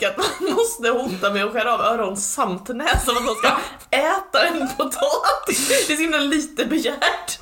tänker 0.00 0.22
att 0.22 0.40
man 0.40 0.52
måste 0.56 0.88
hota 0.88 1.32
med 1.34 1.44
att 1.44 1.52
skära 1.52 1.74
av 1.74 1.80
öron 1.80 2.16
samt 2.16 2.68
näsan 2.68 3.16
att 3.16 3.26
de 3.26 3.34
ska 3.34 3.56
äta 3.90 4.46
en 4.46 4.68
potatis. 4.76 5.68
Det 5.68 5.92
är 5.92 5.96
så 5.96 6.02
himla 6.02 6.18
lite 6.18 6.64
begärt. 6.64 7.40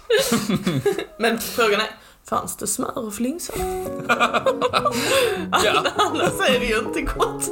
Men 1.18 1.41
frågan 1.41 1.81
är, 1.81 1.91
fanns 2.29 2.57
det 2.57 2.67
smör 2.67 2.99
och 2.99 3.15
flingsalt? 3.15 3.60
Ja. 5.65 5.84
Annars 5.97 6.49
är 6.49 6.60
det 6.60 6.67
ju 6.67 6.79
inte 6.79 7.00
gott. 7.00 7.50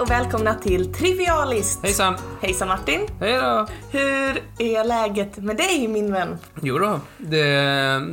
Hej 0.00 0.04
och 0.04 0.10
välkomna 0.10 0.54
till 0.54 0.94
Trivialist. 0.94 1.82
Hejsan! 1.82 2.14
Hejsan 2.42 2.68
Martin. 2.68 3.06
Hej 3.20 3.32
då! 3.32 3.66
Hur 3.90 4.42
är 4.58 4.84
läget 4.84 5.36
med 5.36 5.56
dig 5.56 5.88
min 5.88 6.12
vän? 6.12 6.38
Jo 6.62 6.78
då, 6.78 7.00
det, 7.18 7.44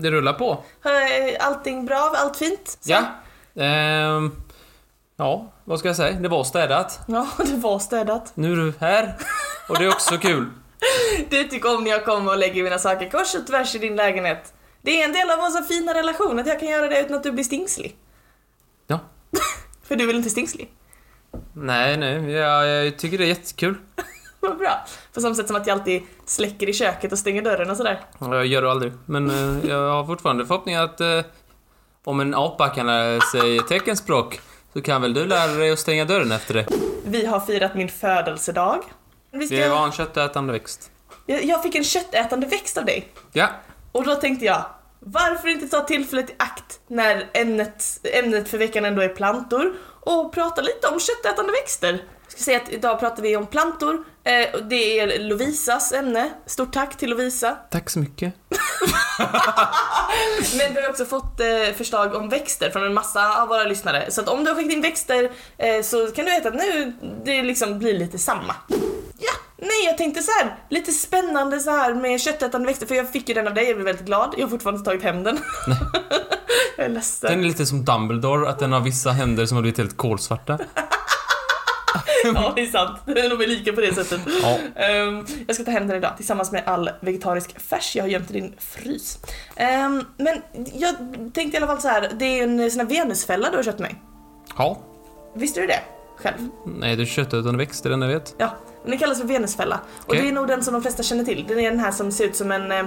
det 0.02 0.12
rullar 0.12 0.34
på. 0.34 0.64
Är 0.84 1.42
Allting 1.42 1.86
bra? 1.86 2.14
Allt 2.16 2.38
fint? 2.38 2.78
Ja. 2.84 3.04
Ehm, 3.64 4.32
ja, 5.18 5.52
vad 5.64 5.80
ska 5.80 5.88
jag 5.88 5.96
säga? 5.96 6.20
Det 6.20 6.28
var 6.28 6.44
städat. 6.44 7.00
Ja, 7.08 7.28
det 7.38 7.56
var 7.56 7.80
städat. 7.80 8.32
Nu 8.36 8.52
är 8.52 8.56
du 8.56 8.74
här. 8.80 9.18
Och 9.70 9.78
det 9.78 9.86
är 9.86 9.90
också 9.90 10.18
kul. 10.18 10.46
Du 11.30 11.44
tycker 11.44 11.76
om 11.76 11.84
när 11.84 11.92
jag 11.92 12.06
kommer 12.06 12.32
och 12.32 12.38
lägger 12.38 12.64
mina 12.64 12.80
saker 12.80 13.10
kors 13.10 13.36
och 13.36 13.48
tvärs 13.48 13.76
i 13.76 13.78
din 13.78 13.96
lägenhet. 13.96 14.54
Det 14.82 15.02
är 15.02 15.06
en 15.06 15.14
del 15.14 15.32
av 15.32 15.38
vår 15.38 15.50
så 15.50 15.64
fina 15.64 15.94
relation 15.94 16.40
att 16.40 16.48
jag 16.48 16.60
kan 16.60 16.70
göra 16.70 16.88
det 16.88 17.02
utan 17.02 17.18
att 17.18 17.24
du 17.24 17.32
blir 17.32 17.44
stingslig. 17.44 17.96
Ja. 18.88 19.00
För 19.84 19.96
du 19.96 20.04
är 20.04 20.08
väl 20.08 20.16
inte 20.16 20.30
stingslig? 20.30 20.77
Nej, 21.54 21.98
nej, 21.98 22.32
jag, 22.32 22.68
jag 22.86 22.98
tycker 23.00 23.18
det 23.18 23.24
är 23.24 23.28
jättekul. 23.28 23.76
Vad 24.40 24.58
bra. 24.58 24.86
På 25.14 25.22
samma 25.22 25.36
sätt 25.36 25.48
som 25.48 25.56
att 25.56 25.68
jag 25.68 25.78
alltid 25.80 26.02
släcker 26.26 26.70
i 26.70 26.74
köket 26.74 27.12
och 27.12 27.20
stänger 27.20 27.42
dörren 27.42 27.70
och 27.70 27.78
sådär. 27.78 28.02
Jag 28.20 28.46
gör 28.46 28.62
det 28.62 28.72
aldrig. 28.72 28.94
Men 29.06 29.30
eh, 29.30 29.70
jag 29.70 29.92
har 29.92 30.06
fortfarande 30.06 30.46
förhoppningar 30.46 30.84
att 30.84 31.02
eh, 31.02 31.22
om 32.04 32.20
en 32.20 32.36
apa 32.36 32.70
kan 32.70 32.88
lära 32.88 33.22
sig 33.22 33.60
teckenspråk 33.60 34.40
så 34.74 34.82
kan 34.82 35.02
väl 35.02 35.14
du 35.14 35.26
lära 35.26 35.52
dig 35.54 35.72
att 35.72 35.80
stänga 35.80 36.06
dörren 36.06 36.32
efter 36.32 36.54
det. 36.54 36.66
Vi 37.06 37.26
har 37.26 37.40
firat 37.40 37.76
min 37.76 37.90
födelsedag. 37.90 38.80
Vi 39.32 39.48
ska... 39.48 39.56
Det 39.56 39.70
var 39.70 39.86
en 39.86 39.92
köttätande 39.92 40.54
växt. 40.54 40.92
jag, 41.26 41.44
jag 41.46 41.64
fick 41.64 41.76
en 41.76 41.84
köttätande 41.84 42.48
växt 42.48 42.78
av 42.78 42.86
dig. 42.86 43.08
Ja, 43.34 43.48
Och 43.92 44.06
då 44.06 44.16
tänkte 44.16 44.46
jag, 44.46 44.66
varför 45.00 45.48
inte 45.48 45.68
ta 45.68 45.82
tillfället 45.82 46.30
i 46.30 46.34
akt 46.40 46.80
när 46.88 47.30
ämnet, 47.34 47.84
ämnet 48.24 48.50
för 48.50 48.58
veckan 48.58 48.86
ändå 48.86 49.02
är 49.02 49.10
plantor 49.10 49.74
och 50.08 50.34
prata 50.34 50.62
lite 50.62 50.88
om 50.88 51.00
köttätande 51.00 51.52
växter. 51.52 52.04
Jag 52.24 52.32
ska 52.32 52.42
säga 52.42 52.58
att 52.58 52.70
idag 52.70 53.00
pratar 53.00 53.24
vi 53.24 53.38
om 53.38 53.48
plantor. 53.48 54.04
Eh, 54.24 54.62
det 54.70 55.00
är 55.00 55.20
Lovisas 55.20 55.92
ämne. 55.92 56.30
Stort 56.46 56.74
tack 56.74 56.98
till 56.98 57.10
Lovisa. 57.10 57.58
tack 57.72 57.90
så 57.90 58.00
mycket. 58.00 58.34
Men 60.58 60.74
vi 60.74 60.82
har 60.82 60.90
också 60.90 61.06
fått 61.06 61.40
eh, 61.40 61.76
förslag 61.78 62.16
om 62.16 62.30
växter 62.30 62.70
från 62.70 62.84
en 62.84 62.94
massa 62.94 63.42
av 63.42 63.48
våra 63.48 63.64
lyssnare. 63.64 64.12
Så 64.12 64.22
att 64.22 64.30
om 64.30 64.44
du 64.44 64.52
har 64.52 64.56
skickat 64.56 64.74
in 64.74 64.82
växter 64.82 65.32
eh, 65.58 65.82
så 65.84 66.08
kan 66.08 66.26
du 66.26 66.32
veta 66.32 66.50
att 66.50 66.56
nu 66.56 66.94
det 67.26 67.44
liksom 67.44 67.80
blir 67.80 68.00
lite 68.00 68.18
samma. 68.18 68.56
Nej 69.68 69.86
jag 69.86 69.98
tänkte 69.98 70.22
så 70.22 70.32
här, 70.32 70.56
lite 70.70 70.92
spännande 70.92 71.60
så 71.60 71.72
här 71.72 71.94
med 71.94 72.22
köttätande 72.22 72.68
växter 72.68 72.86
för 72.86 72.96
jag 72.96 73.12
fick 73.12 73.30
ju 73.30 73.36
den 73.36 73.48
av 73.48 73.54
dig, 73.54 73.66
jag 73.66 73.76
blev 73.76 73.86
väldigt 73.86 74.06
glad. 74.06 74.34
Jag 74.38 74.46
har 74.46 74.50
fortfarande 74.50 74.80
inte 74.80 74.90
tagit 74.90 75.04
hem 75.04 75.24
den. 75.24 75.40
jag 76.78 76.86
är 76.86 76.90
ledsen. 76.90 77.32
Den 77.32 77.40
är 77.40 77.44
lite 77.44 77.66
som 77.66 77.86
Dumbledore, 77.86 78.50
att 78.50 78.60
den 78.60 78.72
har 78.72 78.80
vissa 78.80 79.12
händer 79.12 79.46
som 79.46 79.56
har 79.56 79.62
blivit 79.62 79.78
helt 79.78 79.98
kolsvarta. 79.98 80.58
Ja, 82.24 82.54
det 82.56 82.62
är 82.62 82.66
sant. 82.66 83.00
De 83.06 83.12
är 83.22 83.48
lika 83.48 83.74
på 83.74 83.82
det 83.82 83.96
sättet. 83.96 84.22
Ja. 84.42 84.58
Ehm, 84.76 85.26
jag 85.48 85.56
ska 85.56 85.66
ta 85.66 85.72
hem 85.72 85.88
den 85.88 85.98
idag 85.98 86.18
tillsammans 86.18 86.52
med 86.52 86.64
all 86.66 86.90
vegetarisk 87.00 87.60
färs 87.62 87.96
jag 87.96 88.04
har 88.04 88.10
gömt 88.10 88.30
i 88.32 88.34
din 88.34 88.56
frys. 88.60 89.20
Ehm, 89.56 90.04
men 90.18 90.42
jag 90.74 90.96
tänkte 91.34 91.58
i 91.58 91.58
alla 91.58 91.68
fall 91.68 91.82
så 91.82 91.88
här, 91.88 92.12
det 92.20 92.40
är 92.40 92.44
en 92.44 92.72
sån 92.72 92.80
här 92.80 92.88
venusfälla 92.88 93.50
du 93.50 93.56
har 93.56 93.64
köpt 93.64 93.80
mig. 93.80 93.96
Ja. 94.58 94.78
Visste 95.36 95.62
du 95.62 95.68
det? 95.68 95.80
Själv? 96.18 96.38
Nej, 96.66 96.96
det 96.96 97.04
är 97.04 97.06
köttätande 97.06 97.58
växter, 97.58 97.90
den 97.90 98.02
jag 98.02 98.10
vet. 98.10 98.36
Ja, 98.38 98.56
det 98.92 98.98
kallas 98.98 99.18
för 99.20 99.28
venusfälla. 99.28 99.80
Och 100.06 100.16
det 100.16 100.28
är 100.28 100.32
nog 100.32 100.48
den 100.48 100.64
som 100.64 100.74
de 100.74 100.82
flesta 100.82 101.04
känner 101.04 101.24
till. 101.24 101.46
Den 101.48 101.60
är 101.60 101.70
den 101.72 101.80
här 101.80 101.92
som 101.92 102.12
ser 102.12 102.26
ut 102.26 102.36
som 102.36 102.52
en, 102.52 102.72
eh, 102.72 102.86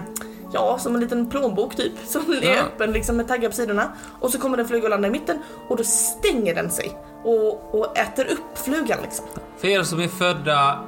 ja, 0.52 0.78
som 0.78 0.94
en 0.94 1.00
liten 1.00 1.30
plånbok 1.30 1.76
typ. 1.76 1.92
Som 2.06 2.32
är 2.32 2.42
Ja. 2.54 2.60
öppen 2.60 2.92
liksom 2.92 3.16
med 3.16 3.28
taggar 3.28 3.48
på 3.48 3.54
sidorna. 3.56 3.92
Och 4.20 4.30
så 4.30 4.38
kommer 4.38 4.56
den 4.56 4.68
fluga 4.68 4.84
och 4.84 4.90
landa 4.90 5.08
i 5.08 5.10
mitten 5.10 5.38
och 5.68 5.76
då 5.76 5.84
stänger 5.84 6.54
den 6.54 6.70
sig. 6.70 6.92
Och, 7.24 7.74
och 7.80 7.98
äter 7.98 8.24
upp 8.32 8.58
flugan 8.64 8.98
liksom. 9.02 9.24
För 9.58 9.68
er 9.68 9.82
som 9.82 10.00
är 10.00 10.08
födda 10.08 10.78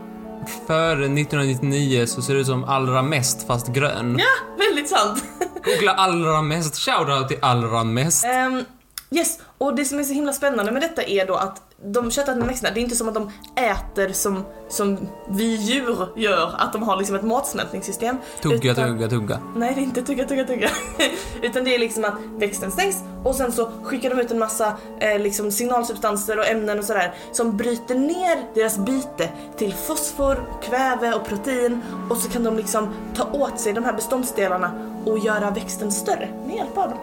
före 0.67 1.05
1999 1.05 2.07
så 2.07 2.23
ser 2.23 2.35
det 2.35 2.41
ut 2.41 2.47
som 2.47 2.65
allra 2.65 3.03
mest 3.03 3.47
fast 3.47 3.67
grön. 3.69 4.17
Ja, 4.19 4.57
väldigt 4.67 4.89
sant. 4.89 5.25
Googla 5.65 5.93
allra 5.95 6.43
mest, 6.43 6.77
shoutout 6.79 7.29
till 7.29 7.39
allra 7.43 7.85
mest. 7.85 8.25
Ehm, 8.25 8.65
yes, 9.11 9.39
och 9.59 9.75
det 9.77 9.85
som 9.85 9.99
är 9.99 10.05
så 10.05 10.13
himla 10.13 10.33
spännande 10.33 10.73
med 10.73 10.83
detta 10.83 11.03
är 11.03 11.27
då 11.27 11.35
att 11.35 11.63
de 11.85 12.11
köttätande 12.11 12.47
växterna, 12.47 12.75
det 12.75 12.81
är 12.81 12.83
inte 12.83 12.97
som 12.97 13.09
att 13.09 13.15
de 13.15 13.31
äter 13.57 14.13
som, 14.13 14.45
som 14.69 14.99
vi 15.29 15.55
djur 15.55 16.09
gör, 16.17 16.55
att 16.59 16.73
de 16.73 16.83
har 16.83 16.97
liksom 16.97 17.17
ett 17.17 17.23
matsmältningssystem. 17.23 18.17
Tugga, 18.43 18.73
utan- 18.73 18.89
tugga, 18.89 19.09
tugga. 19.09 19.39
Nej, 19.57 19.73
det 19.75 19.81
är 19.81 19.83
inte 19.83 20.03
tugga, 20.03 20.25
tugga, 20.25 20.45
tugga. 20.45 20.71
Utan 21.43 21.65
det 21.65 21.75
är 21.75 21.79
liksom 21.79 22.05
att 22.05 22.15
växten 22.39 22.71
stängs 22.73 23.03
och 23.25 23.35
sen 23.35 23.53
så 23.53 23.71
skickar 23.83 24.11
de 24.11 24.21
ut 24.21 24.31
en 24.31 24.39
massa 24.39 24.77
eh, 25.01 25.19
liksom 25.19 25.51
signalsubstanser 25.51 26.39
och 26.39 26.47
ämnen 26.47 26.79
och 26.79 26.85
sådär 26.85 27.15
som 27.33 27.57
bryter 27.57 27.95
ner 27.95 28.55
deras 28.55 28.79
byte 28.79 29.29
till 29.57 29.75
fosfor, 29.75 30.45
kväve 30.63 31.15
och 31.15 31.25
protein 31.27 31.81
och 32.11 32.17
så 32.17 32.31
kan 32.31 32.45
de 32.45 32.57
liksom 32.57 32.95
ta 33.17 33.33
åt 33.33 33.61
sig 33.61 33.73
de 33.73 33.85
här 33.85 33.93
beståndsdelarna 33.93 34.73
och 35.07 35.19
göra 35.19 35.51
växten 35.51 35.93
större 35.93 36.29
med 36.47 36.57
hjälp 36.57 36.79
av 36.79 36.91
dem. 36.91 36.99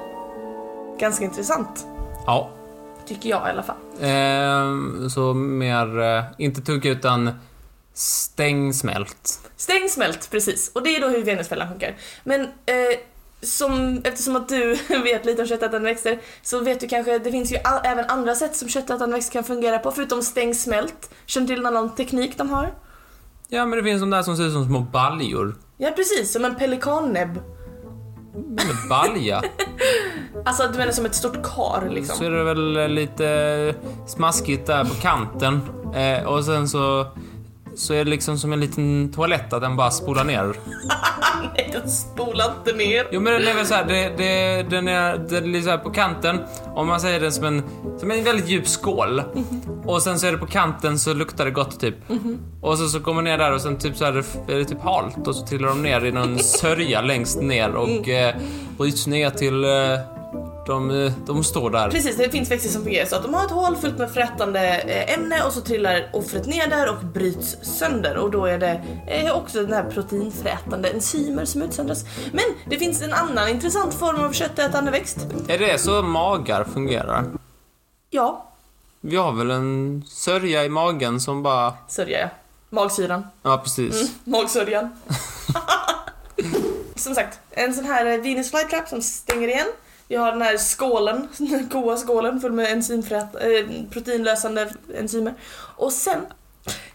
Ganska 1.00 1.26
intressant, 1.26 1.86
Ja. 2.26 2.50
Tycker 3.10 3.30
jag 3.30 3.48
i 3.48 3.52
alla 3.52 3.64
fall. 3.64 3.76
Ehm, 4.02 5.10
så 5.10 5.34
mer, 5.34 6.00
eh, 6.00 6.24
inte 6.38 6.62
tugga 6.62 6.92
utan 6.92 7.32
stängsmält. 7.94 9.40
Stängsmält, 9.58 10.32
precis. 10.32 10.72
Och 10.74 10.84
det 10.84 10.96
är 10.96 11.02
då 11.02 11.08
hur 11.08 11.24
venusfällan 11.24 11.70
funkar. 11.70 11.96
Men 12.24 12.42
eh, 12.42 13.00
som, 13.42 14.02
eftersom 14.04 14.36
att 14.36 14.50
du 14.50 14.78
vet 15.04 15.26
lite 15.26 15.42
om 15.42 15.48
köttätande 15.48 15.90
växter 15.90 16.20
så 16.42 16.60
vet 16.60 16.80
du 16.80 16.88
kanske, 16.88 17.20
det 17.20 17.32
finns 17.32 17.52
ju 17.52 17.58
all, 17.64 17.82
även 17.84 18.06
andra 18.06 18.36
sätt 18.36 18.56
som 18.56 18.70
köttätande 18.70 19.16
växter 19.16 19.34
kan 19.34 19.44
fungera 19.44 19.80
på 19.80 19.92
förutom 19.92 20.22
stängsmält. 20.22 21.14
Känner 21.26 21.48
du 21.48 21.54
till 21.54 21.64
någon 21.64 21.78
annan 21.78 21.96
teknik 21.96 22.38
de 22.38 22.50
har? 22.50 22.74
Ja, 23.48 23.66
men 23.66 23.78
det 23.78 23.84
finns 23.84 24.02
de 24.02 24.10
där 24.10 24.24
som 24.24 24.38
ser 24.38 24.44
ut 24.44 24.54
som 24.54 24.66
små 24.66 24.80
baljor. 24.80 25.56
Ja 25.78 25.92
precis, 25.96 26.32
som 26.32 26.46
en 26.46 26.56
pelikannäbb. 26.56 27.40
Med 28.34 28.76
balja. 28.90 29.42
Alltså 30.46 30.68
du 30.72 30.78
menar 30.78 30.92
som 30.92 31.06
ett 31.06 31.16
stort 31.16 31.44
kar 31.44 31.90
liksom? 31.90 32.18
Så 32.18 32.24
är 32.24 32.32
det 32.32 32.44
väl 32.44 32.92
lite 32.92 33.76
smaskigt 34.08 34.68
där 34.68 34.84
på 34.84 34.96
kanten. 34.96 35.62
Eh, 35.96 36.24
och 36.24 36.46
sen 36.46 36.68
så, 36.70 37.08
så 37.80 37.94
är 37.94 38.06
det 38.06 38.12
liksom 38.12 38.38
som 38.38 38.54
en 38.54 38.60
liten 38.60 39.12
toalett 39.16 39.54
att 39.54 39.62
den 39.62 39.76
bara 39.76 39.92
spolar 39.92 40.24
ner. 40.24 40.44
Nej, 41.56 41.70
den 41.72 41.90
spolar 41.90 42.46
inte 42.60 42.78
ner. 42.78 43.08
Jo 43.12 43.22
men 43.22 43.34
den 43.34 43.48
är 43.48 43.54
väl 43.54 43.66
såhär, 43.66 43.86
det, 43.86 44.14
det, 44.18 44.64
den 44.70 44.88
är, 44.88 45.18
den 45.18 45.56
är 45.56 45.62
så 45.62 45.70
här 45.70 45.78
på 45.78 45.90
kanten. 45.90 46.40
Om 46.76 46.88
man 46.88 47.00
säger 47.00 47.20
den 47.20 47.32
som 47.32 47.46
en, 47.46 47.64
som 48.00 48.12
en 48.12 48.24
väldigt 48.24 48.48
djup 48.48 48.68
skål. 48.68 49.22
Och 49.86 50.02
sen 50.02 50.20
så 50.20 50.28
är 50.28 50.32
det 50.32 50.38
på 50.38 50.46
kanten 50.46 51.00
så 51.00 51.14
luktar 51.14 51.46
det 51.46 51.52
gott 51.52 51.80
typ. 51.80 51.96
Och 52.62 52.78
så, 52.78 52.88
så 52.88 53.00
kommer 53.00 53.22
ner 53.22 53.38
där 53.38 53.54
och 53.54 53.62
sen 53.62 53.78
typ 53.78 53.98
så 53.98 54.06
här 54.06 54.14
är 54.48 54.58
det 54.58 54.66
typ 54.66 54.82
halt 54.82 55.28
och 55.28 55.36
så 55.36 55.46
trillar 55.46 55.68
de 55.68 55.82
ner 55.82 56.06
i 56.06 56.12
någon 56.12 56.40
sörja 56.40 57.02
längst 57.02 57.42
ner 57.42 57.76
och 57.76 58.10
eh, 58.10 58.36
bryts 58.78 59.08
ner 59.08 59.30
till 59.30 59.64
eh, 59.64 60.19
de, 60.70 60.92
eh, 61.06 61.12
de 61.26 61.44
står 61.44 61.70
där. 61.70 61.90
Precis, 61.90 62.18
det 62.18 62.30
finns 62.30 62.52
växter 62.52 62.70
som 62.70 62.84
fungerar 62.84 63.06
så 63.06 63.16
att 63.16 63.24
de 63.24 63.34
har 63.34 63.46
ett 63.46 63.52
hål 63.52 63.76
fullt 63.76 63.98
med 63.98 64.12
frätande 64.12 64.82
eh, 64.82 65.14
ämne 65.14 65.44
och 65.44 65.54
så 65.54 65.62
trillar 65.62 66.10
offret 66.14 66.48
ner 66.48 66.68
där 66.68 66.90
och 66.90 67.06
bryts 67.06 67.58
sönder 67.62 68.18
och 68.18 68.32
då 68.32 68.46
är 68.46 68.60
det 68.60 68.82
eh, 69.08 69.36
också 69.38 69.62
den 69.62 69.74
här 69.74 69.84
proteinfrätande 69.84 70.90
enzymer 70.90 71.46
som 71.46 71.62
utsöndras. 71.62 72.06
Men 72.32 72.46
det 72.70 72.78
finns 72.78 73.02
en 73.02 73.14
annan 73.14 73.50
intressant 73.50 73.94
form 73.94 74.20
av 74.26 74.32
köttätande 74.34 74.92
växt. 74.92 75.18
Är 75.48 75.58
det 75.58 75.82
så 75.82 76.02
magar 76.02 76.64
fungerar? 76.64 77.26
Ja, 78.10 78.46
Vi 79.02 79.16
har 79.16 79.32
väl 79.32 79.52
en 79.52 80.04
sörja 80.08 80.66
i 80.66 80.70
magen 80.70 81.20
som 81.20 81.44
bara... 81.44 81.74
sörja 81.88 82.20
ja. 82.20 82.30
Magsyran. 82.70 83.28
Ja, 83.44 83.58
precis. 83.58 84.12
Magsörjan. 84.24 84.90
som 86.96 87.16
sagt, 87.16 87.40
en 87.52 87.74
sån 87.74 87.86
här 87.86 88.18
Venus 88.18 88.52
flytrap 88.52 88.88
som 88.88 89.02
stänger 89.02 89.48
igen. 89.48 89.68
Vi 90.10 90.16
har 90.16 90.32
den 90.32 90.42
här 90.42 90.58
skålen, 90.58 91.28
den 91.38 91.70
goa 91.70 91.98
skålen 91.98 92.42
full 92.42 92.52
med 92.52 92.72
enzymfrät, 92.72 93.36
eh, 93.36 93.90
proteinlösande 93.92 94.70
enzymer. 94.96 95.34
Och 95.76 95.92
sen, 95.94 96.26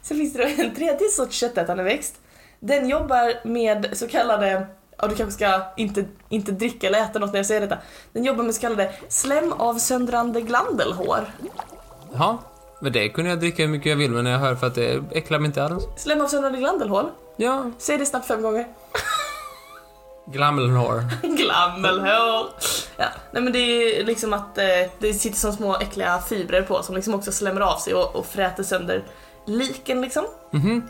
sen 0.02 0.16
finns 0.16 0.32
det 0.32 0.42
en 0.42 0.74
tredje 0.74 1.08
sorts 1.08 1.36
köttätande 1.36 1.82
växt. 1.82 2.14
Den 2.60 2.88
jobbar 2.88 3.46
med 3.48 3.88
så 3.92 4.08
kallade 4.08 4.66
Ja, 4.98 5.06
du 5.08 5.14
kanske 5.14 5.32
ska 5.32 5.62
inte, 5.76 6.04
inte 6.28 6.52
dricka 6.52 6.86
eller 6.86 6.98
äta 6.98 7.18
något 7.18 7.32
när 7.32 7.38
jag 7.38 7.46
säger 7.46 7.60
detta. 7.60 7.78
Den 8.12 8.24
jobbar 8.24 8.44
med 8.44 8.54
så 8.54 8.60
kallade 8.60 8.94
slemavsöndrande 9.08 10.40
glandelhår. 10.40 11.24
Ja. 12.12 12.38
Men 12.80 12.92
det 12.92 13.08
kunde 13.08 13.30
jag 13.30 13.40
dricka 13.40 13.62
hur 13.62 13.68
mycket 13.70 13.90
jag 13.90 13.96
vill 13.96 14.10
men 14.10 14.26
jag 14.26 14.38
hör 14.38 14.54
för 14.54 14.66
att 14.66 14.74
det 14.74 15.02
äcklar 15.12 15.38
mig 15.38 15.46
inte 15.46 15.64
alls. 15.64 15.84
Slemavsöndrande 15.96 16.58
glandelhål. 16.58 17.10
Ja, 17.36 17.70
Säg 17.78 17.98
det 17.98 18.06
snabbt 18.06 18.26
fem 18.26 18.42
gånger. 18.42 18.66
Glammelhår. 20.26 21.04
Glammelhår. 21.36 22.46
Ja, 22.96 23.06
nej 23.30 23.42
men 23.42 23.52
det 23.52 23.58
är 23.58 24.04
liksom 24.04 24.32
att 24.32 24.58
eh, 24.58 24.64
det 24.98 25.14
sitter 25.14 25.38
som 25.38 25.52
små 25.52 25.76
äckliga 25.76 26.18
fibrer 26.28 26.62
på 26.62 26.82
som 26.82 26.94
liksom 26.94 27.14
också 27.14 27.32
slämmer 27.32 27.60
av 27.60 27.78
sig 27.78 27.94
och, 27.94 28.16
och 28.16 28.26
fräter 28.26 28.62
sönder 28.62 29.04
liken 29.46 30.00
liksom. 30.00 30.24
Mhm. 30.50 30.82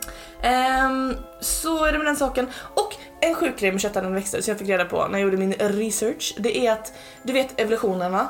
Ehm, 0.42 1.16
så 1.40 1.84
är 1.84 1.92
det 1.92 1.98
med 1.98 2.06
den 2.06 2.16
saken. 2.16 2.50
Och 2.74 2.94
en 3.20 3.34
sjuk 3.34 3.58
grej 3.58 3.72
med 3.72 3.80
köttätande 3.80 4.14
växter 4.14 4.40
som 4.42 4.50
jag 4.50 4.58
fick 4.58 4.68
reda 4.68 4.84
på 4.84 4.96
när 5.08 5.18
jag 5.18 5.20
gjorde 5.20 5.36
min 5.36 5.52
research, 5.52 6.34
det 6.38 6.66
är 6.66 6.72
att 6.72 6.92
du 7.22 7.32
vet 7.32 7.60
evolutionen 7.60 8.12
va? 8.12 8.28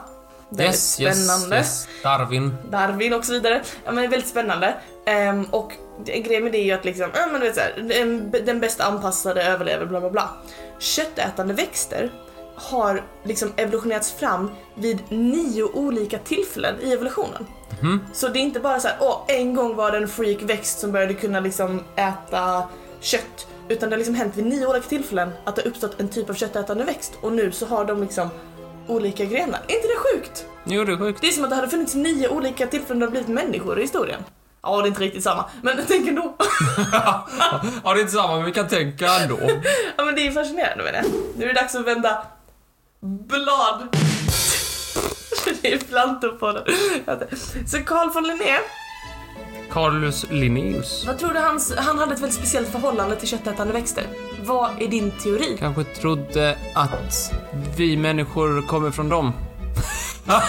Väldigt 0.48 0.66
Yes, 0.74 1.00
yes, 1.00 1.24
spännande. 1.26 1.56
yes. 1.56 1.88
Darwin. 2.02 2.56
Darwin 2.70 3.12
och 3.14 3.24
så 3.24 3.32
vidare. 3.32 3.62
Ja 3.84 3.92
men 3.92 4.10
väldigt 4.10 4.28
spännande. 4.28 4.74
Ehm, 5.06 5.44
och 5.44 5.72
en 6.06 6.22
grej 6.22 6.40
med 6.40 6.52
det 6.52 6.58
är 6.58 6.64
ju 6.64 6.72
att 6.72 6.84
liksom, 6.84 7.10
ja 7.14 7.26
men 7.32 7.40
du 7.40 7.46
vet 7.46 7.54
såhär, 7.54 7.74
den, 7.88 8.30
den 8.44 8.60
bäst 8.60 8.80
anpassade 8.80 9.42
överlever 9.42 9.86
bla 9.86 10.00
bla 10.00 10.10
bla. 10.10 10.28
Köttätande 10.78 11.54
växter 11.54 12.10
har 12.54 13.04
liksom 13.24 13.52
evolutionerats 13.56 14.12
fram 14.12 14.50
vid 14.74 14.98
nio 15.08 15.62
olika 15.62 16.18
tillfällen 16.18 16.74
i 16.82 16.92
evolutionen. 16.92 17.46
Mhm. 17.80 18.00
Så 18.12 18.28
det 18.28 18.38
är 18.38 18.40
inte 18.40 18.60
bara 18.60 18.80
så 18.80 18.88
här, 18.88 18.96
åh 19.00 19.24
en 19.28 19.54
gång 19.54 19.76
var 19.76 19.90
det 19.90 19.96
en 19.98 20.08
freak 20.08 20.42
växt 20.42 20.78
som 20.78 20.92
började 20.92 21.14
kunna 21.14 21.40
liksom 21.40 21.80
äta 21.96 22.68
kött. 23.00 23.46
Utan 23.68 23.90
det 23.90 23.94
har 23.94 23.98
liksom 23.98 24.14
hänt 24.14 24.36
vid 24.36 24.46
nio 24.46 24.66
olika 24.66 24.88
tillfällen 24.88 25.30
att 25.44 25.56
det 25.56 25.62
har 25.62 25.68
uppstått 25.68 26.00
en 26.00 26.08
typ 26.08 26.30
av 26.30 26.34
köttätande 26.34 26.84
växt 26.84 27.12
och 27.20 27.32
nu 27.32 27.52
så 27.52 27.66
har 27.66 27.84
de 27.84 28.00
liksom 28.00 28.28
olika 28.86 29.24
grenar. 29.24 29.60
Är 29.68 29.74
inte 29.74 29.88
det 29.88 29.96
sjukt? 29.96 30.46
Jo, 30.64 30.84
det 30.84 30.92
är 30.92 30.96
sjukt. 30.96 31.20
Det 31.20 31.26
är 31.26 31.32
som 31.32 31.44
att 31.44 31.50
det 31.50 31.56
hade 31.56 31.68
funnits 31.68 31.94
nio 31.94 32.28
olika 32.28 32.66
tillfällen 32.66 33.00
då 33.00 33.06
det 33.06 33.18
har 33.18 33.24
blivit 33.24 33.44
människor 33.44 33.78
i 33.78 33.82
historien. 33.82 34.20
Ja, 34.64 34.76
det 34.76 34.86
är 34.86 34.88
inte 34.88 35.00
riktigt 35.00 35.22
samma, 35.22 35.44
men 35.62 35.78
tänk 35.88 36.08
ändå. 36.08 36.36
ja, 36.92 37.26
det 37.84 37.90
är 37.90 38.00
inte 38.00 38.12
samma, 38.12 38.36
men 38.36 38.44
vi 38.44 38.52
kan 38.52 38.68
tänka 38.68 39.06
ändå. 39.06 39.38
ja, 39.96 40.04
men 40.04 40.14
det 40.14 40.26
är 40.26 40.30
fascinerande 40.30 40.84
med 40.84 40.94
det. 40.94 41.04
Nu 41.36 41.44
är 41.44 41.54
det 41.54 41.60
dags 41.60 41.74
att 41.74 41.86
vända 41.86 42.26
blad. 43.00 43.96
det 45.62 45.72
är 45.72 45.78
plantor 45.78 46.28
på 46.28 46.52
den. 46.52 46.64
Så 47.66 47.78
Carl 47.78 48.10
von 48.10 48.26
Linné, 48.26 48.58
Carlos 49.70 50.26
Linnaeus. 50.30 51.04
vad 51.06 51.18
tror 51.18 51.32
du 51.32 51.40
hans, 51.40 51.74
han 51.76 51.98
hade 51.98 52.14
ett 52.14 52.20
väldigt 52.20 52.38
speciellt 52.38 52.68
förhållande 52.68 53.16
till 53.16 53.28
köttätande 53.28 53.72
växter? 53.72 54.04
Vad 54.44 54.70
är 54.82 54.88
din 54.88 55.10
teori? 55.10 55.56
Kanske 55.58 55.84
trodde 55.84 56.58
att 56.74 57.32
vi 57.76 57.96
människor 57.96 58.66
kommer 58.66 58.90
från 58.90 59.08
dem. 59.08 59.32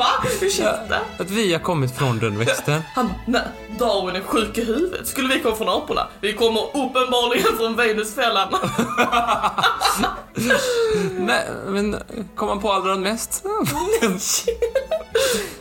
Va? 0.00 0.06
Ursäkta? 0.40 0.96
Att 1.18 1.30
vi 1.30 1.52
har 1.52 1.60
kommit 1.60 1.96
från 1.96 2.18
den 2.18 2.38
växten. 2.38 2.82
Han, 2.94 3.12
nej, 3.26 3.42
Darwin 3.78 4.16
är 4.16 4.20
sjuk 4.20 4.58
i 4.58 4.64
huvudet. 4.64 5.06
Skulle 5.06 5.34
vi 5.34 5.40
komma 5.40 5.56
från 5.56 5.68
aporna? 5.68 6.08
Vi 6.20 6.32
kommer 6.32 6.60
uppenbarligen 6.60 7.56
från 7.56 7.76
Venusfällan. 7.76 8.48
Nej, 11.18 11.48
men 11.66 11.96
kom 12.36 12.48
man 12.48 12.60
på 12.60 12.72
allra 12.72 12.96
mest? 12.96 13.44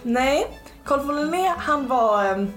Nej, 0.04 0.48
Carl 0.86 1.00
von 1.00 1.16
Linné 1.16 1.54
han 1.58 1.88
var, 1.88 2.26
ehm, 2.26 2.54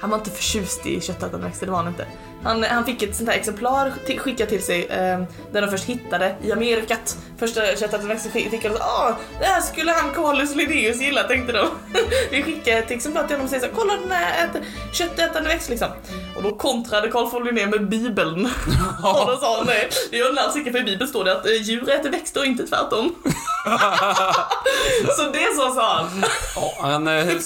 han 0.00 0.10
var 0.10 0.18
inte 0.18 0.30
förtjust 0.30 0.86
i 0.86 1.00
köttätande 1.00 1.46
växter, 1.46 1.66
det 1.66 1.72
var 1.72 1.78
han 1.78 1.88
inte. 1.88 2.06
Han, 2.44 2.62
han 2.62 2.84
fick 2.84 3.02
ett 3.02 3.16
sånt 3.16 3.28
här 3.28 3.36
exemplar 3.36 3.92
till, 4.06 4.18
skickat 4.18 4.48
till 4.48 4.62
sig 4.62 4.86
eh, 4.86 5.20
där 5.52 5.62
de 5.62 5.68
först 5.70 5.84
hittade 5.84 6.36
i 6.42 6.52
Amerikat. 6.52 7.16
Första 7.38 7.60
köttätande 7.60 8.06
växter 8.06 8.30
skick- 8.30 8.50
fick 8.50 8.64
han 8.64 8.76
så 8.76 8.82
ah, 8.82 9.16
det 9.40 9.46
här 9.46 9.60
skulle 9.60 9.90
han 9.92 10.14
Carlos 10.14 10.54
Linnaeus 10.54 11.00
gilla 11.00 11.22
tänkte 11.22 11.52
de. 11.52 11.68
Vi 12.30 12.42
skickar 12.42 12.78
ett 12.78 12.90
exemplar 12.90 13.22
till 13.22 13.36
honom 13.36 13.44
och 13.44 13.50
säger 13.50 13.60
så 13.60 13.66
här, 13.66 13.74
kolla 13.76 13.92
den 13.96 14.10
här 14.10 14.44
äter, 14.46 14.62
köttätande 14.92 15.48
växt 15.48 15.70
liksom. 15.70 15.88
Och 16.36 16.42
då 16.42 16.56
kontrade 16.56 17.08
Carl 17.08 17.30
von 17.30 17.44
Linné 17.44 17.66
med 17.66 17.88
bibeln. 17.88 18.44
och 19.02 19.26
då 19.26 19.36
sa 19.40 19.56
han 19.56 19.66
nej, 19.66 19.88
det 20.10 20.16
gör 20.16 20.32
den 20.32 20.58
inte 20.58 20.72
för 20.72 20.78
i 20.78 20.82
bibeln 20.82 21.08
står 21.08 21.24
det 21.24 21.32
att 21.32 21.46
eh, 21.46 21.52
djur 21.52 21.90
äter 21.90 22.10
växter 22.10 22.40
och 22.40 22.46
inte 22.46 22.66
tvärtom. 22.66 23.14
så 25.16 25.22
det 25.32 25.56
så 25.56 25.74
sa 25.74 25.94
han. 25.94 26.24
Ja, 26.56 26.74
han 26.80 27.08
eh, 27.08 27.38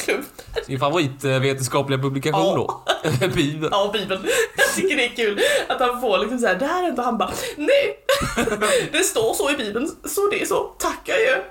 sin 0.67 0.81
favoritvetenskapliga 0.81 1.99
publikation 1.99 2.57
då. 2.57 2.85
Bibeln. 3.35 3.69
Ja, 3.73 3.91
Bibeln. 3.93 4.29
Jag 4.57 4.75
tycker 4.75 4.97
det 4.97 5.05
är 5.05 5.17
kul 5.17 5.41
att 5.69 5.81
han 5.81 6.01
får 6.01 6.19
liksom 6.19 6.39
såhär, 6.39 6.55
det 6.55 6.67
här 6.67 6.85
är 6.85 6.89
inte 6.89 7.03
han 7.03 7.19
bara, 7.19 7.31
nej, 7.57 7.99
det 8.93 9.05
står 9.05 9.35
så 9.35 9.51
i 9.51 9.55
Bibeln, 9.55 9.89
så 10.05 10.29
det 10.31 10.43
är 10.43 10.47
så, 10.47 10.63
tack 10.79 11.09
adjö. 11.09 11.43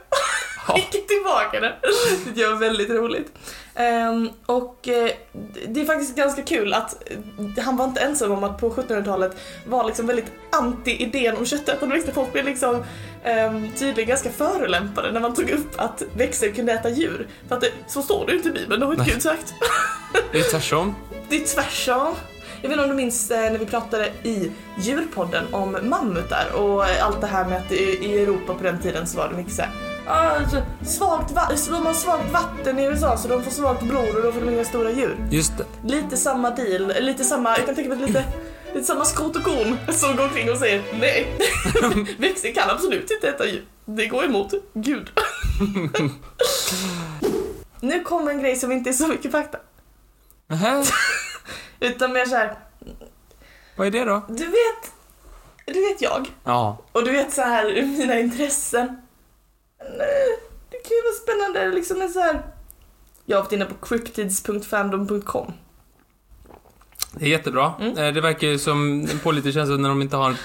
Ja. 0.68 0.74
Skicka 0.74 1.08
tillbaka 1.08 1.60
det. 1.60 1.76
Det 2.36 2.42
är 2.42 2.56
väldigt 2.56 2.90
roligt. 2.90 3.32
Ehm, 3.76 4.30
och 4.46 4.88
eh, 4.88 5.12
det 5.68 5.82
är 5.82 5.86
faktiskt 5.86 6.16
ganska 6.16 6.42
kul 6.42 6.74
att 6.74 7.12
eh, 7.58 7.64
han 7.64 7.78
var 7.78 7.86
inte 7.86 8.02
ensam 8.02 8.32
om 8.32 8.44
att 8.44 8.58
på 8.58 8.70
1700-talet 8.70 9.36
vara 9.66 9.88
liksom 9.88 10.08
väldigt 10.08 10.32
anti 10.52 10.92
idén 10.92 11.38
om 11.38 11.46
köttätande 11.46 11.96
växter. 11.96 12.14
Folk 12.14 12.34
blev 12.34 12.46
liksom 12.46 12.76
um, 12.76 13.72
tydligen 13.78 14.10
ganska 14.10 14.30
förolämpade 14.30 15.12
när 15.12 15.20
man 15.20 15.34
tog 15.34 15.50
upp 15.50 15.74
att 15.76 16.04
växter 16.14 16.52
kunde 16.52 16.72
äta 16.74 16.90
djur. 16.90 17.28
För 17.48 17.56
att 17.56 17.62
det, 17.62 17.72
så 17.88 18.02
står 18.02 18.26
det 18.26 18.32
ju 18.32 18.38
inte 18.38 18.50
i 18.50 18.52
Bibeln, 18.52 18.80
det 18.80 18.86
har 18.86 18.94
inte. 18.94 19.12
Gud 19.12 19.22
sagt. 19.22 19.54
Det 20.32 20.40
är 20.40 20.52
tvärtom. 20.52 20.96
Det 21.30 21.36
är 21.42 21.46
tvärsom. 21.46 22.16
Jag 22.62 22.70
vet 22.70 22.72
inte 22.72 22.84
om 22.84 22.90
du 22.90 22.96
minns 22.96 23.32
eh, 23.32 23.52
när 23.52 23.60
vi 23.60 23.66
pratade 23.66 24.12
i 24.24 24.52
djurpodden 24.80 25.54
om 25.54 25.78
mammutar 25.84 26.54
och 26.56 26.84
allt 26.84 27.22
det 27.22 27.28
här 27.28 27.46
med 27.46 27.58
att 27.58 27.72
i, 27.72 28.22
Europa 28.22 28.54
på 28.54 28.64
den 28.64 28.80
tiden 28.80 29.08
så 29.08 29.18
var 29.18 29.30
det 29.30 29.36
mycket 29.36 29.54
såhär 29.54 29.91
alltså, 30.08 30.62
svagt 30.86 31.32
va- 31.32 31.52
så 31.56 31.72
de 31.72 31.86
har 31.86 31.94
svagt 31.94 32.32
vatten 32.32 32.80
i 32.80 32.84
USA 32.86 33.18
så 33.18 33.28
de 33.28 33.44
får 33.44 33.52
svagt 33.52 33.84
blod 33.84 34.16
och 34.16 34.22
då 34.24 34.32
får 34.32 34.42
de 34.42 34.50
inga 34.54 34.66
stora 34.66 34.92
djur. 34.92 35.28
Just 35.32 35.58
det. 35.58 35.66
Lite 35.86 36.18
samma 36.18 36.50
deal, 36.50 36.94
lite 37.00 37.24
samma, 37.24 37.58
jag 37.58 37.66
kan 37.66 37.76
tänka 37.76 37.96
mig 37.96 38.08
lite, 38.08 38.24
lite 38.74 38.86
samma 38.86 39.06
skrot 39.06 39.36
och 39.36 39.44
korn 39.44 39.78
som 39.94 40.16
går 40.16 40.24
omkring 40.24 40.52
och 40.52 40.58
säger 40.58 40.84
nej, 41.00 41.38
växter 42.20 42.52
kan 42.54 42.70
absolut 42.70 43.12
inte 43.12 43.30
äta 43.30 43.46
djur. 43.46 43.66
Det 43.86 44.06
går 44.08 44.26
emot 44.26 44.54
Gud. 44.74 45.10
nu 47.82 48.04
kommer 48.04 48.32
en 48.32 48.42
grej 48.42 48.56
som 48.56 48.72
inte 48.72 48.90
är 48.90 48.94
så 48.94 49.08
mycket 49.08 49.32
fakta, 49.32 49.58
Nähä, 50.48 50.84
utan 51.80 52.14
mer 52.14 52.26
såhär, 52.26 52.56
vad 53.76 53.88
är 53.88 53.92
det 53.92 54.06
då? 54.06 54.22
Du 54.28 54.46
vet, 54.46 54.92
du 55.66 55.74
vet 55.90 56.02
jag. 56.02 56.32
Ja. 56.44 56.78
Och 56.92 57.04
du 57.06 57.12
vet 57.12 57.34
så 57.34 57.42
här 57.42 57.82
mina 57.98 58.20
intressen. 58.20 59.02
Det 60.70 60.78
kan 60.88 60.98
ju 60.98 61.02
vara 61.04 61.14
spännande 61.24 61.76
liksom 61.76 62.00
med 62.00 62.12
så 62.12 62.20
här. 62.20 62.42
Jag 63.26 63.38
har 63.38 63.44
varit 63.44 63.52
inne 63.52 63.66
på 63.66 63.86
cryptids.fandom.com. 63.86 65.54
Det 67.14 67.26
är 67.26 67.30
jättebra. 67.30 67.74
Mm. 67.80 67.98
Eh, 67.98 68.14
Det 68.14 68.22
verkar 68.22 68.48
ju 68.48 68.60
som 68.60 69.08
på 69.24 69.32
lite 69.32 69.52
känsla 69.52 69.78
när 69.78 69.90
de 69.90 70.02
inte 70.02 70.16
har 70.18 70.30
en 70.30 70.36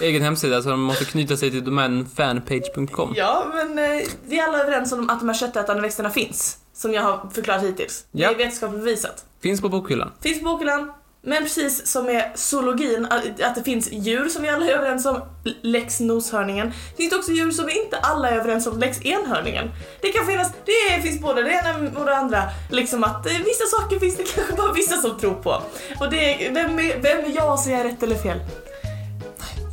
egen 0.00 0.22
hemsida 0.22 0.62
så 0.62 0.68
de 0.70 0.80
måste 0.80 1.04
knyta 1.04 1.36
sig 1.36 1.50
till 1.50 1.64
domänen 1.64 2.06
fanpage.com. 2.06 3.12
Ja, 3.16 3.46
men 3.54 3.78
eh, 3.78 4.06
vi 4.26 4.38
är 4.38 4.44
alla 4.48 4.62
överens 4.62 4.92
om 4.92 5.10
att 5.10 5.20
de 5.20 5.28
här 5.28 5.36
köttätande 5.36 5.82
växterna 5.82 6.10
finns. 6.10 6.58
Som 6.72 6.92
jag 6.92 7.02
har 7.02 7.30
förklarat 7.34 7.62
hittills. 7.62 8.04
Ja. 8.12 8.28
Det 8.28 8.34
är 8.34 8.38
vetenskapligt 8.38 8.84
bevisat. 8.84 9.24
Finns 9.42 9.60
på 9.60 9.68
bokhyllan. 9.68 10.10
Finns 10.20 10.38
på 10.38 10.44
bokhyllan. 10.44 10.92
Men 11.28 11.42
precis 11.42 11.86
som 11.86 12.06
med 12.06 12.32
zoologin, 12.34 13.06
att 13.42 13.54
det 13.54 13.62
finns 13.64 13.92
djur 13.92 14.28
som 14.28 14.42
vi 14.42 14.48
alla 14.48 14.66
är 14.66 14.70
överens 14.70 15.06
om, 15.06 15.22
lex 15.62 16.00
noshörningen, 16.00 16.72
finns 16.96 17.10
det 17.10 17.16
också 17.16 17.32
djur 17.32 17.50
som 17.50 17.66
vi 17.66 17.82
inte 17.82 17.98
alla 17.98 18.30
är 18.30 18.36
överens 18.36 18.66
om, 18.66 18.78
lex 18.78 19.04
enhörningen. 19.04 19.70
Det 20.00 20.08
kan 20.08 20.26
finnas, 20.26 20.52
det 20.64 21.02
finns 21.02 21.20
både 21.20 21.42
det 21.42 21.50
ena 21.50 21.90
och 22.00 22.06
det 22.06 22.16
andra, 22.16 22.42
liksom 22.70 23.04
att 23.04 23.26
eh, 23.26 23.32
vissa 23.32 23.64
saker 23.64 23.98
finns 23.98 24.16
det 24.16 24.22
kanske 24.34 24.54
bara 24.54 24.72
vissa 24.72 24.96
som 24.96 25.18
tror 25.18 25.34
på. 25.34 25.62
Och 26.00 26.10
det 26.10 26.50
vem 26.54 26.78
är, 26.78 27.00
vem 27.02 27.24
är 27.24 27.36
jag 27.36 27.52
att 27.52 27.64
säga 27.64 27.84
rätt 27.84 28.02
eller 28.02 28.16
fel? 28.16 28.38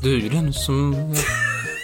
Du 0.03 0.15
är 0.17 0.19
ju 0.19 0.29
den 0.29 0.53
som... 0.53 0.95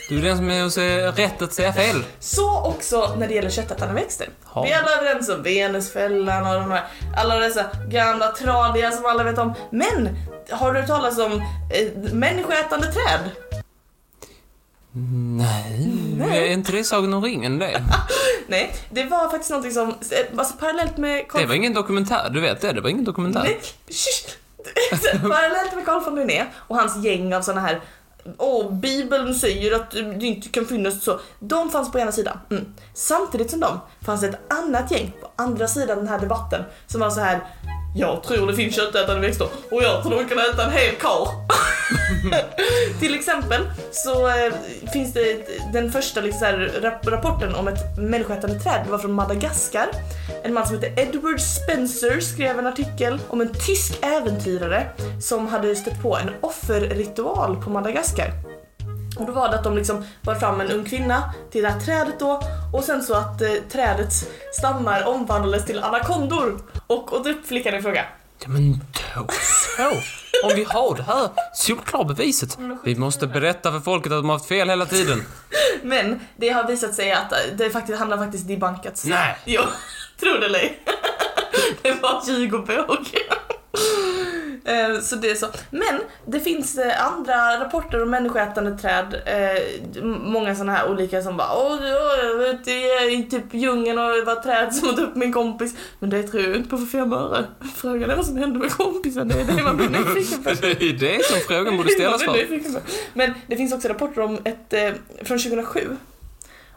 Du 0.09 0.17
är 0.17 0.21
den 0.21 0.37
som 0.37 0.49
är 0.49 0.79
är 0.79 1.11
rätt 1.11 1.41
att 1.41 1.53
säga 1.53 1.73
fel. 1.73 2.03
Så 2.19 2.63
också 2.63 3.15
när 3.17 3.27
det 3.27 3.33
gäller 3.33 3.49
köttätande 3.49 3.93
växter. 3.93 4.29
Ja. 4.55 4.63
Vi 4.63 4.71
är 4.71 4.81
alla 4.81 4.91
överens 4.91 5.29
om 5.29 5.43
Venusfällan 5.43 6.47
och 6.47 6.61
de 6.61 6.71
här, 6.71 6.83
alla 7.17 7.39
dessa 7.39 7.65
gamla 7.89 8.31
tradiga 8.31 8.91
som 8.91 9.05
alla 9.05 9.23
vet 9.23 9.37
om. 9.37 9.53
Men, 9.71 10.09
har 10.51 10.73
du 10.73 10.79
hört 10.79 10.87
talas 10.87 11.17
om 11.17 11.31
eh, 11.73 12.13
människoätande 12.13 12.87
träd? 12.87 13.31
Nej, 15.37 15.91
Nej. 16.17 16.47
är 16.47 16.53
inte 16.53 16.71
det 16.71 16.83
Sagan 16.83 17.13
om 17.13 17.23
ringen 17.23 17.59
det? 17.59 17.83
Nej, 18.47 18.73
det 18.89 19.03
var 19.03 19.29
faktiskt 19.29 19.49
någonting 19.49 19.71
som, 19.71 19.89
eh, 19.89 20.39
alltså 20.39 20.53
parallellt 20.59 20.97
med 20.97 21.27
Carl 21.27 21.41
Det 21.41 21.47
var 21.47 21.55
ingen 21.55 21.73
dokumentär, 21.73 22.29
du 22.29 22.41
vet 22.41 22.61
det? 22.61 22.73
Det 22.73 22.81
var 22.81 22.89
ingen 22.89 23.05
dokumentär. 23.05 23.43
Nej. 23.43 23.59
Parallellt 25.21 25.75
med 25.75 25.85
Carl 25.85 26.03
von 26.03 26.15
Linné 26.15 26.45
och 26.55 26.75
hans 26.75 27.05
gäng 27.05 27.33
av 27.33 27.41
såna 27.41 27.61
här 27.61 27.81
och 28.37 28.73
Bibeln 28.73 29.35
säger 29.35 29.75
att 29.75 29.91
det 29.91 30.25
inte 30.25 30.49
kan 30.49 30.65
finnas 30.65 31.03
så. 31.03 31.19
De 31.39 31.69
fanns 31.69 31.91
på 31.91 31.99
ena 31.99 32.11
sidan. 32.11 32.37
Mm. 32.49 32.65
Samtidigt 32.93 33.51
som 33.51 33.59
de 33.59 33.79
fanns 34.01 34.23
ett 34.23 34.39
annat 34.53 34.91
gäng 34.91 35.13
på 35.21 35.31
andra 35.35 35.67
sidan 35.67 35.97
den 35.97 36.07
här 36.07 36.19
debatten 36.19 36.63
som 36.87 37.01
var 37.01 37.09
så 37.09 37.19
här 37.19 37.41
jag 37.95 38.23
tror 38.23 38.47
det 38.47 38.55
finns 38.55 38.75
köttätande 38.75 39.21
växter 39.21 39.47
och 39.71 39.83
jag 39.83 40.03
tror 40.03 40.15
de 40.15 40.25
kan 40.25 40.37
äta 40.37 40.65
en 40.65 40.71
hel 40.71 40.95
karl. 40.95 41.27
Till 42.99 43.15
exempel 43.15 43.61
så 43.91 44.27
eh, 44.27 44.53
finns 44.93 45.13
det 45.13 45.47
den 45.73 45.91
första 45.91 46.21
liksom, 46.21 46.39
så 46.39 46.45
här, 46.45 46.71
rapporten 47.03 47.55
om 47.55 47.67
ett 47.67 47.97
människoätande 47.97 48.59
träd. 48.59 48.81
Det 48.85 48.91
var 48.91 48.97
från 48.97 49.13
Madagaskar. 49.13 49.87
En 50.43 50.53
man 50.53 50.67
som 50.67 50.75
heter 50.75 50.99
Edward 50.99 51.39
Spencer 51.39 52.19
skrev 52.19 52.59
en 52.59 52.67
artikel 52.67 53.19
om 53.27 53.41
en 53.41 53.53
tysk 53.53 53.99
äventyrare 54.01 54.87
som 55.21 55.47
hade 55.47 55.75
stött 55.75 56.01
på 56.01 56.17
en 56.17 56.29
offerritual 56.41 57.55
på 57.63 57.69
Madagaskar. 57.69 58.48
Och 59.19 59.25
då 59.25 59.31
var 59.31 59.49
det 59.49 59.55
att 59.55 59.63
de 59.63 59.75
liksom 59.77 60.05
bar 60.21 60.35
fram 60.35 60.61
en 60.61 60.71
ung 60.71 60.85
kvinna 60.85 61.33
till 61.51 61.63
det 61.63 61.69
här 61.69 61.79
trädet 61.79 62.19
då 62.19 62.41
och 62.73 62.83
sen 62.83 63.03
så 63.03 63.13
att 63.13 63.41
eh, 63.41 63.49
trädets 63.71 64.25
stammar 64.53 65.07
omvandlades 65.07 65.65
till 65.65 65.83
anakondor. 65.83 66.59
Och, 66.87 67.13
och 67.13 67.23
då 67.23 67.33
flickan 67.45 67.75
i 67.75 67.81
fråga. 67.81 68.05
Ja 68.39 68.49
men 68.49 68.71
då 69.15 69.27
så. 69.77 69.83
Om 70.43 70.55
vi 70.55 70.63
har 70.63 70.95
det 70.95 71.03
här 71.03 71.29
solklara 71.53 72.03
beviset. 72.03 72.57
Vi 72.83 72.95
måste 72.95 73.27
berätta 73.27 73.71
för 73.71 73.79
folket 73.79 74.11
att 74.11 74.19
de 74.19 74.29
har 74.29 74.35
haft 74.37 74.47
fel 74.47 74.69
hela 74.69 74.85
tiden. 74.85 75.25
Men 75.83 76.19
det 76.35 76.49
har 76.49 76.67
visat 76.67 76.95
sig 76.95 77.11
att 77.11 77.31
eh, 77.31 77.37
det 77.57 77.69
faktiskt, 77.69 77.99
han 77.99 78.11
har 78.11 78.17
faktiskt 78.17 78.47
debunkats. 78.47 79.05
Nej. 79.05 79.35
Jo, 79.45 79.61
tro 80.19 80.33
det 80.33 80.45
eller 80.45 80.59
ej. 80.59 80.79
Det 81.81 82.01
var 82.01 82.21
ljug 82.27 82.53
och 82.53 82.65
båg. 82.65 83.07
Så 85.01 85.15
det 85.15 85.31
är 85.31 85.35
så. 85.35 85.47
Men 85.71 85.99
det 86.25 86.39
finns 86.39 86.77
eh, 86.77 87.05
andra 87.05 87.59
rapporter 87.59 88.03
om 88.03 88.09
människoätande 88.09 88.77
träd. 88.77 89.21
eh, 89.25 90.03
Många 90.03 90.55
sådana 90.55 90.71
här 90.71 90.89
olika 90.91 91.21
som 91.21 91.37
bara 91.37 91.53
Åh, 91.57 91.79
ja, 91.81 92.17
jag 92.17 92.57
det 92.65 92.91
är 92.91 93.19
i 93.19 93.23
typ 93.23 93.53
djungeln 93.53 93.99
och 93.99 94.09
det 94.15 94.21
var 94.21 94.35
träd 94.35 94.75
som 94.75 94.89
åt 94.89 94.99
upp 94.99 95.15
min 95.15 95.33
kompis. 95.33 95.75
Men 95.99 96.09
det 96.09 96.23
tror 96.23 96.43
jag 96.43 96.55
inte 96.55 96.69
på 96.69 96.77
för 96.77 96.85
fem 96.85 97.13
öre. 97.13 97.45
Frågan 97.75 98.09
är 98.09 98.15
vad 98.15 98.25
som 98.25 98.37
hände 98.37 98.59
med 98.59 98.71
kompisen. 98.71 99.27
Det 99.27 99.41
är 99.41 99.45
det 99.45 99.63
man 99.63 99.77
blir 99.77 99.89
nyfiken 99.89 100.43
på. 100.43 100.49
Det 100.61 100.81
är 100.81 100.93
det 100.93 101.25
som 101.25 101.39
frågan 101.47 101.77
borde 101.77 101.89
ställas 101.93 102.23
för. 102.23 102.81
Men 103.13 103.33
det 103.47 103.55
finns 103.55 103.73
också 103.73 103.87
rapporter 103.87 104.21
om 104.21 104.37
ett, 104.43 104.73
eh, 104.73 104.91
från 105.23 105.39
2007, 105.39 105.97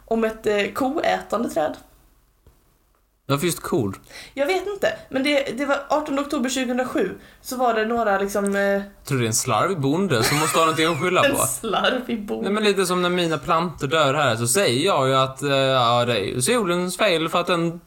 om 0.05 0.23
ett 0.23 0.47
eh, 0.47 0.67
koätande 0.73 1.49
träd. 1.49 1.73
Varför 3.25 3.45
just 3.45 3.59
kor? 3.61 3.99
Jag 4.33 4.45
vet 4.45 4.67
inte, 4.67 4.93
men 5.09 5.23
det, 5.23 5.57
det 5.57 5.65
var 5.65 5.77
18 5.89 6.19
oktober 6.19 6.49
2007, 6.49 7.11
så 7.41 7.55
var 7.57 7.73
det 7.73 7.85
några 7.85 8.17
liksom, 8.17 8.45
eh, 8.45 8.81
Tror 9.05 9.17
du 9.17 9.17
det 9.17 9.25
är 9.25 9.27
en 9.27 9.33
slarvig 9.33 9.79
bonde 9.79 10.23
som 10.23 10.37
måste 10.39 10.57
ha 10.59 10.65
någonting 10.65 10.85
att 10.87 11.01
skylla 11.01 11.23
en 11.25 11.31
på? 11.35 11.37
slarvig 11.41 12.25
bok. 12.25 12.43
Nej 12.43 12.51
men 12.51 12.63
lite 12.63 12.85
som 12.85 13.01
när 13.01 13.09
mina 13.09 13.37
plantor 13.37 13.87
dör 13.87 14.13
här 14.13 14.35
så 14.35 14.47
säger 14.47 14.85
jag 14.85 15.07
ju 15.07 15.15
att 15.15 15.43
eh, 15.43 15.49
ja, 15.55 16.05
det 16.05 16.19
är 16.19 16.39
solens 16.41 16.97
fel 16.97 17.29
för 17.29 17.39
att 17.39 17.47
den 17.47 17.81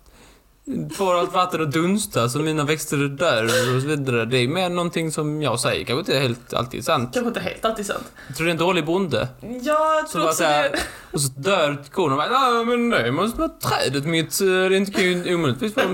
får 0.94 1.18
allt 1.18 1.32
vatten 1.32 1.62
att 1.62 1.72
dunsta 1.72 2.28
så 2.28 2.38
mina 2.38 2.64
växter 2.64 2.96
dör 2.96 3.44
och 3.44 3.82
så 3.82 3.88
vidare. 3.88 4.24
Det 4.24 4.38
är 4.38 4.48
mer 4.48 4.68
någonting 4.68 5.12
som 5.12 5.42
jag 5.42 5.60
säger, 5.60 5.84
kanske 5.84 6.00
inte 6.12 6.18
helt 6.22 6.54
alltid 6.54 6.84
sant. 6.84 7.10
Kanske 7.14 7.28
inte 7.28 7.40
helt 7.40 7.64
alltid 7.64 7.86
sant. 7.86 8.12
Jag 8.28 8.36
tror 8.36 8.44
det 8.46 8.50
är 8.50 8.52
en 8.52 8.58
dålig 8.58 8.84
bonde. 8.86 9.28
Jag 9.62 10.08
Som 10.08 10.20
tror 10.20 10.28
också 10.30 10.42
det. 10.42 10.78
och 11.12 11.20
så 11.20 11.28
dör 11.28 11.84
kon 11.92 12.10
och 12.12 12.16
bara 12.18 12.28
ja 12.30 12.64
men 12.64 12.90
det 12.90 13.12
måste 13.12 13.38
vara 13.38 13.48
trädet 13.48 14.04
mitt, 14.04 14.38
det 14.38 14.92
kan 14.94 15.04
ju 15.04 15.34
omöjligtvis 15.34 15.76
vara 15.76 15.88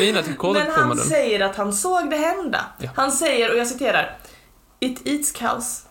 mina 0.00 0.22
Men 0.52 0.70
han 0.72 0.96
säger 0.96 1.40
att 1.40 1.56
han 1.56 1.72
såg 1.72 2.10
det 2.10 2.16
hända. 2.16 2.64
Ja. 2.78 2.90
Han 2.96 3.12
säger, 3.12 3.52
och 3.52 3.58
jag 3.58 3.66
citerar, 3.66 4.18
It 4.80 5.06
eats 5.08 5.32
cows. 5.32 5.82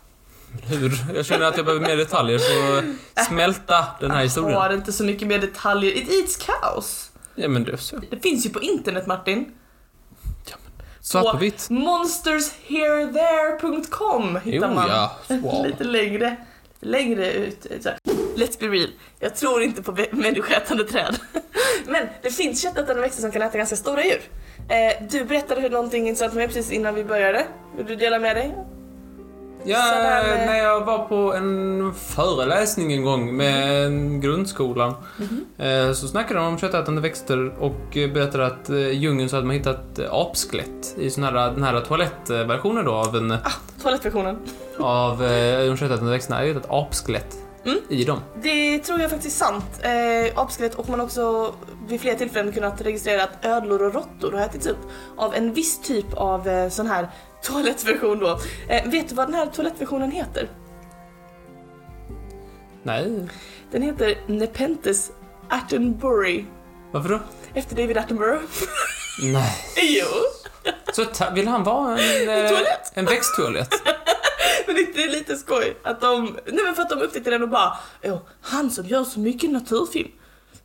Hur? 0.64 0.92
Jag 1.16 1.26
känner 1.26 1.46
att 1.46 1.58
jag 1.58 1.66
behöver 1.66 1.88
mer 1.88 1.98
detaljer 1.98 2.40
för 2.40 2.78
att 3.16 3.26
smälta 3.28 3.86
den 4.00 4.12
här 4.12 4.18
Jag 4.18 4.24
historien. 4.24 4.58
har 4.62 4.74
inte 4.74 4.92
så 4.92 5.04
mycket 5.04 5.28
mer 5.28 5.40
detaljer. 5.40 5.92
It 5.98 6.12
eats 6.14 6.38
cows. 6.46 7.11
Ja 7.36 7.48
men 7.48 7.64
det 7.64 7.72
är 7.72 7.78
så. 7.78 7.98
Det 8.10 8.20
finns 8.20 8.46
ju 8.46 8.50
på 8.50 8.62
internet 8.62 9.08
Martin. 9.08 9.52
Svart 11.04 11.32
på 11.32 11.38
vitt. 11.38 11.70
monstersherethare.com 11.70 14.36
hittar 14.44 14.68
Jo 14.68 14.74
man. 14.74 14.88
ja, 14.90 15.18
wow. 15.42 15.68
Lite 15.68 15.84
längre, 15.84 16.36
längre 16.80 17.34
ut. 17.34 17.68
Så 17.82 17.90
här. 17.90 17.98
Let's 18.36 18.60
be 18.60 18.68
real. 18.68 18.90
Jag 19.20 19.36
tror 19.36 19.64
inte 19.64 19.84
på 19.84 19.98
människoätande 20.12 20.84
träd. 20.84 21.18
Men 21.86 22.08
det 22.22 22.30
finns 22.30 22.62
köttätande 22.64 23.02
växter 23.02 23.22
som 23.22 23.32
kan 23.32 23.42
äta 23.42 23.58
ganska 23.58 23.76
stora 23.76 24.06
djur. 24.06 24.22
Eh, 24.70 24.94
du 25.10 25.26
berättade 25.26 25.62
hur 25.62 25.70
någonting 25.70 26.08
intressant 26.08 26.32
för 26.34 26.40
mig 26.40 26.48
precis 26.48 26.72
innan 26.72 26.96
vi 26.96 27.04
började. 27.04 27.46
Vill 27.78 27.86
du 27.86 27.96
dela 27.96 28.20
med 28.20 28.36
dig? 28.36 28.56
Ja, 29.64 29.78
Sådär 29.78 30.46
när 30.46 30.58
jag 30.58 30.86
var 30.86 30.98
på 31.08 31.34
en 31.34 31.94
föreläsning 31.94 32.94
en 32.94 33.04
gång 33.04 33.36
med 33.38 34.22
grundskolan 34.22 34.94
eh, 35.58 35.92
så 35.94 36.08
snackade 36.08 36.40
de 36.40 36.48
om 36.48 36.58
köttätande 36.58 37.02
växter 37.02 37.54
och 37.60 37.82
berättade 38.14 38.46
att 38.46 38.70
eh, 38.70 38.76
i 38.78 38.94
djungeln 38.96 39.30
så 39.30 39.36
hade 39.36 39.48
man 39.48 39.56
hittat 39.56 40.00
eh, 40.00 40.14
apskelett 40.14 40.96
i 40.98 41.10
sån 41.10 41.24
här, 41.24 41.32
den 41.52 41.64
här 41.64 41.82
toalettversionen 41.82 42.86
då 42.86 42.92
av, 42.92 43.16
en, 43.16 43.34
Toalettversionen. 43.84 44.38
av 44.80 45.20
de 45.68 45.78
köttätande 45.78 46.12
växterna. 46.12 46.46
Jag 46.46 46.54
hittat 46.54 46.72
apskelett 46.72 47.38
Mm. 47.66 47.78
i 47.90 48.04
dem. 48.04 48.20
Det 48.44 48.80
tror 48.80 49.00
jag 49.02 49.10
faktiskt 49.10 49.42
är 49.42 49.46
sant. 49.46 49.66
Eh, 49.82 50.42
apskelett 50.42 50.76
och 50.76 50.90
man 50.90 51.00
har 51.00 51.06
också 51.06 51.54
vid 51.88 52.02
flera 52.02 52.16
tillfällen 52.18 52.54
kunnat 52.54 52.82
registrera 52.82 53.24
att 53.24 53.46
ödlor 53.46 53.84
och 53.84 53.94
råttor 53.94 54.32
har 54.32 54.42
ätits 54.46 54.68
upp 54.68 54.78
av 55.18 55.34
en 55.36 55.54
viss 55.54 55.82
typ 55.82 56.14
av 56.14 56.48
eh, 56.48 56.70
sån 56.70 56.88
här 56.88 57.10
toalettversion 57.44 58.20
då. 58.20 58.40
Eh, 58.70 58.90
vet 58.90 59.10
du 59.10 59.16
vad 59.16 59.28
den 59.28 59.34
här 59.36 59.46
toalettversionen 59.46 60.12
heter? 60.12 60.50
Nej, 62.84 63.28
Den 63.72 63.82
heter 63.82 64.18
Nepenthes 64.28 65.12
Attenborough. 65.50 66.44
varför 66.92 67.10
då? 67.10 67.20
Efter 67.54 67.76
David 67.76 67.98
Attenborough. 67.98 68.44
Nej. 69.24 69.58
jo! 70.00 70.08
Så 70.94 71.06
vill 71.36 71.48
han 71.48 71.64
vara 71.64 72.00
en, 72.00 72.30
eh, 72.30 72.52
en 72.94 73.06
växttoalett? 73.06 73.74
Men 74.68 74.76
det 74.76 75.04
är 75.04 75.10
lite 75.10 75.36
skoj 75.36 75.78
att 75.84 76.02
de, 76.02 76.38
nej 76.46 76.64
men 76.66 76.76
för 76.76 76.82
att 76.82 76.90
de 76.90 77.02
upptäckte 77.02 77.30
den 77.30 77.44
och 77.44 77.50
bara 77.50 77.78
Åh, 78.04 78.18
han 78.42 78.72
som 78.72 78.86
gör 78.86 79.04
så 79.04 79.20
mycket 79.20 79.50
naturfilm. 79.50 80.12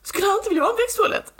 Skulle 0.06 0.26
han 0.26 0.36
inte 0.36 0.48
vilja 0.48 0.62
vara 0.62 0.72
en 0.72 0.76
växttoalett? 0.76 1.32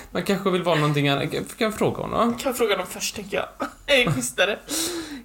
Man 0.10 0.22
kanske 0.22 0.50
vill 0.50 0.62
vara 0.62 0.76
någonting 0.76 1.08
annat. 1.08 1.30
Kan 1.30 1.44
jag 1.58 1.74
fråga 1.74 2.02
honom? 2.02 2.34
Kan 2.38 2.48
jag 2.50 2.56
fråga 2.56 2.76
dem 2.76 2.86
först 2.86 3.14
tänker 3.16 3.36
jag. 3.36 3.48
Är 3.86 4.10
schysstare. 4.10 4.58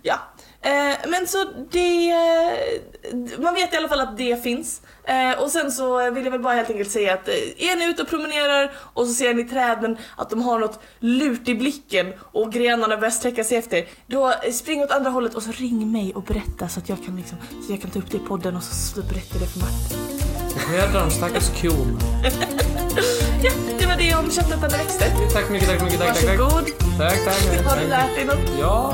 Ja. 0.02 0.16
Eh, 0.62 0.96
men 1.08 1.28
så 1.28 1.46
det... 1.72 2.10
eh, 2.10 3.40
Man 3.40 3.54
vet 3.54 3.74
i 3.74 3.78
alla 3.78 3.88
fall 3.90 4.00
att 4.00 4.18
det 4.18 4.44
finns. 4.44 4.82
Eh, 5.04 5.40
och 5.44 5.52
sen 5.52 5.72
så 5.72 6.12
vill 6.12 6.24
jag 6.24 6.32
väl 6.32 6.42
bara 6.42 6.54
helt 6.54 6.70
enkelt 6.70 6.92
säga 6.92 7.14
att 7.14 7.28
är 7.58 7.76
ni 7.76 7.86
ute 7.86 8.02
och 8.02 8.08
promenerar 8.10 8.72
och 8.94 9.08
så 9.08 9.14
ser 9.14 9.34
ni 9.34 9.44
träden 9.44 9.98
att 10.18 10.30
de 10.30 10.42
har 10.42 10.60
något 10.60 10.80
lurt 11.00 11.48
i 11.48 11.56
blicken 11.56 12.14
och 12.32 12.52
grenarna 12.52 12.98
börjar 12.98 13.12
sträcka 13.12 13.44
sig 13.44 13.58
efter. 13.58 13.86
Då 14.08 14.34
spring 14.54 14.84
åt 14.84 14.92
andra 14.92 15.10
hållet 15.10 15.36
och 15.36 15.44
så 15.44 15.52
ring 15.52 15.92
mig 15.92 16.14
och 16.16 16.24
berätta 16.24 16.70
så 16.70 16.80
att 16.80 16.90
jag 16.90 17.06
kan, 17.06 17.16
liksom, 17.18 17.38
så 17.68 17.74
jag 17.74 17.82
kan 17.82 17.92
ta 17.92 18.00
upp 18.00 18.12
det 18.12 18.18
i 18.18 18.20
podden 18.20 18.56
och 18.56 18.64
så, 18.64 19.00
jag 19.00 19.42
det 19.42 19.48
för 19.48 19.60
Martin. 19.60 20.17
Rädda 20.72 21.00
de 21.00 21.12
stackars 21.12 21.62
korna. 21.62 22.00
Ja, 23.44 23.52
det 23.80 23.86
var 23.86 23.96
det 23.98 24.16
om 24.16 24.32
köttätande 24.32 24.78
växter. 24.78 25.12
Tack 25.34 25.50
mycket, 25.50 25.70
tack 25.70 25.82
mycket, 25.82 26.00
tack, 26.00 26.16
tack, 26.16 26.26
tack. 26.26 26.40
Varsågod. 26.40 26.66
Tack, 26.98 27.26
tack. 27.26 27.66
Har 27.66 27.78
du 27.82 27.88
lärt 27.88 28.16
dig 28.16 28.26
något? 28.26 28.60
Ja. 28.60 28.94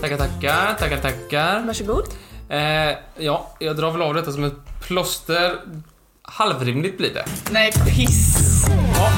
Tackar, 0.00 0.16
tackar, 0.16 0.74
tackar, 0.78 0.96
tackar. 0.96 1.66
Varsågod. 1.66 2.04
Eh, 2.48 2.58
ja, 3.18 3.54
jag 3.58 3.76
drar 3.76 3.90
väl 3.90 4.02
av 4.02 4.14
detta 4.14 4.32
som 4.32 4.44
ett 4.44 4.80
plåster. 4.80 5.56
Halvrimligt 6.22 6.98
blir 6.98 7.14
det. 7.14 7.24
Nej, 7.50 7.72
piss. 7.72 8.66
Ja. 8.94 9.10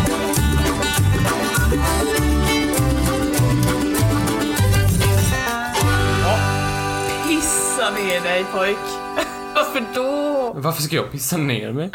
Pissa 7.88 8.02
ner 8.04 8.20
dig 8.20 8.44
pojk. 8.52 8.76
Varför 9.54 9.84
då? 9.94 10.52
Varför 10.56 10.82
ska 10.82 10.96
jag 10.96 11.12
pissa 11.12 11.36
ner 11.36 11.72
mig? 11.72 11.90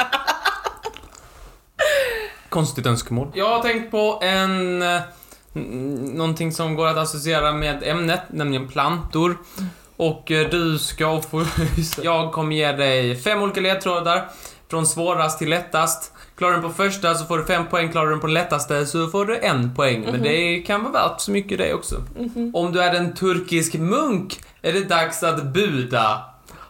Konstigt 2.49 2.85
önskemål. 2.85 3.27
Jag 3.33 3.49
har 3.49 3.61
tänkt 3.61 3.91
på 3.91 4.19
en... 4.23 4.81
eh, 4.81 5.01
Någonting 6.13 6.51
som 6.51 6.75
går 6.75 6.87
att 6.87 6.97
associera 6.97 7.53
med 7.53 7.83
ämnet, 7.83 8.21
nämligen 8.29 8.67
plantor. 8.67 9.37
Och 9.97 10.31
eh, 10.31 10.49
du 10.49 10.79
ska 10.79 11.21
få... 11.21 11.45
Jag 12.03 12.31
kommer 12.31 12.55
ge 12.55 12.71
dig 12.71 13.15
fem 13.15 13.41
olika 13.41 13.61
ledtrådar. 13.61 14.29
Från 14.69 14.85
svårast 14.87 15.39
till 15.39 15.49
lättast. 15.49 16.11
Klarar 16.37 16.51
du 16.55 16.61
den 16.61 16.69
på 16.69 16.75
första 16.75 17.15
så 17.15 17.25
får 17.25 17.37
du 17.37 17.45
fem 17.45 17.65
poäng, 17.69 17.91
klarar 17.91 18.05
du 18.05 18.11
den 18.11 18.19
på 18.19 18.27
lättaste 18.27 18.85
så 18.85 19.07
får 19.07 19.25
du 19.25 19.37
en 19.37 19.75
poäng. 19.75 20.05
Men 20.11 20.21
det 20.21 20.59
kan 20.61 20.83
vara 20.83 20.93
värt 20.93 21.21
så 21.21 21.31
mycket 21.31 21.57
det 21.57 21.73
också. 21.73 21.95
Om 22.53 22.71
du 22.71 22.81
är 22.83 22.93
en 22.95 23.13
turkisk 23.15 23.73
munk 23.73 24.39
är 24.63 24.73
det 24.73 24.83
dags 24.83 25.23
att 25.23 25.43
buda. 25.43 26.25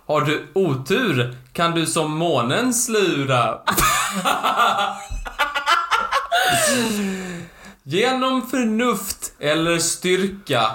Har 0.05 0.21
du 0.21 0.47
otur 0.53 1.37
kan 1.53 1.71
du 1.71 1.85
som 1.85 2.17
månen 2.17 2.73
slura. 2.73 3.59
Genom 7.83 8.47
förnuft 8.47 9.33
eller 9.39 9.79
styrka 9.79 10.69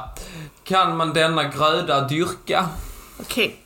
kan 0.65 0.97
man 0.97 1.13
denna 1.13 1.45
gröda 1.45 2.01
dyrka. 2.09 2.69
Okej, 3.21 3.65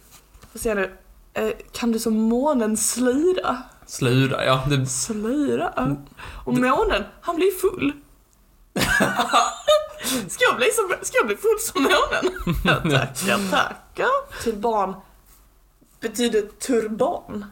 får 0.52 0.58
se 0.58 0.74
nu. 0.74 0.92
eh, 1.34 1.48
kan 1.72 1.92
du 1.92 1.98
som 1.98 2.14
månen 2.14 2.76
slira? 2.76 3.58
Slura, 3.86 4.44
ja. 4.44 4.64
Det, 4.68 4.86
Slira? 4.86 5.96
Och 6.44 6.54
månen, 6.54 7.04
han 7.20 7.36
blir 7.36 7.60
full. 7.60 7.92
Ska 10.28 10.44
jag 10.44 10.56
bli, 10.56 10.66
som, 10.70 10.94
ska 11.02 11.16
jag 11.18 11.26
bli 11.26 11.36
full 11.36 11.58
som 11.60 11.82
månen? 11.82 12.56
Ja, 12.64 12.98
tackar, 12.98 13.50
tackar. 13.50 14.42
Turban 14.42 14.94
betyder 16.00 16.42
turban 16.42 17.44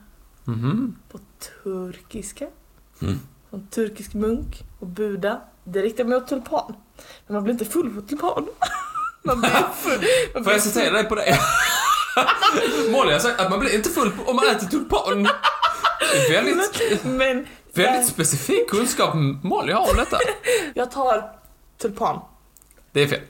mhm. 0.45 0.97
på 1.09 1.19
turkiska. 1.63 2.47
Mm. 3.03 3.21
Som 3.51 3.67
turkisk 3.67 4.15
munk 4.15 4.65
och 4.81 4.87
buda. 4.87 5.41
Det 5.65 5.83
riktar 5.83 6.05
mot 6.05 6.29
tulpan. 6.29 6.75
Men 7.27 7.35
man 7.35 7.45
blir 7.45 7.53
inte 7.53 7.65
full 7.65 7.95
på 7.95 8.01
tulpan. 8.01 8.47
Man 9.23 9.41
blir 9.41 9.51
full. 9.77 9.93
Man 9.93 10.33
Får 10.33 10.41
blir 10.41 10.53
jag 10.53 10.63
citera 10.63 10.93
dig 10.93 11.05
på 11.05 11.15
det? 11.15 11.39
Molly 12.91 13.13
har 13.13 13.19
sagt 13.19 13.41
att 13.41 13.51
man 13.51 13.61
blir 13.61 13.75
inte 13.75 13.91
full 13.91 14.13
om 14.27 14.37
man 14.37 14.47
äter 14.47 14.67
tulpan. 14.67 15.29
Det 16.29 16.37
är 16.37 16.45
väldigt, 16.45 17.05
Men 17.05 17.47
väldigt 17.73 18.09
specifik 18.09 18.71
kunskap 18.71 19.15
Molly 19.43 19.73
har 19.73 19.91
om 19.91 19.97
detta. 19.97 20.19
jag 20.75 20.91
tar 20.91 21.33
tulpan. 21.79 22.21
Det 22.93 23.03
är 23.03 23.07
fel. 23.07 23.21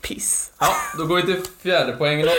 Piss. 0.00 0.50
Ja, 0.58 0.74
då 0.98 1.06
går 1.06 1.16
vi 1.16 1.22
till 1.22 1.42
fjärde 1.62 1.92
poängen 1.98 2.26
då. 2.26 2.32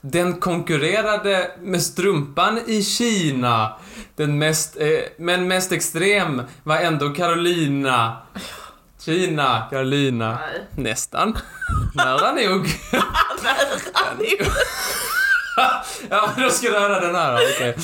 Den 0.00 0.40
konkurrerade 0.40 1.50
med 1.60 1.82
strumpan 1.82 2.60
i 2.66 2.82
Kina. 2.82 3.78
Den 4.16 4.38
mest, 4.38 4.76
eh, 4.76 4.88
men 5.18 5.48
mest 5.48 5.72
extrem 5.72 6.42
var 6.62 6.76
ändå 6.76 7.14
Carolina. 7.14 8.16
Kina, 9.00 9.66
Carolina. 9.70 10.38
Nej. 10.40 10.66
Nästan. 10.74 11.38
Nära 11.94 12.32
nog. 12.32 12.66
Ja, 16.10 16.30
men 16.36 16.44
då 16.44 16.50
ska 16.50 16.68
du 16.70 16.78
höra 16.78 17.00
den 17.00 17.14
här. 17.14 17.34
Okej. 17.34 17.76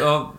Ja. 0.00 0.34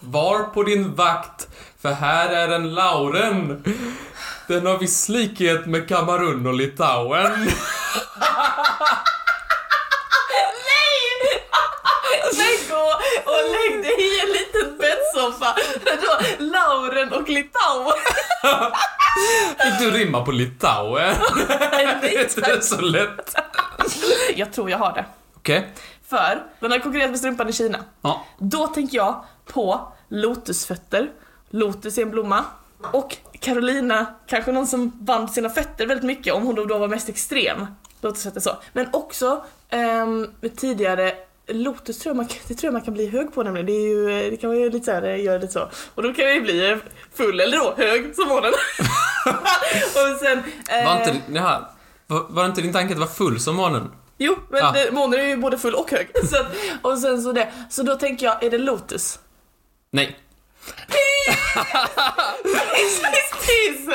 Var 0.00 0.44
på 0.44 0.62
din 0.62 0.94
vakt, 0.94 1.48
för 1.84 1.92
här 1.92 2.28
är 2.28 2.48
en 2.48 2.74
Lauren. 2.74 3.64
Den 4.46 4.66
har 4.66 4.78
viss 4.78 5.08
likhet 5.08 5.66
med 5.66 5.88
Kamerun 5.88 6.46
och 6.46 6.54
Litauen. 6.54 7.32
Nej, 12.36 12.58
gå 12.70 12.92
och 13.24 13.42
lägg 13.50 13.82
dig 13.82 13.92
i 14.00 14.20
en 14.20 14.28
liten 14.28 14.78
bäddsoffa. 14.78 15.56
Då, 15.84 16.44
Lauren 16.44 17.12
och 17.12 17.28
Litauen. 17.28 17.98
Fick 19.62 19.78
du 19.78 19.90
rimma 19.90 20.24
på 20.24 20.32
Litauen? 20.32 21.14
Det 22.00 22.16
är 22.16 22.20
inte 22.54 22.66
så 22.66 22.80
lätt. 22.80 23.36
Jag 24.36 24.52
tror 24.52 24.70
jag 24.70 24.78
har 24.78 24.92
det. 24.92 25.04
Okej. 25.36 25.72
För 26.08 26.42
den 26.60 26.70
har 26.70 26.78
konkurrerat 26.78 27.10
med 27.10 27.18
strumpan 27.18 27.48
i 27.48 27.52
Kina. 27.52 27.78
Ja. 28.02 28.26
Då 28.38 28.66
tänker 28.66 28.96
jag 28.96 29.24
på 29.46 29.92
lotusfötter. 30.08 31.10
Lotus 31.54 31.98
är 31.98 32.02
en 32.02 32.10
blomma. 32.10 32.44
Och 32.92 33.16
Carolina, 33.40 34.06
kanske 34.26 34.52
någon 34.52 34.66
som 34.66 34.92
band 35.04 35.30
sina 35.30 35.50
fötter 35.50 35.86
väldigt 35.86 36.04
mycket 36.06 36.34
om 36.34 36.42
hon 36.42 36.54
då, 36.54 36.78
var 36.78 36.88
mest 36.88 37.08
extrem. 37.08 37.66
Lotusfötter 38.00 38.40
så. 38.40 38.50
Men 38.72 38.86
också 38.92 39.44
med 40.40 40.56
tidigare 40.56 41.12
Lotus 41.46 41.98
tror 41.98 42.10
jag 42.10 42.16
man, 42.16 42.26
det 42.48 42.54
tror 42.54 42.66
jag 42.68 42.72
man 42.72 42.82
kan 42.82 42.94
bli 42.94 43.08
hög 43.08 43.34
på 43.34 43.42
nämligen. 43.42 43.66
Det, 43.66 43.72
är 43.72 43.88
ju, 43.88 44.30
det 44.30 44.36
kan 44.36 44.50
man 44.50 44.58
ju 44.60 44.70
lite 44.70 44.84
såhär, 44.84 45.02
göra 45.02 45.38
lite 45.38 45.52
så. 45.52 45.68
Och 45.94 46.02
då 46.02 46.12
kan 46.14 46.24
jag 46.24 46.34
ju 46.34 46.40
bli 46.40 46.78
full, 47.14 47.40
eller 47.40 47.58
då 47.58 47.74
hög 47.76 48.14
som 48.14 48.28
månen. 48.28 48.52
och 49.86 50.18
sen... 50.20 50.38
eh, 50.78 50.84
Var 50.86 50.98
inte, 50.98 51.20
jaha, 51.34 51.64
var, 52.06 52.26
var 52.28 52.46
inte 52.46 52.60
din 52.62 52.72
tanke 52.72 52.92
att 52.94 52.98
vara 53.00 53.10
full 53.10 53.40
som 53.40 53.56
månen? 53.56 53.90
Jo, 54.18 54.36
men 54.50 54.60
Ja. 54.60 54.72
det, 54.72 54.92
månen 54.92 55.20
är 55.20 55.24
ju 55.24 55.36
både 55.36 55.58
full 55.58 55.74
och 55.74 55.90
hög. 55.90 56.10
Så, 56.30 56.36
och 56.82 56.98
sen 56.98 57.22
så 57.22 57.32
det. 57.32 57.52
Så 57.70 57.82
då 57.82 57.96
tänker 57.96 58.26
jag, 58.26 58.42
är 58.44 58.50
det 58.50 58.58
Lotus? 58.58 59.18
Nej. 59.90 60.16
Piss, 62.74 63.00
piss, 63.00 63.46
piss! 63.46 63.88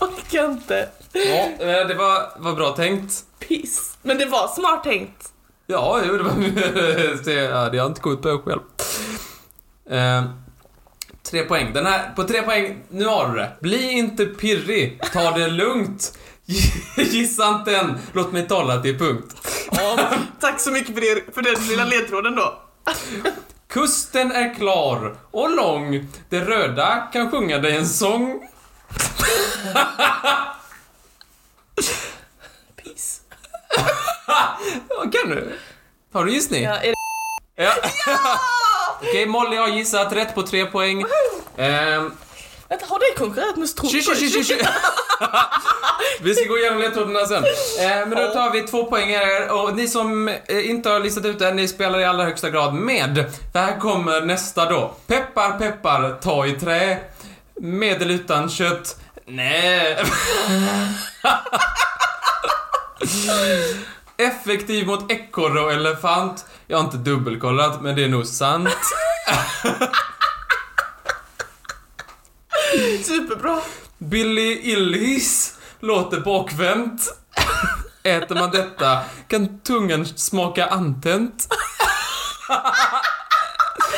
Orkar 0.00 0.44
inte. 0.44 0.88
Ja, 1.12 1.66
eh, 1.66 1.86
det 1.88 1.94
var, 1.94 2.32
var 2.36 2.52
bra 2.52 2.76
tänkt. 2.76 3.24
Piss. 3.48 3.98
Men 4.02 4.18
det 4.18 4.26
var 4.26 4.48
smart 4.48 4.84
tänkt. 4.84 5.32
Ja, 5.66 6.00
jo, 6.06 6.16
det 6.16 6.22
var... 6.22 6.32
det, 7.24 7.54
har 7.54 7.74
jag 7.74 7.86
inte 7.86 8.00
kommit 8.00 8.22
på 8.22 8.42
själv. 8.44 8.60
Eh, 9.90 10.24
tre 11.22 11.42
poäng. 11.42 11.72
Den 11.72 11.86
här, 11.86 12.10
på 12.16 12.24
tre 12.24 12.42
poäng, 12.42 12.84
nu 12.88 13.04
har 13.04 13.28
du 13.28 13.34
det. 13.34 13.56
Bli 13.60 13.90
inte 13.90 14.26
pirrig, 14.26 15.00
ta 15.12 15.30
det 15.30 15.48
lugnt. 15.48 16.18
Gissa 16.96 17.48
inte 17.48 17.76
än, 17.76 17.98
låt 18.12 18.32
mig 18.32 18.48
tala 18.48 18.82
till 18.82 18.98
punkt. 18.98 19.36
Ja, 19.72 19.98
tack 20.40 20.60
så 20.60 20.70
mycket 20.70 20.94
för, 20.94 21.00
det, 21.00 21.34
för 21.34 21.42
den 21.42 21.68
lilla 21.68 21.84
ledtråden 21.84 22.36
då. 22.36 22.62
Kusten 23.74 24.32
är 24.32 24.54
klar 24.54 25.16
och 25.30 25.50
lång. 25.50 26.08
Det 26.28 26.40
röda 26.40 27.08
kan 27.12 27.30
sjunga 27.30 27.58
dig 27.58 27.76
en 27.76 27.86
sång. 27.86 28.48
Ja, 34.88 35.10
kan 35.12 35.30
du? 35.30 35.58
Har 36.12 36.24
du 36.24 36.32
gissning? 36.32 36.64
Ja, 36.64 36.76
är 36.76 36.88
det... 36.88 36.94
Ja. 37.62 37.72
Okej, 39.00 39.26
Molly 39.26 39.56
har 39.56 39.68
gissat 39.68 40.12
rätt 40.12 40.34
på 40.34 40.42
tre 40.42 40.66
poäng. 40.66 41.04
Ehm, 41.56 42.12
Vänta, 42.74 42.86
har 42.86 42.98
det 42.98 43.18
konkurrerat 43.18 43.56
med 43.56 43.68
tju, 43.68 44.02
tju, 44.02 44.14
tju, 44.14 44.30
tju, 44.30 44.44
strumpor? 44.44 44.66
tju. 44.66 44.74
Vi 46.20 46.34
ska 46.34 46.44
gå 46.44 46.58
igenom 46.58 46.78
ledtrådarna 46.78 47.26
sen. 47.26 47.44
Ehm, 47.80 48.08
men 48.08 48.18
då 48.18 48.32
tar 48.32 48.50
vi 48.50 48.62
två 48.62 48.84
poäng 48.84 49.14
här 49.14 49.52
och 49.52 49.76
ni 49.76 49.88
som 49.88 50.28
eh, 50.28 50.70
inte 50.70 50.88
har 50.90 51.00
listat 51.00 51.24
ut 51.24 51.38
det, 51.38 51.54
ni 51.54 51.68
spelar 51.68 52.00
i 52.00 52.04
allra 52.04 52.24
högsta 52.24 52.50
grad 52.50 52.74
med. 52.74 53.32
För 53.52 53.58
här 53.58 53.80
kommer 53.80 54.20
nästa 54.20 54.70
då. 54.70 54.94
Peppar, 55.06 55.58
peppar, 55.58 56.18
ta 56.22 56.46
i 56.46 56.52
trä. 56.52 56.98
Medel 57.60 58.10
utan 58.10 58.50
kött. 58.50 58.96
Nej. 59.26 59.96
Effektiv 64.16 64.86
mot 64.86 65.12
ekorre 65.12 65.60
och 65.60 65.72
elefant. 65.72 66.46
Jag 66.66 66.78
har 66.78 66.84
inte 66.84 66.96
dubbelkollat, 66.96 67.82
men 67.82 67.96
det 67.96 68.04
är 68.04 68.08
nog 68.08 68.26
sant. 68.26 68.68
Superbra. 73.04 73.60
Billy 73.98 74.60
Illis 74.62 75.54
låter 75.80 76.20
bakvänt. 76.20 77.14
Äter 78.02 78.34
man 78.34 78.50
detta 78.50 79.00
kan 79.28 79.60
tungan 79.60 80.06
smaka 80.06 80.66
antänt. 80.66 81.48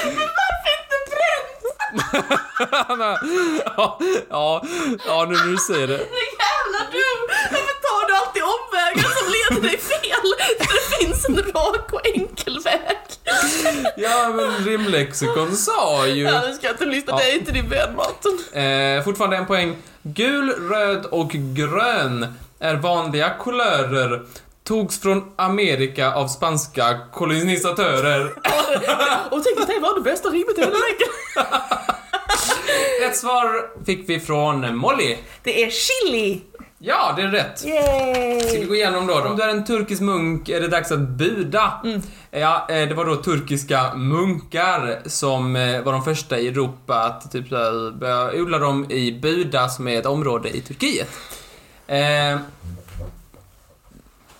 Inte 0.05 0.97
bränt! 1.11 1.63
ja, 3.77 3.99
ja, 4.31 4.63
ja, 5.07 5.27
nu 5.29 5.35
när 5.35 5.47
du 5.47 5.57
säger 5.57 5.87
det. 5.87 5.99
Så 5.99 6.05
jävla 6.05 6.91
dum! 6.93 7.21
Varför 7.51 7.77
tar 7.87 8.09
du 8.09 8.17
alltid 8.17 8.43
leder 9.55 9.69
dig 9.69 9.79
fel? 9.79 10.35
Det 10.59 10.97
finns 11.05 11.25
en 11.29 11.37
rak 11.37 11.93
och 11.93 12.07
enkel 12.07 12.59
väg. 12.65 12.97
Ja, 13.97 14.29
men 14.37 14.65
rimlexikon 14.65 15.57
sa 15.57 16.07
ju. 16.07 16.23
Ja, 16.25 16.43
nu 16.47 16.53
ska 16.55 16.67
jag 16.67 16.75
inte 16.75 16.85
lyssna, 16.85 17.13
Ja. 17.13 17.17
det 17.19 17.31
är 17.31 17.35
inte 17.35 17.53
din 17.53 17.69
vän 17.69 17.97
Martin. 17.97 18.63
Eh, 18.63 19.05
fortfarande 19.05 19.37
en 19.37 19.47
poäng. 19.47 19.77
Gul, 20.03 20.51
röd 20.71 21.07
och 21.07 21.31
grön 21.31 22.35
är 22.61 22.75
vanliga 22.75 23.31
kulörer. 23.41 24.23
Togs 24.65 25.01
från 25.01 25.33
Amerika 25.37 26.13
av 26.15 26.29
spanska 26.29 26.99
kolonisatörer. 27.13 28.25
Och 29.31 29.45
tänk 29.45 29.61
att 29.61 29.67
det 29.69 29.79
var 29.81 29.95
det 29.95 30.01
bästa 30.01 30.29
rimmet 30.29 30.59
i 30.59 30.61
hela 30.61 30.71
veckan. 30.73 31.09
Rätt 33.01 33.17
svar 33.23 33.71
fick 33.87 34.09
vi 34.09 34.21
från 34.21 34.77
Molly. 34.77 35.17
Det 35.43 35.65
är 35.65 35.71
chili! 35.71 36.41
Ja, 36.79 37.13
det 37.17 37.23
är 37.23 37.29
rätt. 37.29 37.59
Ska 37.59 37.69
vi 37.69 38.57
Yay! 38.59 38.67
gå 38.67 38.75
igenom 38.75 39.07
då, 39.07 39.15
då? 39.21 39.29
Om 39.29 39.37
du 39.37 39.43
är 39.43 39.49
en 39.49 39.65
turkisk 39.65 40.03
munk 40.03 40.49
är 40.49 40.61
det 40.61 40.69
dags 40.69 40.93
att 40.93 40.99
buda. 40.99 41.73
Ja, 42.31 42.67
eh, 42.69 42.89
det 42.89 42.95
var 42.95 43.05
då 43.05 43.17
turkiska 43.17 43.95
munkar 43.95 45.03
som 45.07 45.57
eh, 45.57 45.83
var 45.83 45.93
de 45.93 46.05
första 46.05 46.39
i 46.39 46.49
Europa 46.49 46.95
att 46.95 47.33
typ 47.33 47.49
börja 47.49 48.43
odla 48.43 48.59
dem 48.59 48.91
i 48.91 49.13
Buda 49.13 49.69
som 49.69 49.89
är 49.89 49.99
ett 49.99 50.07
område 50.07 50.57
i 50.57 50.61
Turkiet. 50.61 51.09
Eh, 51.87 52.39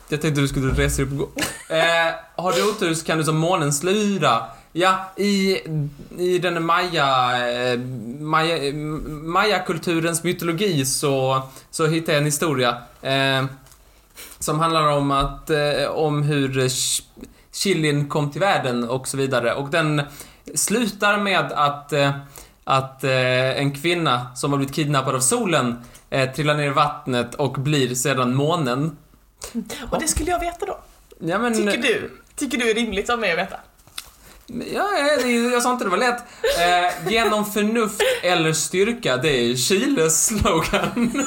jag 0.09 0.21
tänkte 0.21 0.31
du 0.41 0.49
skulle 0.49 0.73
resa 0.73 1.03
upp 1.03 1.11
och 1.11 1.19
gå. 1.19 1.29
Eh, 1.75 2.15
har 2.37 2.53
du 2.53 2.71
otur 2.71 2.95
så 2.95 3.05
kan 3.05 3.19
du 3.19 3.25
som 3.25 3.37
månen 3.37 3.73
slura. 3.73 4.43
Ja, 4.79 5.13
i, 5.17 5.59
i 6.19 6.39
den 6.39 6.65
maya, 6.65 7.39
eh, 7.73 7.79
maya, 8.21 8.73
mayakulturens 9.23 10.23
mytologi 10.25 10.85
så, 10.87 11.43
så 11.71 11.87
hittade 11.87 12.13
jag 12.13 12.19
en 12.19 12.25
historia 12.25 12.77
eh, 13.03 13.45
som 14.39 14.61
handlar 14.61 14.87
om 14.89 15.11
att, 15.11 15.51
eh, 15.51 15.87
om 15.91 16.23
hur 16.23 16.49
ch- 16.69 17.03
chilin 17.53 18.09
kom 18.09 18.31
till 18.31 18.41
världen 18.41 18.89
och 18.89 19.09
så 19.09 19.17
vidare. 19.17 19.55
Och 19.55 19.69
den 19.71 20.03
slutar 20.55 21.19
med 21.19 21.53
att, 21.53 21.93
eh, 21.93 22.11
att 22.65 23.05
eh, 23.05 23.59
en 23.61 23.75
kvinna 23.75 24.27
som 24.37 24.51
har 24.53 24.59
blivit 24.59 24.75
kidnappad 24.75 25.15
av 25.15 25.21
solen 25.21 25.77
eh, 26.11 26.31
trillar 26.33 26.55
ner 26.55 26.67
i 26.67 26.71
vattnet 26.71 27.35
och 27.35 27.53
blir 27.53 27.95
sedan 27.95 28.35
månen. 28.35 28.97
Och 29.91 30.01
det 30.01 30.09
skulle 30.09 30.31
jag 30.31 30.41
veta 30.41 30.67
då. 30.67 30.79
Ja, 31.21 31.39
men, 31.39 31.55
Tycker 31.55 31.83
du? 31.83 32.11
tycker 32.37 32.59
du 32.59 32.71
är 32.71 32.75
rimligt 32.75 33.11
av 33.11 33.19
mig 33.19 33.33
att 33.33 33.39
veta? 33.39 33.57
Ja, 34.47 34.89
jag 35.53 35.63
sa 35.63 35.73
inte 35.73 35.85
det 35.85 35.91
var 35.91 35.97
lätt. 35.99 36.23
Eh, 36.59 37.11
genom 37.13 37.45
förnuft 37.45 38.01
eller 38.23 38.53
styrka, 38.53 39.17
det 39.17 39.29
är 39.31 39.57
Chiles 39.57 40.27
slogan. 40.27 41.13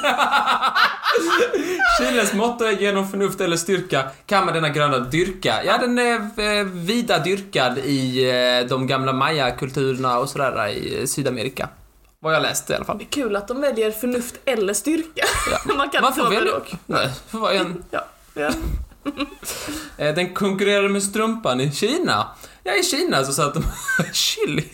Chiles 1.98 2.32
motto 2.34 2.64
är 2.64 2.72
genom 2.72 3.08
förnuft 3.08 3.40
eller 3.40 3.56
styrka 3.56 4.10
kan 4.26 4.44
man 4.44 4.54
denna 4.54 4.68
gröna 4.68 4.98
dyrka. 4.98 5.64
Ja, 5.64 5.78
den 5.78 5.98
är 5.98 6.14
eh, 6.58 6.64
vida 6.64 7.18
dyrkad 7.18 7.78
i 7.78 8.30
eh, 8.30 8.68
de 8.68 8.86
gamla 8.86 9.12
maya-kulturerna 9.12 10.18
och 10.18 10.28
sådär 10.28 10.68
i 10.68 11.06
Sydamerika. 11.06 11.68
Vad 12.20 12.34
jag 12.34 12.42
läst 12.42 12.70
i 12.70 12.74
alla 12.74 12.84
fall. 12.84 12.98
Det 12.98 13.04
är 13.04 13.22
kul 13.22 13.36
att 13.36 13.48
de 13.48 13.60
väljer 13.60 13.90
förnuft 13.90 14.34
eller 14.44 14.74
styrka. 14.74 15.24
Man 15.76 15.90
kan 15.90 16.02
Man 16.02 16.14
får 16.14 16.30
välja. 16.30 16.54
och. 16.56 16.72
Nej, 16.86 17.10
får 17.30 17.38
vara 17.38 17.52
en. 17.52 17.84
Ja, 17.90 18.04
ja. 18.34 18.50
Eh, 19.96 20.14
Den 20.14 20.34
konkurrerar 20.34 20.88
med 20.88 21.02
strumpan 21.02 21.60
i 21.60 21.72
Kina. 21.72 22.26
Ja, 22.64 22.72
i 22.74 22.82
Kina 22.82 23.24
så 23.24 23.32
satt 23.32 23.54
de 23.54 23.62
chili 24.12 24.64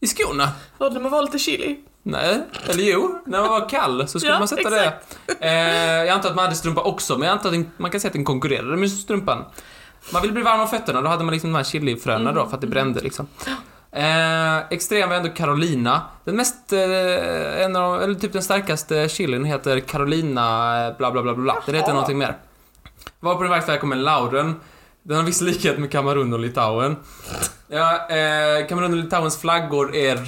i 0.00 0.06
skorna. 0.06 0.48
Låt 0.78 0.92
mig 0.92 1.10
vara 1.10 1.22
lite 1.22 1.38
chili. 1.38 1.80
Nej, 2.02 2.42
eller 2.68 2.82
jo, 2.84 3.18
när 3.26 3.40
man 3.40 3.50
var 3.50 3.68
kall 3.68 4.08
så 4.08 4.20
skulle 4.20 4.32
Ja, 4.32 4.38
man 4.38 4.48
sätta 4.48 4.60
exakt. 4.82 5.16
det. 5.26 5.48
Eh, 5.48 6.04
jag 6.04 6.08
antar 6.08 6.28
att 6.30 6.36
man 6.36 6.44
hade 6.44 6.56
strumpa 6.56 6.82
också, 6.82 7.18
men 7.18 7.28
jag 7.28 7.32
antar 7.32 7.48
att 7.52 7.66
man 7.76 7.90
kan 7.90 8.00
säga 8.00 8.08
att 8.08 8.12
den 8.14 8.24
konkurrerade 8.24 8.76
med 8.76 8.90
strumpan. 8.92 9.44
Man 10.12 10.22
ville 10.22 10.34
bli 10.34 10.42
varm 10.42 10.60
om 10.60 10.68
fötterna, 10.68 11.00
då 11.00 11.08
hade 11.08 11.24
man 11.24 11.32
liksom 11.32 11.50
de 11.52 11.56
här 11.56 11.64
chilifröna 11.64 12.32
då 12.32 12.46
för 12.46 12.54
att 12.54 12.60
det 12.60 12.66
brände 12.66 13.00
liksom. 13.00 13.26
Eh, 13.92 14.58
extrem 14.70 15.08
var 15.08 15.16
ändå 15.16 15.28
Carolina. 15.28 16.02
Den 16.24 16.36
mest, 16.36 16.72
eh, 16.72 17.62
en 17.64 17.76
av, 17.76 18.02
eller 18.02 18.14
typ 18.14 18.32
den 18.32 18.42
starkaste 18.42 19.08
chilin 19.08 19.44
heter 19.44 19.80
Carolina 19.80 20.86
eh, 20.86 20.96
bla 20.96 21.10
bla 21.10 21.22
bla 21.22 21.34
bla. 21.34 21.62
Den 21.66 21.74
heter 21.74 21.92
någonting 21.92 22.18
mer. 22.18 22.36
Var 23.20 23.34
på 23.34 23.42
den 23.42 23.60
väg 23.66 23.80
kommer 23.80 23.96
Lauren. 23.96 24.60
Den 25.02 25.16
har 25.16 25.24
viss 25.24 25.40
likhet 25.40 25.78
med 25.78 25.92
Kamerun 25.92 26.32
och 26.32 26.38
Litauen. 26.38 26.96
Ja, 27.68 28.08
eh, 28.08 28.66
Kamerun 28.68 28.92
och 28.92 28.98
Litauens 28.98 29.40
flaggor 29.40 29.94
är 29.94 30.18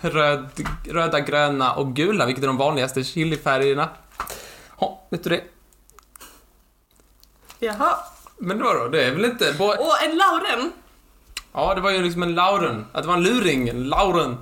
röd, 0.00 0.48
röda, 0.84 1.20
gröna 1.20 1.72
och 1.74 1.94
gula, 1.96 2.26
vilket 2.26 2.44
är 2.44 2.48
de 2.48 2.56
vanligaste 2.56 3.04
chilifärgerna. 3.04 3.88
Ja, 4.80 5.06
vet 5.10 5.24
du 5.24 5.30
det? 5.30 5.42
Jaha. 7.58 7.96
Men 8.38 8.58
då 8.58 8.72
då, 8.72 8.88
det 8.88 9.04
är 9.04 9.10
väl 9.14 9.24
inte... 9.24 9.52
Bo- 9.58 9.64
Och 9.64 10.02
en 10.04 10.16
lauren. 10.18 10.72
ja, 11.52 11.74
det 11.74 11.80
var 11.80 11.90
ju 11.90 12.02
liksom 12.02 12.22
en 12.22 12.34
Lauren. 12.34 12.86
Att 12.92 13.02
det 13.02 13.08
var 13.08 13.14
en 13.16 13.22
luring, 13.22 13.68
en 13.68 13.84
Lauren. 13.88 14.36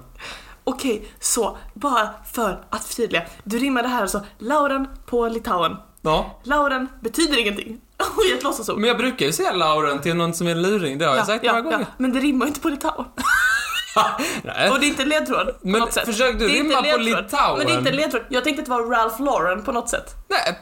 Okej, 0.65 1.09
så 1.21 1.57
bara 1.75 2.09
för 2.33 2.65
att 2.71 2.85
förtydliga. 2.85 3.23
Du 3.45 3.59
rimmade 3.59 3.89
här 3.89 4.03
alltså 4.03 4.25
lauren 4.39 4.89
på 5.07 5.29
Litauen. 5.29 5.77
Ja. 6.03 6.41
Lauren 6.45 6.89
betyder 7.01 7.41
ingenting. 7.41 7.81
Och 8.17 8.37
ett 8.37 8.43
låtsasord. 8.43 8.79
Men 8.79 8.89
jag 8.89 8.99
brukar 8.99 9.27
ju 9.27 9.33
säga 9.33 9.53
Lauren 9.53 10.01
till 10.01 10.17
någon 10.17 10.35
som 10.35 10.47
är 10.47 10.55
luring, 10.55 10.99
det 10.99 11.05
har 11.05 11.17
jag 11.17 11.27
sagt 11.27 11.45
några 11.45 11.61
gånger. 11.61 11.87
Men 11.99 12.13
det 12.13 12.21
rimmar 12.21 12.47
inte 12.47 12.61
på 12.61 12.69
Litauen. 12.69 13.07
Och 14.73 14.81
det 14.81 14.87
är 14.87 14.89
inte 14.89 15.05
ledtråd 15.05 15.47
på 15.47 15.69
Men 15.69 15.81
något 15.81 15.93
sätt. 15.93 16.07
försök 16.07 16.39
du 16.39 16.49
rimma 16.49 16.83
på. 16.83 16.99
Litauen. 16.99 17.59
Men 17.59 17.67
det 17.67 17.73
är 17.73 17.79
inte 17.79 17.93
ledtråd. 17.93 18.23
Jag 18.29 18.45
tänkte 18.45 18.63
att 18.63 18.67
det 18.67 18.71
var 18.73 18.91
Ralph 18.91 19.23
Lauren 19.23 19.63
på 19.63 19.73
något 19.73 19.91
sätt. 19.91 20.15
Nej. 20.29 20.59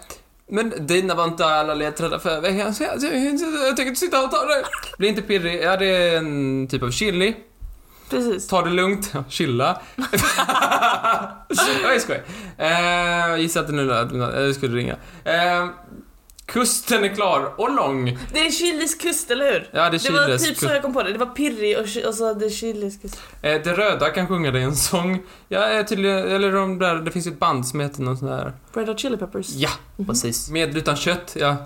Men 0.52 0.86
dina 0.86 1.14
var 1.14 1.24
inte 1.24 1.46
alla 1.46 1.74
ledtrådar 1.74 2.18
för 2.18 2.40
veckan, 2.40 2.74
så 2.74 2.82
jag, 2.82 2.92
jag, 3.02 3.76
tänker 3.76 3.86
inte 3.86 4.00
sitta 4.00 4.24
och 4.24 4.30
ta 4.30 4.46
det. 4.46 4.64
Bli 4.98 5.08
inte 5.08 5.22
pirrig, 5.22 5.62
ja 5.62 5.76
det 5.76 5.86
är 5.86 6.16
en 6.16 6.68
typ 6.68 6.82
av 6.82 6.90
chili. 6.90 7.36
Precis. 8.10 8.48
Ta 8.48 8.62
det 8.62 8.70
lugnt, 8.70 9.10
ja, 9.14 9.24
chilla. 9.28 9.80
jag 11.82 12.00
skojar. 12.00 12.22
Eh, 12.58 13.28
jag 13.28 13.40
gissar 13.40 13.60
att 13.60 13.66
det 13.66 13.72
nu 13.72 13.84
lät, 13.84 14.12
jag 14.12 14.54
skulle 14.54 14.76
ringa. 14.76 14.96
Eh, 15.24 15.68
kusten 16.52 17.04
är 17.04 17.14
klar 17.14 17.52
och 17.56 17.74
lång. 17.74 18.18
Det 18.32 18.40
är 18.46 18.50
Chiles 18.50 18.94
kust, 18.94 19.30
eller 19.30 19.52
hur? 19.52 19.68
Ja, 19.72 19.90
det 19.90 19.96
är 19.96 20.12
Det 20.12 20.18
var 20.18 20.24
Chiles 20.26 20.44
typ 20.46 20.56
så 20.56 20.60
kust. 20.60 20.72
jag 20.74 20.82
kom 20.82 20.92
på 20.92 21.02
det. 21.02 21.12
Det 21.12 21.18
var 21.18 21.26
pirrig 21.26 21.78
och, 21.78 22.08
och 22.08 22.14
så 22.14 22.26
hade 22.26 22.50
Chiles 22.50 22.96
kust. 23.02 23.20
Eh, 23.42 23.62
det 23.62 23.72
röda 23.72 24.10
kan 24.10 24.28
sjunga 24.28 24.50
det 24.50 24.58
i 24.58 24.62
en 24.62 24.76
sång. 24.76 25.22
Ja, 25.48 25.70
eh, 25.70 25.86
tydligen, 25.86 26.18
eller 26.28 26.52
de 26.52 26.78
där, 26.78 26.94
det 26.94 27.10
finns 27.10 27.26
ju 27.26 27.30
ett 27.30 27.38
band 27.38 27.66
som 27.68 27.80
heter 27.80 28.02
någon 28.02 28.16
sån 28.16 28.28
där. 28.28 28.52
Red 28.74 28.88
Hot 28.88 28.98
Chili 29.00 29.16
Peppers. 29.16 29.48
Ja, 29.54 29.70
precis. 30.06 30.50
Med 30.50 30.76
utan 30.76 30.96
kött, 30.96 31.36
ja. 31.40 31.56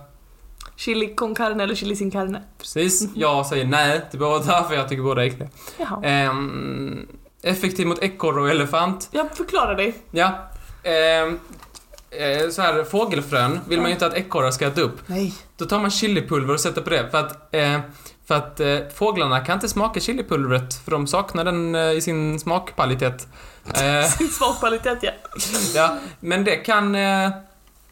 Chili 0.77 1.15
con 1.15 1.35
carne 1.35 1.63
eller 1.63 1.75
chili 1.75 1.97
sin 1.97 2.11
carne. 2.11 2.43
Precis. 2.59 3.09
Jag 3.15 3.47
säger 3.47 3.65
nej 3.65 4.01
till 4.11 4.19
båda, 4.21 4.65
för 4.65 4.75
jag 4.75 4.89
tycker 4.89 5.03
båda 5.03 5.23
är 5.23 5.27
äckliga. 5.27 5.49
Jaha. 5.79 6.01
Ehm, 6.05 7.07
effektiv 7.43 7.87
mot 7.87 8.03
ekorre 8.03 8.41
och 8.41 8.51
elefant. 8.51 9.09
Jag 9.13 9.37
förklarar 9.37 9.75
dig. 9.75 9.95
Ja. 10.11 10.49
Ehm, 10.83 11.39
eh, 12.19 12.49
så 12.51 12.63
här, 12.63 12.85
fågelfrön 12.85 13.61
vill 13.69 13.79
man 13.81 13.89
ju 13.89 13.93
inte 13.93 14.07
att 14.07 14.15
ekorrar 14.15 14.51
ska 14.51 14.67
äta 14.67 14.81
upp. 14.81 14.99
Nej. 15.07 15.35
Då 15.57 15.65
tar 15.65 15.79
man 15.79 15.91
chilipulver 15.91 16.55
och 16.55 16.61
sätter 16.61 16.83
på 16.83 16.91
det 16.91 17.11
för 17.11 17.19
att, 17.19 17.55
eh, 17.55 17.81
för 18.27 18.35
att 18.35 18.61
eh, 18.61 18.79
fåglarna 18.95 19.41
kan 19.41 19.55
inte 19.55 19.69
smaka 19.69 20.01
chilipulvret 20.01 20.75
för 20.85 20.91
de 20.91 21.07
saknar 21.07 21.45
den 21.45 21.75
eh, 21.75 21.91
i 21.91 22.01
sin 22.01 22.41
smakpalitet. 22.41 23.27
Eh, 23.83 24.05
Sin 24.09 24.29
smakkvalitet, 24.29 24.99
ja. 25.03 25.11
ja, 25.75 25.99
men 26.21 26.45
det 26.45 26.57
kan 26.57 26.95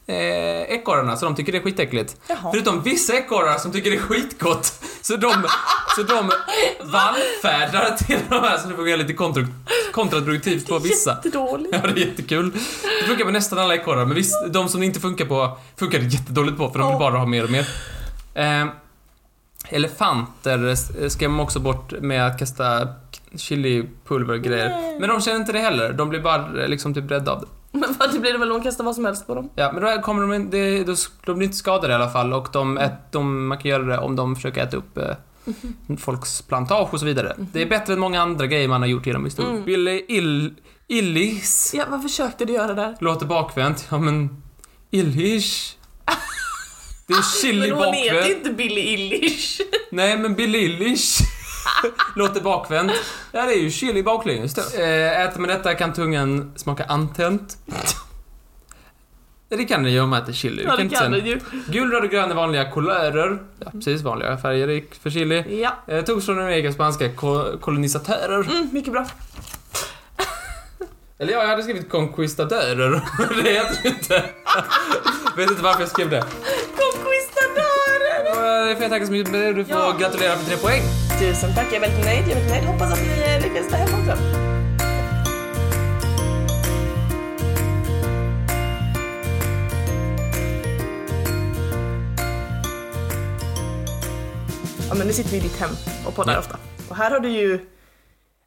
eh, 0.06 0.16
ekorrarna, 0.74 1.16
så 1.16 1.24
de 1.24 1.34
tycker 1.34 1.52
det 1.52 1.58
är 1.58 1.62
skitäckligt. 1.62 2.16
Jaha. 2.28 2.50
Förutom 2.52 2.82
vissa 2.82 3.12
ekorrar 3.14 3.58
som 3.58 3.72
tycker 3.72 3.90
det 3.90 3.96
är 3.96 4.00
skitgott. 4.00 4.72
Så 5.02 5.16
de, 5.16 5.34
så 5.96 6.02
de 6.02 6.30
vallfärdar 6.80 7.96
till 7.96 8.18
de 8.28 8.34
här, 8.34 8.58
så 8.58 8.68
det 8.68 8.74
fungerar 8.74 8.96
lite 8.96 9.12
kontra, 9.12 9.46
kontraproduktivt 9.92 10.68
på 10.68 10.78
vissa. 10.78 11.10
Jättedåligt. 11.10 11.74
Ja, 11.82 11.90
det 11.94 12.02
är 12.02 12.06
jättekul. 12.06 12.50
Det 13.00 13.06
funkar 13.06 13.24
på 13.24 13.30
nästan 13.30 13.58
alla 13.58 13.74
ekorrar, 13.74 14.04
men 14.04 14.14
visst, 14.14 14.34
de 14.52 14.68
som 14.68 14.80
det 14.80 14.86
inte 14.86 15.00
funkar 15.00 15.24
på, 15.24 15.58
funkar 15.76 15.98
det 15.98 16.04
jättedåligt 16.04 16.58
på, 16.58 16.70
för 16.70 16.78
de 16.78 16.88
vill 16.88 16.98
bara 16.98 17.18
ha 17.18 17.26
mer 17.26 17.44
och 17.44 17.50
mer. 17.50 17.68
Eh, 18.34 18.66
elefanter 19.68 20.74
skrämmer 21.08 21.42
också 21.42 21.60
bort 21.60 21.92
med 22.00 22.26
att 22.26 22.38
kasta 22.38 22.88
chilipulver 23.36 24.34
och 24.34 24.42
grejer. 24.42 25.00
Men 25.00 25.08
de 25.08 25.20
känner 25.20 25.40
inte 25.40 25.52
det 25.52 25.58
heller, 25.58 25.92
de 25.92 26.08
blir 26.08 26.20
bara 26.20 26.46
liksom 26.66 26.94
typ 26.94 27.10
rädda 27.10 27.32
av 27.32 27.40
det. 27.40 27.46
Men 27.80 27.94
vad, 27.98 28.12
det 28.12 28.18
blir 28.18 28.32
det 28.32 28.38
väl 28.38 28.48
de 28.48 28.62
kastar 28.62 28.84
vad 28.84 28.94
som 28.94 29.04
helst 29.04 29.26
på 29.26 29.34
dem? 29.34 29.50
Ja, 29.54 29.72
men 29.72 29.82
då 29.82 30.02
kommer 30.02 30.22
de, 30.22 30.32
in- 30.34 30.50
det, 30.50 30.84
då, 30.84 30.94
de 31.26 31.36
blir 31.38 31.46
inte 31.46 31.56
skadade 31.58 31.92
i 31.92 31.96
alla 31.96 32.10
fall 32.10 32.32
och 32.32 32.48
de, 32.52 32.78
ät, 32.78 33.12
de, 33.12 33.46
man 33.46 33.58
kan 33.58 33.70
göra 33.70 33.82
det 33.82 33.98
om 33.98 34.16
de 34.16 34.36
försöker 34.36 34.62
äta 34.62 34.76
upp 34.76 34.98
eh, 34.98 35.96
folks 35.98 36.42
plantage 36.42 36.94
och 36.94 37.00
så 37.00 37.06
vidare. 37.06 37.36
Det 37.52 37.62
är 37.62 37.66
bättre 37.66 37.92
än 37.92 37.98
många 38.00 38.22
andra 38.22 38.46
grejer 38.46 38.68
man 38.68 38.80
har 38.80 38.88
gjort 38.88 39.06
genom 39.06 39.24
historien. 39.24 39.52
Mm. 39.54 39.64
Billy 39.64 40.04
Ill, 40.08 40.54
Illis 40.88 41.74
Ja, 41.76 41.84
vad 41.88 42.02
försökte 42.02 42.44
du 42.44 42.52
göra 42.52 42.74
där? 42.74 42.96
låter 43.00 43.26
bakvänt. 43.26 43.86
Ja, 43.90 43.98
men 43.98 44.42
Illish. 44.90 45.76
Det 47.06 47.14
är 47.14 47.22
chili 47.42 47.60
Men 47.70 47.78
hon 47.78 47.94
heter 47.94 48.14
bakvänt. 48.14 48.36
inte 48.36 48.50
Billy 48.50 48.80
Illish. 48.80 49.60
Nej, 49.90 50.18
men 50.18 50.34
Billy 50.34 50.58
Illish. 50.58 51.20
Låter 52.16 52.40
bakvänt. 52.40 52.92
Ja, 53.32 53.42
det 53.46 53.52
är 53.54 53.58
ju 53.60 53.70
chili 53.70 54.02
baklänges 54.02 54.54
då. 54.54 54.62
Eh, 54.82 55.20
äter 55.20 55.40
man 55.40 55.48
detta 55.48 55.74
kan 55.74 55.92
tungan 55.92 56.52
smaka 56.56 56.84
antänt. 56.84 57.56
Det 59.48 59.64
kan 59.64 59.82
den 59.82 59.92
ju 59.92 60.00
om 60.00 60.08
man 60.10 60.22
äter 60.22 60.32
chili. 60.32 60.64
Ja, 60.66 60.76
det 60.76 60.88
kan 60.88 61.12
du 61.12 61.18
ju. 61.18 61.40
Gul, 61.68 61.90
röd 61.90 62.04
och 62.04 62.10
grön 62.10 62.30
är 62.30 62.34
vanliga 62.34 62.64
kulörer. 62.70 63.38
Ja, 63.58 63.70
precis. 63.70 64.02
Vanliga 64.02 64.36
färger 64.38 64.84
för 65.02 65.10
chili. 65.10 65.60
Ja. 65.62 65.94
Eh, 65.94 66.04
togs 66.04 66.26
från 66.26 66.36
den 66.36 66.48
egna 66.52 66.72
spanska 66.72 67.12
ko- 67.12 67.58
kolonisatörer. 67.60 68.40
Mm, 68.50 68.68
mycket 68.72 68.92
bra. 68.92 69.06
Eller 71.18 71.32
ja, 71.32 71.40
jag 71.40 71.48
hade 71.48 71.62
skrivit 71.62 71.90
conquistadörer. 71.90 72.90
det 73.42 73.50
heter 73.50 73.78
det 73.82 73.88
inte. 73.88 74.22
Vet 75.36 75.50
inte 75.50 75.62
varför 75.62 75.80
jag 75.80 75.88
skrev 75.88 76.10
det. 76.10 76.24
Conquistadörer! 76.76 78.70
Eh, 78.70 78.74
Får 78.74 78.82
jag 78.82 78.90
tacka 78.90 79.06
så 79.06 79.12
mycket. 79.12 79.32
Du 79.32 79.64
får 79.64 79.76
Ja. 79.76 79.96
gratulera 80.00 80.36
för 80.36 80.44
tre 80.46 80.56
poäng. 80.56 80.82
Tusen 81.18 81.54
tack, 81.54 81.66
jag 81.72 81.74
är 81.74 81.80
väldigt 81.80 82.04
nöjd. 82.04 82.18
Jag 82.22 82.30
är 82.30 82.34
väldigt 82.34 82.50
nöjd. 82.50 82.64
Hoppas 82.64 82.92
att 82.92 83.00
ni 83.00 83.22
eh, 83.22 83.42
lyckas 83.42 83.68
där 83.70 83.76
hemma 83.78 83.98
också. 83.98 84.16
Ja 94.88 94.94
men 94.94 95.06
nu 95.06 95.12
sitter 95.12 95.30
vi 95.30 95.36
i 95.36 95.40
ditt 95.40 95.56
hem 95.60 95.70
och 96.06 96.14
poddar 96.14 96.32
Ja. 96.32 96.38
ofta. 96.38 96.58
Och 96.88 96.96
här 96.96 97.10
har 97.10 97.20
du 97.20 97.28
ju... 97.28 97.66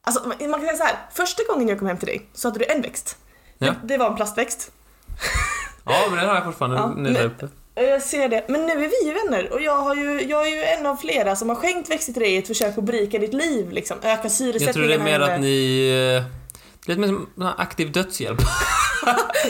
Alltså 0.02 0.28
man 0.28 0.38
kan 0.38 0.60
säga 0.60 0.76
så 0.76 0.84
här. 0.84 0.96
första 1.12 1.42
gången 1.48 1.68
jag 1.68 1.78
kom 1.78 1.88
hem 1.88 1.96
till 1.96 2.06
dig 2.08 2.28
så 2.34 2.48
hade 2.48 2.58
du 2.58 2.64
en 2.64 2.82
växt. 2.82 3.16
Ja. 3.58 3.66
Det, 3.66 3.76
det 3.88 3.96
var 3.98 4.06
en 4.10 4.16
plastväxt. 4.16 4.72
Ja, 5.84 6.04
men 6.10 6.18
den 6.18 6.28
har 6.28 6.34
jag 6.34 6.44
fortfarande 6.44 6.76
Ja, 6.76 6.92
nu 6.96 7.12
där 7.12 7.24
uppe. 7.24 7.48
Jag 7.80 8.02
ser 8.02 8.28
det. 8.28 8.44
Men 8.48 8.66
nu 8.66 8.72
är 8.72 8.76
vi 8.88 9.06
ju 9.08 9.12
vänner 9.14 9.52
och 9.52 9.60
jag, 9.60 9.76
har 9.76 9.94
ju, 9.94 10.22
jag 10.28 10.46
är 10.48 10.50
ju 10.56 10.62
en 10.62 10.86
av 10.86 10.96
flera 10.96 11.36
som 11.36 11.48
har 11.48 11.56
skänkt 11.56 11.90
växter 11.90 12.12
till 12.12 12.22
dig 12.22 12.32
i 12.34 12.36
ett 12.36 12.46
försök 12.46 12.78
att 12.78 12.84
berika 12.84 13.18
ditt 13.18 13.34
liv 13.34 13.70
liksom. 13.70 13.96
Öka 14.02 14.28
syresättningen 14.28 14.66
Jag 14.66 14.74
tror 14.74 14.86
det 14.86 14.94
är 14.94 15.18
mer 15.18 15.20
att 15.20 15.40
ni... 15.40 15.88
eh, 16.16 16.22
Det 16.86 16.92
är 16.92 16.96
lite 16.96 17.00
mer 17.00 17.08
som 17.08 17.54
aktiv 17.58 17.92
dödshjälp. 17.92 18.38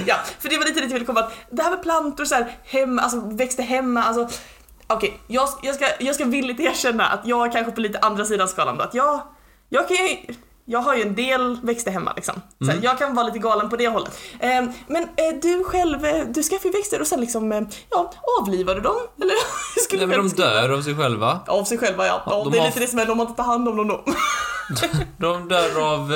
Ja, 0.06 0.16
för 0.40 0.48
det 0.48 0.56
var 0.58 0.64
lite 0.64 0.80
dit 0.80 0.90
jag 0.90 0.94
ville 0.94 1.06
komma. 1.06 1.20
Att 1.20 1.32
det 1.50 1.62
här 1.62 1.70
med 1.70 1.82
plantor 1.82 2.24
så 2.24 2.34
här, 2.34 2.56
hemma, 2.64 3.02
alltså 3.02 3.20
växter 3.20 3.62
hemma, 3.62 4.02
alltså 4.02 4.28
Okej, 4.86 5.18
jag, 5.26 5.48
jag, 5.62 5.74
ska, 5.74 5.86
jag 6.00 6.14
ska 6.14 6.24
villigt 6.24 6.60
erkänna 6.60 7.06
att 7.06 7.20
jag 7.26 7.52
kanske 7.52 7.72
på 7.72 7.80
lite 7.80 7.98
andra 7.98 8.24
sidan 8.24 8.48
skalan 8.48 8.76
då. 8.78 8.84
Att 8.84 8.94
jag, 8.94 9.22
jag 9.68 9.88
kan 9.88 9.96
ju, 9.96 10.16
jag 10.68 10.78
har 10.80 10.94
ju 10.94 11.02
en 11.02 11.14
del 11.14 11.58
växter 11.62 11.90
hemma 11.90 12.12
liksom. 12.16 12.34
Så 12.58 12.70
Mm. 12.70 12.82
jag 12.82 12.98
kan 12.98 13.14
vara 13.14 13.26
lite 13.26 13.38
galen 13.38 13.68
på 13.70 13.76
det 13.76 13.88
hållet. 13.88 14.18
Eh, 14.40 14.64
men 14.86 15.02
eh, 15.02 15.34
du 15.42 15.64
själv, 15.64 16.04
eh, 16.04 16.24
du 16.28 16.42
skaffar 16.42 16.64
ju 16.66 16.72
växter 16.72 17.00
och 17.00 17.06
sen 17.06 17.20
liksom, 17.20 17.52
eh, 17.52 17.62
ja, 17.90 18.12
avlivar 18.42 18.74
du 18.74 18.80
dem? 18.80 18.96
Eller 19.22 19.34
skulle 19.80 20.06
Nej, 20.06 20.16
men 20.18 20.28
de 20.28 20.34
dör 20.42 20.68
av 20.70 20.82
sig 20.82 20.94
själva. 20.96 21.40
Av 21.46 21.64
sig 21.64 21.78
själva 21.78 22.06
ja. 22.06 22.22
ja 22.26 22.42
de 22.44 22.50
det 22.52 22.58
är 22.58 22.60
har- 22.60 22.66
lite 22.68 22.80
det 22.80 22.86
som 22.86 22.98
är 22.98 23.10
om 23.10 23.18
man 23.18 23.26
inte 23.26 23.36
tar 23.42 23.48
hand 23.48 23.68
om 23.68 23.76
dem 23.76 23.88
då. 23.88 24.04
De 25.18 25.48
dör 25.48 25.92
av... 25.92 26.12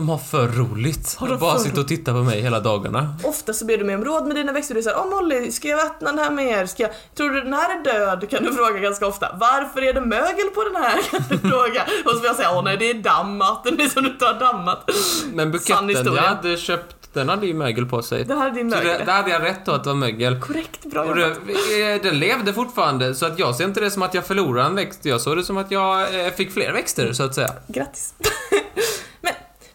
De 0.00 0.08
har 0.08 0.18
för 0.18 0.48
roligt. 0.48 1.14
Har 1.18 1.28
de 1.28 1.38
bara 1.38 1.56
för 1.56 1.64
sitter 1.64 1.80
och 1.80 1.88
tittar 1.88 2.12
på 2.12 2.18
mig 2.18 2.40
hela 2.40 2.60
dagarna. 2.60 3.14
Ofta 3.24 3.52
så 3.52 3.64
ber 3.64 3.76
du 3.78 3.84
mig 3.84 3.94
om 3.94 4.04
råd 4.04 4.26
med 4.26 4.36
dina 4.36 4.52
växter. 4.52 4.74
Du 4.74 4.82
säger 4.82 4.96
Åh 4.98 5.10
Molly, 5.10 5.52
ska 5.52 5.68
jag 5.68 5.76
vattna 5.76 6.10
den 6.10 6.18
här 6.18 6.30
mer? 6.30 6.66
Ska 6.66 6.82
jag... 6.82 6.92
Tror 7.16 7.30
du 7.30 7.40
den 7.40 7.52
här 7.52 7.78
är 7.80 7.84
död? 7.84 8.30
Kan 8.30 8.44
du 8.44 8.52
fråga 8.54 8.78
ganska 8.80 9.06
ofta. 9.06 9.36
Varför 9.40 9.82
är 9.82 9.92
det 9.94 10.00
mögel 10.00 10.46
på 10.54 10.64
den 10.64 10.82
här? 10.82 11.02
Kan 11.10 11.22
du 11.30 11.38
fråga. 11.38 11.82
Och 12.04 12.10
så 12.10 12.16
får 12.18 12.26
jag 12.26 12.36
säga 12.36 12.50
Åh 12.52 12.64
nej, 12.64 12.76
det 12.76 12.90
är 12.90 12.94
dammat. 12.94 13.64
Det 13.64 13.84
är 13.84 13.88
som 13.88 14.02
du 14.02 14.10
inte 14.10 14.24
har 14.26 14.34
dammat. 14.34 14.90
Men 15.32 15.50
buketten 15.50 15.88
jag 15.90 16.22
hade 16.22 16.56
köpt, 16.56 16.96
den 17.12 17.28
hade 17.28 17.46
ju 17.46 17.54
mögel 17.54 17.86
på 17.86 18.02
sig. 18.02 18.26
Här 18.28 18.46
är 18.46 18.50
din 18.50 18.70
Så 18.70 18.76
mögel. 18.76 18.98
det, 18.98 19.04
där 19.04 19.12
hade 19.12 19.30
jag 19.30 19.42
rätt 19.42 19.66
då 19.66 19.72
att 19.72 19.84
det 19.84 19.90
var 19.90 19.96
mögel. 19.96 20.40
Korrekt, 20.40 20.84
bra 20.84 21.02
Och 21.02 21.18
jobbat. 21.18 21.38
det, 21.70 21.92
eh, 21.94 22.02
den 22.02 22.18
levde 22.18 22.52
fortfarande, 22.52 23.14
så 23.14 23.26
att 23.26 23.38
jag 23.38 23.54
ser 23.56 23.64
inte 23.64 23.80
det 23.80 23.90
som 23.90 24.02
att 24.02 24.14
jag 24.14 24.26
förlorade 24.26 24.66
en 24.66 24.74
växt. 24.74 25.04
Jag 25.04 25.20
såg 25.20 25.36
det 25.36 25.44
som 25.44 25.56
att 25.56 25.70
jag 25.70 26.24
eh, 26.26 26.32
fick 26.32 26.52
fler 26.52 26.72
växter, 26.72 27.12
så 27.12 27.22
att 27.22 27.34
säga. 27.34 27.50
Grattis. 27.66 28.14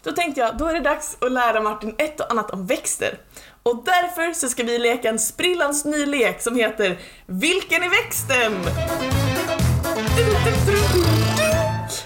Då 0.06 0.12
tänkte 0.12 0.42
jag, 0.42 0.58
då 0.58 0.66
är 0.66 0.74
det 0.74 0.80
dags 0.80 1.18
att 1.22 1.32
lära 1.32 1.62
Martin 1.62 1.96
ett 1.98 2.20
och 2.20 2.32
annat 2.32 2.52
om 2.52 2.66
växter. 2.66 3.18
Och 3.64 3.84
därför 3.86 4.34
så 4.34 4.50
ska 4.50 4.64
vi 4.64 4.80
leka 4.80 5.10
en 5.10 5.20
sprillans 5.20 5.86
ny 5.86 6.06
lek 6.06 6.42
som 6.42 6.56
heter 6.56 6.98
Vilken 7.26 7.84
är 7.84 7.90
växten? 7.90 8.54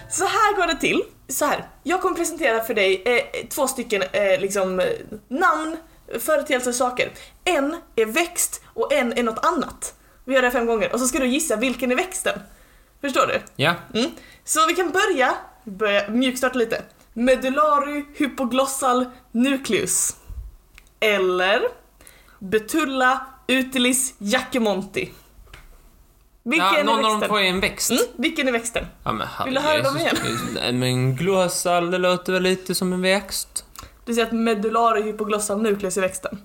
Så 0.10 0.24
här 0.24 0.56
går 0.56 0.68
det 0.68 0.76
till. 0.76 1.04
Så 1.28 1.46
här, 1.46 1.68
jag 1.84 2.02
kommer 2.02 2.16
presentera 2.16 2.64
för 2.64 2.74
dig 2.74 3.04
eh, 3.06 3.48
två 3.50 3.68
stycken 3.68 4.02
eh, 4.12 4.40
liksom, 4.40 4.82
namn, 5.28 5.78
företeelser, 6.20 6.72
saker. 6.72 7.12
En 7.44 7.76
är 7.96 8.06
växt 8.06 8.62
och 8.66 8.94
en 8.94 9.18
är 9.18 9.24
något 9.24 9.46
annat. 9.46 9.94
Vi 10.26 10.34
gör 10.34 10.42
det 10.42 10.52
fem 10.52 10.66
gånger 10.66 10.94
och 10.94 11.00
så 11.00 11.08
ska 11.08 11.20
du 11.20 11.28
gissa 11.28 11.56
vilken 11.56 11.92
är 11.92 11.96
växten. 11.96 12.40
Förstår 13.02 13.28
du? 13.28 13.42
Ja. 13.56 13.76
Mm. 13.94 14.12
Så 14.44 14.68
vi 14.68 14.74
kan 14.74 14.92
börja, 14.92 15.34
börja 15.64 16.10
mjukstarta 16.10 16.60
lite. 16.60 16.84
Medullary 17.20 18.06
hypoglossal 18.16 19.06
nucleus. 19.32 20.16
Eller 21.00 21.62
Betulla 22.40 23.26
utilis 23.48 24.14
jackemonti. 24.18 25.12
Vilken 26.44 26.68
ja 26.68 26.78
är 26.78 26.84
någon 26.84 27.06
av 27.06 27.20
dem 27.20 27.30
får 27.30 27.40
ju 27.40 27.48
en 27.48 27.60
växt. 27.60 27.92
Mm, 27.92 28.04
vilken 28.18 28.48
är 28.48 28.52
växten? 28.52 28.86
Ja, 29.04 29.12
men 29.12 29.28
Vill 29.46 29.54
du 29.54 29.62
höra 29.62 29.82
dem. 29.82 30.00
Nej, 30.56 30.74
men 30.74 31.16
glossal, 31.16 31.92
det 31.92 31.98
låter 31.98 32.34
väl 32.34 32.44
lite 32.44 32.76
som 32.76 32.94
en 32.94 33.02
växt. 33.02 33.66
Du 34.06 34.14
säger 34.14 34.28
att 34.28 34.34
medullary 34.34 35.02
hypoglossal 35.02 35.62
nucleus 35.62 35.98
är 35.98 36.02
växten. 36.02 36.38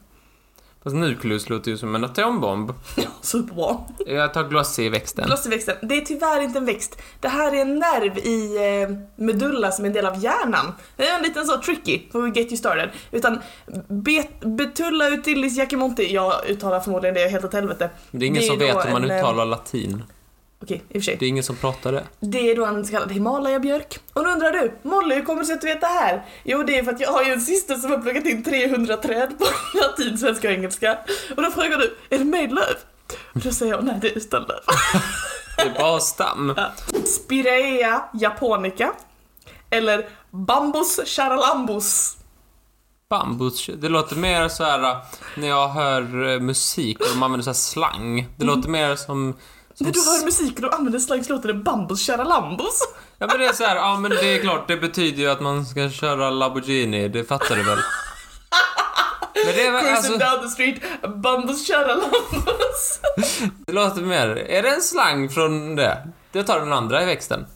Fast 0.85 0.97
nucleus 0.97 1.49
låter 1.49 1.70
ju 1.70 1.77
som 1.77 1.94
en 1.94 2.05
atombomb. 2.05 2.73
Ja, 2.97 3.03
superbra. 3.20 3.77
Jag 4.07 4.35
tar 4.35 4.49
glossy 4.49 4.83
i 4.85 4.88
växten. 4.88 5.27
Glossyväxten, 5.27 5.77
det 5.83 5.97
är 5.97 6.01
tyvärr 6.01 6.40
inte 6.40 6.59
en 6.59 6.64
växt. 6.64 6.99
Det 7.20 7.29
här 7.29 7.55
är 7.55 7.61
en 7.61 7.79
nerv 7.79 8.18
i 8.18 8.57
eh, 8.83 8.97
medulla 9.16 9.73
som 9.73 9.85
är 9.85 9.88
en 9.88 9.94
del 9.94 10.07
av 10.07 10.25
hjärnan. 10.25 10.73
Det 10.97 11.09
är 11.09 11.16
en 11.16 11.23
liten 11.23 11.47
så 11.47 11.61
tricky, 11.61 12.01
for 12.12 12.23
we 12.23 12.29
get 12.29 12.49
you 12.49 12.57
started. 12.57 12.90
Utan 13.11 13.38
bet, 13.88 14.40
betulla 14.40 15.09
utilis 15.09 15.57
jackemonti, 15.57 16.14
jag 16.14 16.33
uttalar 16.49 16.81
förmodligen 16.81 17.14
det 17.14 17.29
helt 17.29 17.44
åt 17.44 17.53
helvete. 17.53 17.90
Det 18.11 18.25
är 18.25 18.29
ingen 18.29 18.40
det 18.40 18.47
är 18.47 18.49
som 18.49 18.59
vet 18.59 18.87
hur 18.87 18.92
man 18.92 19.05
en, 19.05 19.11
eh, 19.11 19.18
uttalar 19.18 19.47
latin. 19.47 20.03
Okej, 20.64 20.83
i 20.88 20.98
och 20.98 21.03
för 21.03 21.05
sig. 21.05 21.16
Det 21.16 21.27
är 21.27 21.29
ingen 21.29 21.44
som 21.44 21.57
pratar 21.57 21.92
det. 21.92 22.05
Det 22.20 22.50
är 22.50 22.57
då 22.57 22.66
en 22.66 22.87
så 22.87 22.92
kallad 22.92 23.12
Himalaya-björk. 23.12 23.98
Och 24.12 24.22
nu 24.22 24.31
undrar 24.31 24.50
du, 24.53 24.72
Molly, 24.83 25.14
hur 25.14 25.24
kommer 25.24 25.40
det 25.40 25.46
sig 25.46 25.55
att 25.55 25.61
du 25.61 25.66
vet 25.66 25.81
det 25.81 25.87
här? 25.87 26.24
Jo, 26.44 26.62
det 26.62 26.79
är 26.79 26.85
för 26.85 26.92
att 26.92 27.00
jag 27.00 27.12
har 27.12 27.22
ju 27.22 27.33
en 27.33 27.40
syster 27.40 27.74
som 27.74 27.90
har 27.90 27.98
pluggat 27.98 28.27
in 28.27 28.44
300 28.44 28.96
träd 28.96 29.38
på 29.38 29.44
latin, 29.79 30.18
svenska 30.18 30.48
och 30.48 30.55
engelska. 30.55 30.98
Och 31.37 31.42
då 31.42 31.50
frågar 31.50 31.79
du, 31.79 31.96
är 32.11 32.18
det 32.18 32.24
med 32.24 32.53
löv? 32.53 32.77
Och 33.35 33.40
då 33.40 33.50
säger 33.50 33.72
jag, 33.72 33.85
nej 33.85 33.98
det 34.00 34.09
är 34.09 34.16
utan 34.16 34.42
löv. 34.42 34.61
Det 35.57 35.62
är 35.62 35.79
bara 35.79 36.00
stam. 36.00 36.55
Spirea 37.05 38.05
japonica 38.12 38.92
eller 39.70 40.09
Bambus 40.31 41.00
charalambus. 41.07 42.16
Bambus, 43.09 43.70
det 43.79 43.88
låter 43.88 44.16
mer 44.16 44.48
så 44.48 44.64
här 44.64 44.90
äh, 44.90 44.96
när 45.37 45.48
jag 45.48 45.68
hör 45.68 46.33
äh, 46.35 46.40
musik 46.40 47.00
och 47.00 47.07
de 47.14 47.22
använder 47.22 47.44
så 47.44 47.50
här 47.50 47.55
slang. 47.55 48.29
Det 48.37 48.44
låter 48.44 48.68
mer 48.68 48.96
som... 48.96 49.35
som 49.75 49.87
När 49.87 49.93
du 49.93 50.01
hör 50.01 50.25
musik 50.25 50.61
och 50.61 50.75
använder 50.75 50.99
slang 50.99 51.25
så 51.25 51.33
låter 51.33 51.49
det 51.49 51.55
Bambus 51.55 52.07
charalambus. 52.07 52.81
Ja 53.19 53.27
men 53.27 53.39
det 53.39 53.47
är 53.47 53.53
så 53.53 53.65
här, 53.65 53.77
ja 53.77 53.99
men 53.99 54.11
det 54.11 54.35
är 54.35 54.41
klart, 54.41 54.69
det 54.69 54.77
betyder 54.77 55.19
ju 55.19 55.31
att 55.31 55.41
man 55.41 55.67
ska 55.67 55.91
köra 55.91 56.31
Lamborghini, 56.31 57.09
det 57.09 57.25
fattar 57.25 57.57
du 57.57 57.63
väl? 57.63 57.79
Men 59.47 59.55
det 59.55 59.67
är 59.67 59.73
väl, 59.73 59.95
alltså, 59.95 60.13
down 60.13 60.43
the 60.43 60.49
street, 60.49 60.83
Bambus 61.23 61.67
charalambus. 61.67 63.01
det 63.67 63.73
låter 63.73 64.03
mer, 64.03 64.29
är 64.29 64.63
det 64.63 64.69
en 64.69 64.83
slang 64.83 65.29
från 65.29 65.77
det? 65.77 66.09
Det 66.33 66.43
tar 66.43 66.61
den 66.61 66.73
andra 66.73 67.03
i 67.03 67.07
växten. 67.07 67.47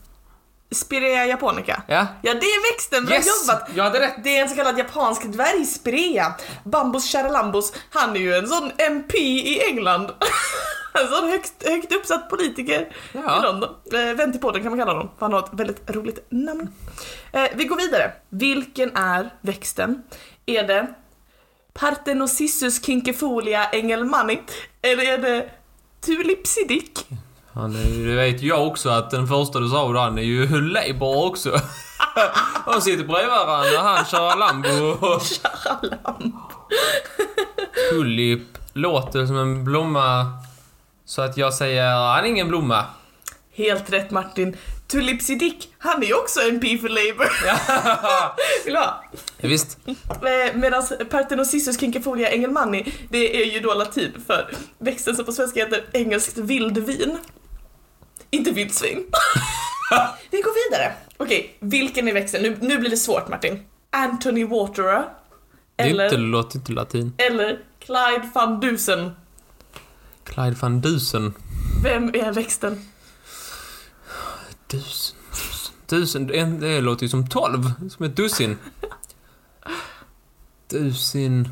Spirea 0.71 1.27
japonica. 1.27 1.83
Ja? 1.87 2.07
Ja, 2.23 2.35
det 2.35 2.47
är 2.47 2.73
växten, 2.73 3.05
bra 3.05 3.15
Yes! 3.17 3.27
jobbat! 3.27 3.69
Jag 3.75 3.85
hade 3.85 4.01
rätt! 4.01 4.15
Det 4.25 4.39
är 4.39 4.43
en 4.43 4.49
så 4.49 4.57
kallad 4.57 4.79
japansk 4.79 5.23
dvärgspirea. 5.25 6.35
Bambus 6.65 7.13
charalambus, 7.13 7.73
han 7.91 8.17
är 8.17 8.21
ju 8.21 8.35
en 8.35 8.47
sån 8.47 8.73
MP 8.79 9.19
i 9.19 9.63
England. 9.69 10.11
En 11.03 11.09
sån 11.09 11.29
högt, 11.29 11.69
högt 11.69 11.93
uppsatt 11.95 12.31
politiker 12.31 12.89
Ja. 13.13 13.39
i 13.39 13.43
London. 13.43 13.71
Eh, 14.35 14.41
podden 14.41 14.63
kan 14.63 14.71
man 14.73 14.79
kalla 14.79 14.93
honom, 14.93 15.11
för 15.19 15.27
han 15.27 15.33
har 15.33 15.41
ett 15.41 15.51
väldigt 15.53 15.91
roligt 15.91 16.27
namn. 16.31 16.69
Eh, 17.33 17.45
vi 17.55 17.65
går 17.65 17.77
vidare. 17.77 18.13
Vilken 18.29 18.97
är 18.97 19.31
växten? 19.41 20.03
Är 20.47 20.63
det 20.63 20.87
Parthenocissus 21.73 22.85
kinkefolia 22.85 23.71
engelmanni? 23.73 24.43
Eller 24.83 25.05
är 25.05 25.19
det 25.19 25.51
Tulipsidick? 26.01 27.07
Han 27.59 27.77
är, 27.77 28.09
det 28.09 28.15
vet 28.15 28.43
jag 28.43 28.67
också 28.67 28.89
att 28.89 29.11
den 29.11 29.27
första 29.27 29.61
du 29.61 29.69
sa, 29.69 30.01
han 30.03 30.19
är 30.19 30.23
ju 30.23 30.61
Labour 30.61 31.27
också. 31.27 31.51
De 32.67 32.81
sitter 32.81 33.05
bredvid 33.05 33.29
varandra, 33.29 33.79
han 33.79 34.05
kör 34.05 34.37
Lambo 34.37 35.07
och 35.07 35.23
Charalamb. 35.23 36.35
Tulip 37.91 38.59
låter 38.73 39.27
som 39.27 39.37
en 39.37 39.65
blomma. 39.65 40.27
Så 41.05 41.23
att 41.23 41.37
jag 41.37 41.55
säger, 41.55 41.91
han 41.91 42.25
är 42.25 42.29
ingen 42.29 42.49
blomma. 42.49 42.85
Helt 43.55 43.93
rätt 43.93 44.11
Martin. 44.11 44.57
Tulipsidick, 44.87 45.69
han 45.79 46.03
är 46.03 46.07
ju 46.07 46.15
också 46.15 46.41
MP 46.41 46.79
för 46.79 46.89
Labour. 46.89 47.31
Vill 48.65 48.75
du 48.75 48.81
ha? 48.81 49.05
Ja, 49.41 49.49
visst. 49.49 49.79
Medan 50.55 50.83
Parthenocissus 51.11 51.81
kinkefolia 51.81 52.31
engelmanni, 52.31 52.93
det 53.11 53.43
är 53.43 53.53
ju 53.53 53.61
då 53.61 53.75
latin 53.75 54.13
för 54.27 54.51
växten 54.79 55.17
som 55.17 55.25
på 55.25 55.33
svenska 55.33 55.61
heter 55.61 55.85
engelskt 55.93 56.39
vildvin. 56.39 57.19
Inte 58.31 58.51
vildsvin. 58.51 58.97
Vi 60.31 60.41
går 60.43 60.71
vidare. 60.71 60.93
Okej, 61.17 61.57
vilken 61.61 62.09
är 62.09 62.13
växten? 62.13 62.43
Nu, 62.43 62.57
nu 62.61 62.79
blir 62.79 62.91
det 62.91 62.97
svårt 62.97 63.29
Martin. 63.29 63.63
Anthony 63.91 64.45
Waterer. 64.45 65.09
Det 65.77 65.83
Eller, 65.83 66.05
inte, 66.05 66.17
låter 66.17 66.59
inte 66.59 66.73
latin. 66.73 67.13
eller 67.19 67.59
Clyde 67.79 68.31
van 68.35 68.61
Dusen. 68.61 69.11
Clyde 70.25 70.57
van 70.61 70.81
Dusen. 70.81 71.35
Vem 71.83 72.09
är 72.15 72.33
växten? 72.33 72.89
Dusen, 74.67 75.17
dusen. 75.31 75.75
Dusen, 75.87 76.31
en- 76.35 76.61
det 76.61 76.81
låter 76.81 77.03
ju 77.03 77.09
som 77.09 77.29
tolv. 77.29 77.73
Som 77.91 78.05
ett 78.07 78.17
dussin. 78.17 78.59
Dusin. 80.69 81.49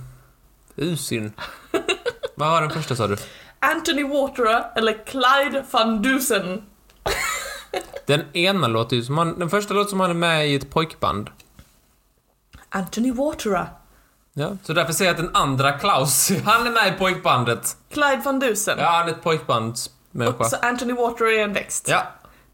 Dusin. 0.75 1.33
Vad 2.35 2.51
var 2.51 2.61
den 2.61 2.71
första 2.71 2.97
sa 2.97 3.07
du? 3.09 3.17
Anthony 3.75 4.05
Waterer 4.05 4.65
eller 4.75 5.05
Clyde 5.05 5.65
van 5.71 6.03
Dusen? 6.03 6.63
Den 8.07 8.37
ena 8.37 8.67
låter 8.67 8.97
ju 8.97 9.03
som 9.03 9.19
han, 9.19 9.39
den 9.39 9.51
första 9.51 9.75
låter 9.75 9.91
som 9.91 10.01
han 10.01 10.11
är 10.11 10.15
med 10.15 10.49
i 10.49 10.55
ett 10.55 10.71
pojkband. 10.71 11.31
Anthony 12.69 13.13
Waterer. 13.13 13.67
Ja. 14.33 14.57
Så 14.63 14.73
därför 14.73 14.93
säger 14.93 15.11
jag 15.11 15.21
att 15.21 15.27
den 15.27 15.43
andra 15.43 15.73
Klaus, 15.73 16.31
han 16.45 16.67
är 16.67 16.71
med 16.71 16.95
i 16.95 16.99
pojkbandet. 16.99 17.77
Clyde 17.91 18.23
van 18.25 18.39
Dusen. 18.39 18.79
Ja, 18.79 18.87
han 18.87 19.09
är 19.09 19.13
ett 19.13 19.23
pojkbandsmänniska. 19.23 20.45
Så 20.45 20.57
Anthony 20.57 20.93
Waterer 20.93 21.39
är 21.39 21.45
en 21.45 21.53
växt. 21.53 21.89
Ja. 21.89 22.03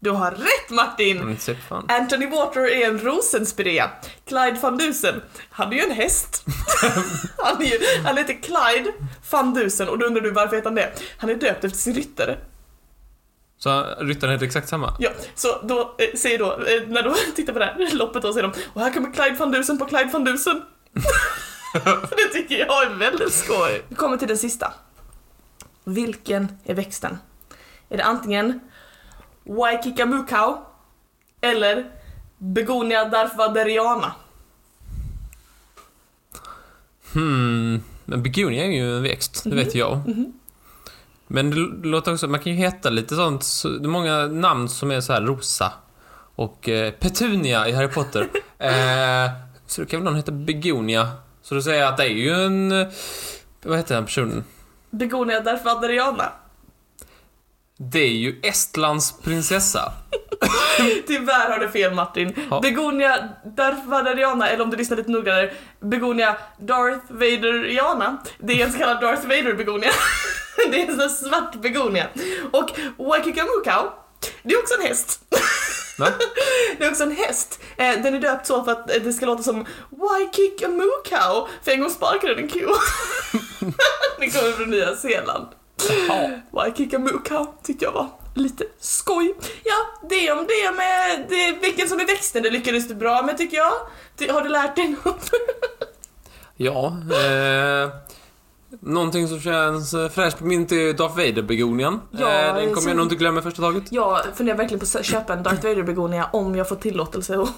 Du 0.03 0.09
har 0.09 0.31
rätt 0.31 0.69
Martin! 0.69 1.17
Mm, 1.17 1.37
fan. 1.69 1.85
Anthony 1.89 2.27
Waterer 2.27 2.67
är 2.67 2.87
en 2.87 2.99
rosenspirea. 2.99 3.89
Clyde 4.25 4.59
van 4.61 4.77
Dusen, 4.77 5.21
han 5.49 5.71
är 5.71 5.75
ju 5.75 5.81
en 5.81 5.91
häst. 5.91 6.45
han, 7.37 7.61
är 7.61 7.65
ju, 7.65 8.03
han 8.05 8.17
heter 8.17 8.33
Clyde 8.33 8.93
van 9.31 9.53
Dusen 9.53 9.89
och 9.89 9.97
då 9.97 10.05
undrar 10.05 10.21
du 10.21 10.31
varför 10.31 10.55
heter 10.55 10.69
han 10.69 10.75
det? 10.75 10.93
Han 11.17 11.29
är 11.29 11.35
döpt 11.35 11.63
efter 11.63 11.79
sin 11.79 11.95
ryttare. 11.95 12.37
Så 13.57 13.85
ryttaren 13.99 14.33
heter 14.33 14.45
exakt 14.45 14.69
samma? 14.69 14.95
Ja, 14.99 15.09
så 15.35 15.61
då 15.63 15.95
eh, 15.97 16.17
säger 16.17 16.39
då, 16.39 16.51
eh, 16.51 16.87
när 16.87 17.03
de 17.03 17.15
tittar 17.35 17.53
på 17.53 17.59
det 17.59 17.65
här 17.65 17.95
loppet 17.95 18.21
då 18.21 18.33
säger 18.33 18.47
de 18.47 18.53
och 18.73 18.81
här 18.81 18.93
kommer 18.93 19.11
Clyde 19.13 19.35
van 19.35 19.51
Dusen 19.51 19.77
på 19.77 19.85
Clyde 19.85 20.09
van 20.13 20.23
Dusen. 20.23 20.61
det 22.09 22.33
tycker 22.33 22.59
jag 22.59 22.83
är 22.83 22.95
väldigt 22.95 23.33
skoj. 23.33 23.81
Vi 23.89 23.95
kommer 23.95 24.17
till 24.17 24.27
den 24.27 24.37
sista. 24.37 24.73
Vilken 25.83 26.57
är 26.63 26.73
växten? 26.73 27.17
Är 27.89 27.97
det 27.97 28.03
antingen 28.03 28.59
Waikikamukau 29.43 30.57
eller 31.41 31.91
Begonia 32.37 33.05
darfaderiana. 33.05 34.11
Hmm, 37.13 37.83
men 38.05 38.23
begonia 38.23 38.65
är 38.65 38.69
ju 38.69 38.97
en 38.97 39.03
växt, 39.03 39.43
det 39.43 39.55
vet 39.55 39.75
jag. 39.75 40.01
Men 41.27 41.49
det 41.49 41.87
låter 41.87 42.13
också, 42.13 42.27
man 42.27 42.39
kan 42.39 42.51
ju 42.51 42.57
heta 42.57 42.89
lite 42.89 43.15
sånt, 43.15 43.43
så, 43.43 43.69
det 43.69 43.85
är 43.85 43.89
många 43.89 44.27
namn 44.27 44.69
som 44.69 44.91
är 44.91 45.01
så 45.01 45.13
här 45.13 45.21
rosa. 45.21 45.73
Och 46.35 46.69
eh, 46.69 46.91
Petunia 46.91 47.67
i 47.67 47.71
Harry 47.71 47.87
Potter. 47.87 48.21
eh, 48.57 49.31
så 49.67 49.81
då 49.81 49.87
kan 49.87 49.99
väl 49.99 50.05
någon 50.05 50.15
heta 50.15 50.31
Begonia. 50.31 51.07
Så 51.41 51.55
då 51.55 51.61
säger 51.61 51.81
jag 51.81 51.89
att 51.89 51.97
det 51.97 52.03
är 52.03 52.09
ju 52.09 52.31
en, 52.31 52.69
vad 53.63 53.77
heter 53.77 53.95
den 53.95 54.05
personen? 54.05 54.43
Begonia 54.89 55.39
darfaderiana. 55.39 56.31
Det 57.91 57.99
är 57.99 58.07
ju 58.07 58.39
Estlands 58.43 59.13
prinsessa. 59.23 59.93
Tyvärr 61.07 61.49
har 61.49 61.59
du 61.59 61.69
fel 61.69 61.93
Martin. 61.93 62.47
Ja. 62.49 62.59
Begonia 62.61 63.29
darfaderiana, 63.57 64.49
eller 64.49 64.63
om 64.63 64.69
du 64.69 64.77
lyssnar 64.77 64.97
lite 64.97 65.11
noggrannare, 65.11 65.53
Begonia 65.79 66.37
Darth 66.59 67.05
Vaderiana. 67.09 68.17
Det 68.39 68.61
är 68.61 68.65
en 68.65 68.71
så 68.71 68.77
kallad 68.77 69.01
Darth 69.01 69.21
Vader 69.21 69.53
begonia. 69.53 69.89
det 70.71 70.81
är 70.81 70.81
en 70.81 70.91
sån 70.91 70.99
här 70.99 71.09
svart 71.09 71.55
begonia. 71.55 72.07
Och 72.51 72.71
Wakikamukau, 72.97 73.89
det 74.43 74.53
är 74.53 74.59
också 74.59 74.75
en 74.79 74.87
häst. 74.87 75.19
Va? 75.99 76.07
Det 76.77 76.85
är 76.85 76.89
också 76.89 77.03
en 77.03 77.15
häst. 77.15 77.59
Eh, 77.77 78.01
Den 78.03 78.15
är 78.15 78.19
döpt 78.19 78.47
så 78.47 78.63
för 78.63 78.71
att 78.71 78.95
eh, 78.95 79.01
det 79.03 79.13
ska 79.13 79.25
låta 79.25 79.43
som 79.43 79.65
Waikikamucow, 79.89 81.47
för 81.63 81.71
en 81.71 81.79
gång 81.79 81.89
sparkade 81.89 82.35
den 82.35 82.43
en 82.43 82.49
ko. 82.49 82.59
Den 84.19 84.31
kommer 84.31 84.51
från 84.51 84.69
Nya 84.69 84.95
Zeeland. 84.95 85.47
Jaha. 85.89 86.29
Waikikamucow 86.51 87.47
tyckte 87.63 87.85
jag 87.85 87.91
var 87.91 88.07
lite 88.35 88.63
skoj. 88.79 89.33
Ja, 89.63 90.07
det 90.09 90.31
om 90.31 90.47
det 90.47 90.75
med 90.77 91.25
det, 91.29 91.67
vilken 91.67 91.89
som 91.89 91.99
är 91.99 92.05
växten, 92.05 92.43
det 92.43 92.49
lyckades 92.49 92.87
du 92.87 92.95
bra 92.95 93.21
med 93.21 93.37
tycker 93.37 93.57
jag. 93.57 93.73
Har 94.33 94.41
du 94.41 94.49
lärt 94.49 94.75
dig 94.75 94.95
något? 95.03 95.31
Ja, 96.55 96.85
eh, 97.11 97.89
någonting 98.79 99.27
som 99.27 99.39
känns 99.39 99.93
eh, 99.93 100.09
fräscht 100.09 100.37
på 100.37 100.45
minnet 100.45 100.71
är 100.71 100.93
Darth 100.93 101.15
Vader-begonian. 101.15 102.01
Ja, 102.11 102.31
eh, 102.31 102.55
den 102.55 102.73
kommer 102.73 102.87
jag 102.87 102.97
nog 102.97 103.05
inte 103.05 103.15
glömma 103.15 103.39
i 103.39 103.43
första 103.43 103.61
taget. 103.61 103.83
Jag 103.91 104.19
funderar 104.35 104.57
verkligen 104.57 104.79
på 104.79 104.97
att 104.99 105.05
köpa 105.05 105.33
en 105.33 105.43
Darth 105.43 105.63
Vader 105.63 105.83
begonia 105.83 106.29
om 106.33 106.55
jag 106.55 106.69
får 106.69 106.75
tillåtelse 106.75 107.39
att 107.39 107.49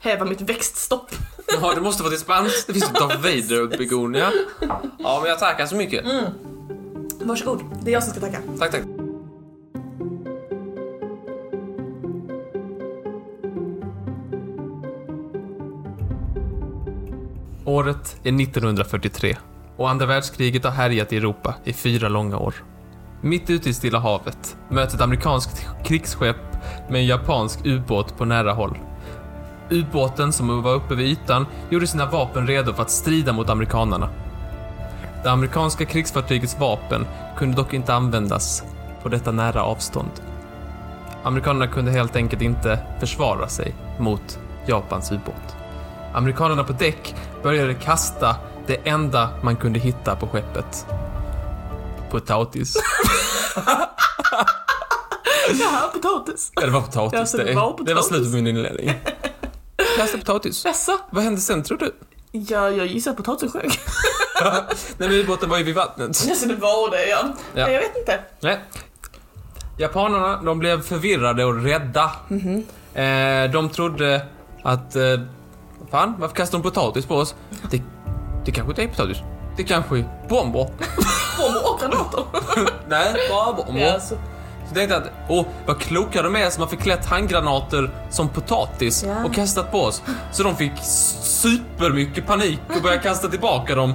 häva 0.00 0.24
mitt 0.24 0.40
växtstopp. 0.40 1.10
Ja, 1.62 1.72
det 1.74 1.80
måste 1.80 2.02
vara 2.02 2.12
dispens. 2.12 2.64
Det 2.66 2.72
finns 2.72 2.88
ju 2.88 2.92
Darth 2.92 3.16
Vader-begonia. 3.16 4.32
Ja, 4.98 5.18
men 5.20 5.30
jag 5.30 5.38
tackar 5.38 5.66
så 5.66 5.76
mycket. 5.76 6.04
Varsågod, 7.24 7.60
det 7.82 7.90
är 7.90 7.92
jag 7.92 8.02
som 8.02 8.12
ska 8.12 8.20
tacka. 8.20 8.38
Tack, 8.58 8.70
tack. 8.70 8.82
Året 17.64 18.20
är 18.22 18.42
1943 18.42 19.36
och 19.76 19.90
andra 19.90 20.06
världskriget 20.06 20.64
har 20.64 20.70
härjat 20.70 21.12
i 21.12 21.16
Europa 21.16 21.54
i 21.64 21.72
fyra 21.72 22.08
långa 22.08 22.38
år. 22.38 22.54
Mitt 23.20 23.50
ute 23.50 23.70
i 23.70 23.74
Stilla 23.74 23.98
havet 23.98 24.56
möts 24.68 24.94
ett 24.94 25.00
amerikanskt 25.00 25.66
krigsskepp 25.84 26.36
med 26.88 27.00
en 27.00 27.06
japansk 27.06 27.66
ubåt 27.66 28.18
på 28.18 28.24
nära 28.24 28.52
håll. 28.52 28.78
Ubåten 29.70 30.32
som 30.32 30.62
var 30.62 30.74
uppe 30.74 30.94
vid 30.94 31.06
ytan 31.06 31.46
gjorde 31.70 31.86
sina 31.86 32.06
vapen 32.06 32.46
redo 32.46 32.72
för 32.72 32.82
att 32.82 32.90
strida 32.90 33.32
mot 33.32 33.50
amerikanarna. 33.50 34.08
Det 35.22 35.30
amerikanska 35.30 35.84
krigsfartygets 35.84 36.58
vapen 36.58 37.06
kunde 37.36 37.56
dock 37.56 37.72
inte 37.74 37.94
användas 37.94 38.62
på 39.02 39.08
detta 39.08 39.32
nära 39.32 39.62
avstånd. 39.62 40.10
Amerikanerna 41.22 41.66
kunde 41.66 41.90
helt 41.90 42.16
enkelt 42.16 42.42
inte 42.42 42.78
försvara 43.00 43.48
sig 43.48 43.74
mot 43.98 44.38
Japans 44.66 45.12
ubåt. 45.12 45.56
Amerikanerna 46.14 46.64
på 46.64 46.72
däck 46.72 47.14
började 47.42 47.74
kasta 47.74 48.36
det 48.66 48.88
enda 48.88 49.28
man 49.42 49.56
kunde 49.56 49.78
hitta 49.78 50.16
på 50.16 50.26
skeppet. 50.26 50.86
Potatis. 52.10 52.76
Ja, 55.60 55.90
potatis. 55.92 56.52
Ja, 56.54 56.62
det 56.66 56.70
var 56.70 56.80
potatis. 56.80 57.18
Ja, 57.18 57.26
så 57.26 57.36
det 57.36 57.54
var 57.54 57.70
potatis. 57.70 57.86
det 57.86 57.94
var 57.94 58.02
slutet 58.02 58.30
på 58.30 58.36
min 58.36 58.46
inledning. 58.46 58.92
Kasta 59.96 60.18
potatis. 60.18 60.64
Jaså? 60.64 60.98
Vad 61.10 61.24
hände 61.24 61.40
sen 61.40 61.62
tror 61.62 61.78
du? 61.78 61.94
Ja, 62.32 62.70
jag 62.70 62.86
gissar 62.86 63.10
att 63.10 63.16
potatisen 63.16 63.50
sjönk. 63.60 63.80
Nej, 64.98 65.08
men 65.08 65.12
ubåten 65.12 65.48
var 65.50 65.58
ju 65.58 65.64
vid 65.64 65.74
vattnet. 65.74 66.08
Alltså 66.08 66.46
det 66.48 66.54
var 66.54 66.90
det 66.90 67.06
ja. 67.06 67.18
Ja. 67.54 67.70
Jag 67.70 67.80
vet 67.80 67.96
inte. 67.96 68.18
Nej. 68.40 68.58
Japanerna, 69.78 70.42
de 70.42 70.58
blev 70.58 70.82
förvirrade 70.82 71.44
och 71.44 71.62
rädda. 71.62 72.10
Eh, 72.94 73.50
de 73.52 73.68
trodde 73.68 74.26
att... 74.62 74.96
Eh, 74.96 75.02
fan, 75.90 76.14
varför 76.18 76.34
kastar 76.34 76.58
de 76.58 76.62
potatis 76.62 77.06
på 77.06 77.14
oss? 77.16 77.34
Det, 77.70 77.82
det 78.44 78.52
kanske 78.52 78.70
inte 78.72 78.82
är 78.82 78.88
potatis. 78.88 79.18
Det 79.56 79.64
kanske 79.64 79.98
är 79.98 80.04
bomber. 80.28 80.68
Bomber 81.38 81.72
och 81.72 81.80
granater. 81.80 82.24
Nej, 82.88 83.14
bara 83.30 83.52
bomber. 83.52 83.80
Ja, 83.80 84.00
så. 84.00 84.14
Så 84.68 84.74
tänkte 84.74 84.96
att, 84.96 85.10
åh, 85.28 85.46
vad 85.66 85.80
kloka 85.80 86.22
de 86.22 86.36
är 86.36 86.50
som 86.50 86.62
har 86.62 86.68
förklätt 86.68 87.06
handgranater 87.06 87.90
som 88.10 88.28
potatis 88.28 89.04
Ja. 89.06 89.24
och 89.24 89.34
kastat 89.34 89.72
på 89.72 89.80
oss. 89.82 90.02
Så 90.32 90.42
de 90.42 90.56
fick 90.56 90.72
supermycket 91.22 92.26
panik 92.26 92.60
och 92.76 92.82
började 92.82 93.02
kasta 93.02 93.28
tillbaka 93.28 93.74
dem. 93.74 93.94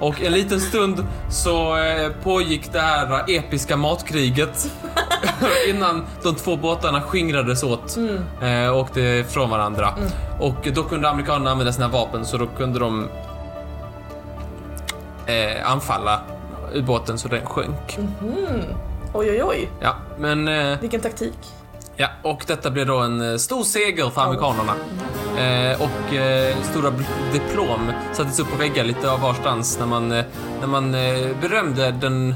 Och 0.00 0.22
en 0.22 0.32
liten 0.32 0.60
stund 0.60 1.06
så 1.30 1.76
eh, 1.76 2.10
pågick 2.22 2.72
det 2.72 2.80
här 2.80 3.24
episka 3.28 3.76
matkriget 3.76 4.70
innan 5.68 6.06
de 6.22 6.34
två 6.34 6.56
båtarna 6.56 7.00
skingrades 7.00 7.62
åt 7.62 7.96
eh, 8.42 8.68
och 8.68 8.78
åkte 8.78 9.00
ifrån 9.00 9.50
varandra. 9.50 9.94
Och 10.40 10.68
då 10.74 10.82
kunde 10.82 11.08
amerikanerna 11.08 11.50
använda 11.50 11.72
sina 11.72 11.88
vapen 11.88 12.26
så 12.26 12.36
då 12.36 12.46
kunde 12.46 12.78
de 12.78 13.08
eh, 15.26 15.70
anfalla 15.70 16.20
ubåten 16.74 17.18
så 17.18 17.28
den 17.28 17.46
sjönk. 17.46 17.98
Oj, 19.12 19.30
oj, 19.30 19.42
oj. 19.44 19.70
Ja, 19.80 19.94
men 20.18 20.48
eh, 20.48 20.80
Vilken 20.80 21.00
taktik. 21.00 21.38
Ja, 22.00 22.08
och 22.22 22.44
detta 22.46 22.70
blev 22.70 22.86
då 22.86 22.98
en 22.98 23.30
eh, 23.32 23.36
stor 23.36 23.64
seger 23.64 24.10
för 24.10 24.20
amerikanerna. 24.20 24.72
Eh, 25.38 25.82
och 25.82 26.14
eh, 26.14 26.56
stora 26.62 26.90
diplom 27.32 27.92
sattes 28.12 28.40
upp 28.40 28.50
på 28.50 28.56
väggar 28.56 28.84
lite 28.84 29.10
av 29.10 29.20
varstans 29.20 29.78
när 29.78 29.86
man, 29.86 30.12
eh, 30.12 30.24
när 30.60 30.66
man 30.66 30.94
eh, 30.94 31.28
berömde 31.40 31.90
den, 31.90 32.34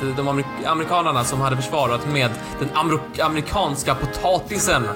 de, 0.00 0.28
amerik- 0.28 0.66
amerikanerna 0.66 1.24
som 1.24 1.40
hade 1.40 1.56
försvarat 1.56 2.06
med 2.06 2.30
den 2.58 2.68
amerikanska 3.22 3.94
potatisen. 3.94 4.88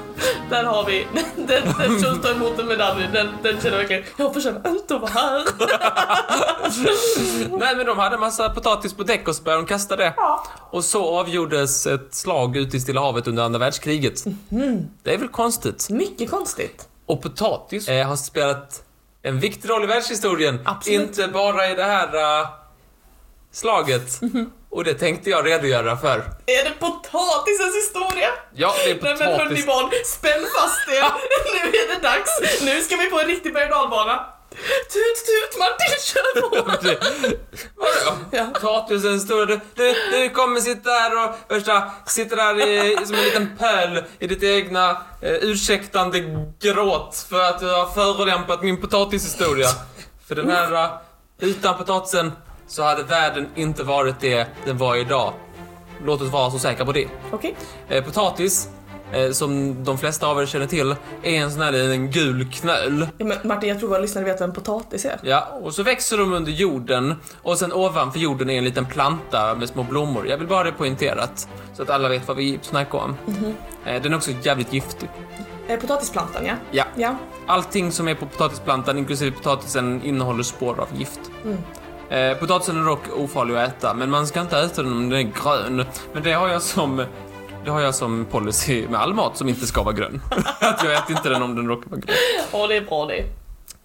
Där 0.51 0.65
har 0.65 0.85
vi 0.85 1.07
den, 1.15 1.47
den, 1.47 1.63
den 1.79 2.01
som 2.01 2.21
tar 2.21 2.31
emot 2.31 2.59
en 2.59 2.67
medalj. 2.67 3.09
Den, 3.13 3.29
den 3.43 3.61
känner 3.61 3.77
verkligen, 3.77 4.03
jag 4.17 4.35
förtjänar 4.35 4.71
inte 4.71 4.95
att 4.95 5.01
vara 5.01 5.11
här. 5.11 5.45
Nej, 7.59 7.77
men 7.77 7.87
de 7.87 7.99
hade 7.99 8.15
en 8.15 8.21
massa 8.21 8.49
potatis 8.51 8.95
på 8.95 9.03
däck 9.03 9.29
och 9.29 9.37
så 9.37 9.43
började 9.43 9.63
de 9.63 9.67
kasta 9.69 9.97
det. 9.97 10.15
Ja. 10.17 10.45
Och 10.71 10.85
så 10.85 11.19
avgjordes 11.21 11.87
ett 11.87 12.15
slag 12.15 12.57
ute 12.57 12.77
i 12.77 12.81
Stilla 12.81 13.01
havet 13.01 13.27
under 13.27 13.43
andra 13.43 13.59
världskriget. 13.59 14.25
Det 15.03 15.15
är 15.15 15.19
väl 15.19 15.29
konstigt? 15.29 15.91
Mycket 15.91 16.31
konstigt. 16.31 16.89
Och 17.07 17.23
potatis 17.23 17.89
eh, 17.89 18.07
har 18.09 18.17
spelat 18.17 18.83
en 19.23 19.41
viktig 19.41 19.71
roll 19.71 19.85
i 19.85 19.87
världshistorien. 19.87 20.61
Absolut. 20.65 21.01
Inte 21.01 21.29
bara 21.29 21.71
i 21.71 21.75
det 21.75 21.85
här 21.85 22.41
eh, 22.41 22.49
slaget. 23.53 24.21
Och 24.71 24.85
det 24.85 24.95
tänkte 24.95 25.31
jag 25.31 25.47
redogöra 25.47 25.97
för. 25.97 26.19
Är 26.47 26.65
det 26.65 26.71
potatisens 26.79 27.77
historia? 27.77 28.29
Ja, 28.55 28.75
det 28.85 28.91
är 28.91 28.99
Nej 29.03 29.17
men 29.19 29.29
hörni 29.29 29.43
potatis. 29.43 29.67
barn, 29.67 29.91
spänn 30.05 30.47
fast 30.57 30.89
er. 30.89 31.13
nu 31.55 31.79
är 31.79 31.95
det 31.95 32.03
dags. 32.03 32.63
Nu 32.63 32.83
ska 32.83 32.97
vi 32.97 33.11
på 33.11 33.21
en 33.21 33.27
riktig 33.27 33.55
berg. 33.55 33.69
Tut 34.93 35.19
tut 35.27 35.59
Martin, 35.59 35.97
kör 36.05 36.41
på! 36.41 36.71
Vadå? 37.77 38.19
Ja. 38.31 38.47
Potatisens 38.55 39.23
historia. 39.23 39.61
Du, 39.75 39.85
du, 39.85 39.95
du 40.11 40.29
kommer 40.29 40.61
sitta 40.61 40.91
här 40.91 41.25
och 41.25 41.35
värsta, 41.49 41.91
sitter 42.07 42.37
där 42.37 42.69
i, 42.69 43.07
som 43.07 43.15
en 43.17 43.25
liten 43.25 43.57
pöl 43.59 44.05
i 44.19 44.27
ditt 44.27 44.43
egna 44.43 44.91
eh, 45.23 45.33
ursäktande 45.33 46.21
gråt 46.61 47.27
för 47.29 47.41
att 47.41 47.61
du 47.61 47.67
har 47.67 47.87
förolämpat 47.87 48.63
min 48.63 48.81
potatishistoria. 48.81 49.69
För 50.29 50.35
den 50.35 50.51
här, 50.51 50.85
eh, 50.85 50.91
utan 51.39 51.79
potatisen 51.79 52.33
så 52.71 52.83
hade 52.83 53.03
världen 53.03 53.47
inte 53.55 53.83
varit 53.85 54.21
det 54.21 54.47
den 54.65 54.79
var 54.79 54.97
idag. 54.97 55.33
Låt 56.05 56.23
oss 56.23 56.29
vara 56.29 56.51
så 56.51 56.59
säkra 56.59 56.85
på 56.87 56.93
det. 56.93 57.09
Okej. 57.33 57.57
Eh, 57.89 58.05
potatis, 58.05 58.69
eh, 59.13 59.31
som 59.31 59.85
de 59.85 59.99
flesta 59.99 60.27
av 60.27 60.43
er 60.43 60.47
känner 60.47 60.67
till, 60.67 60.95
är 61.23 61.35
en 61.41 61.51
sån 61.53 61.61
här 61.63 61.73
liten 61.73 62.11
gul 62.11 62.47
knöl. 62.53 63.07
Ja, 63.19 63.25
men 63.25 63.39
Martin, 63.45 63.69
jag 63.69 63.79
tror 63.79 63.89
våra 63.89 63.99
lyssnare 63.99 64.25
vet 64.25 64.41
vad 64.41 64.49
en 64.49 64.55
potatis 64.55 65.05
är. 65.05 65.21
Ja, 65.23 65.49
och 65.63 65.75
så 65.75 65.83
växer 65.83 66.19
de 66.19 66.33
under 66.33 66.53
jorden 66.53 67.15
och 67.43 67.59
sen 67.59 67.73
ovanför 67.73 68.19
jorden 68.19 68.51
är 68.51 68.59
en 68.59 68.65
liten 68.65 68.87
planta 68.87 69.55
med 69.55 69.69
små 69.69 69.83
blommor. 69.83 70.29
Jag 70.29 70.39
vill 70.39 70.47
bara 70.49 70.59
ha 70.59 70.65
det 70.65 70.73
poängterat 70.73 71.49
så 71.75 71.83
att 71.83 71.91
alla 71.91 72.09
vet 72.09 72.29
vad 72.29 72.37
vi 72.37 72.59
snackar 72.63 72.99
om. 72.99 73.17
Eh, 73.85 74.03
Den 74.03 74.13
är 74.13 74.17
också 74.17 74.31
jävligt 74.43 74.73
giftig. 74.73 75.09
Eh, 75.69 75.81
potatisplantan, 75.81 76.47
ja. 76.47 76.55
Ja, 76.71 76.85
Ja. 76.97 77.17
allting 77.47 77.93
som 77.93 78.09
är 78.09 78.15
på 78.15 78.27
potatisplantan, 78.27 78.99
inklusive 78.99 79.37
potatisen, 79.37 80.01
innehåller 80.05 80.43
spår 80.43 80.81
av 80.81 80.89
gift. 80.99 81.21
Eh, 82.11 82.37
potatisen 82.39 82.81
är 82.81 82.85
dock 82.85 83.01
ofarlig 83.17 83.57
att 83.57 83.69
äta, 83.69 83.95
men 83.95 84.11
man 84.11 84.27
ska 84.27 84.41
inte 84.41 84.59
äta 84.59 84.83
den 84.83 84.93
om 84.93 85.11
den 85.11 85.19
är 85.19 85.23
grön. 85.43 85.87
Men 86.13 86.23
det 86.23 86.33
har 86.33 86.49
jag 86.49 86.63
som 86.63 87.05
det 87.65 87.71
har 87.71 87.81
jag 87.81 87.95
som 87.95 88.25
policy 88.25 88.89
med 88.89 89.01
all 89.01 89.15
mat 89.15 89.37
som 89.37 89.49
inte 89.49 89.67
ska 89.67 89.83
vara 89.83 89.95
grön. 89.95 90.21
att 90.61 90.85
jag 90.85 90.95
äter 90.95 91.17
inte 91.17 91.29
den 91.29 91.43
om 91.43 91.57
den 91.57 91.69
råkar 91.69 91.91
vara 91.91 92.01
grön. 92.01 92.17
Ja, 92.53 92.67
det 92.67 92.77
är 92.77 92.81
bra 92.81 93.07
det. 93.07 93.25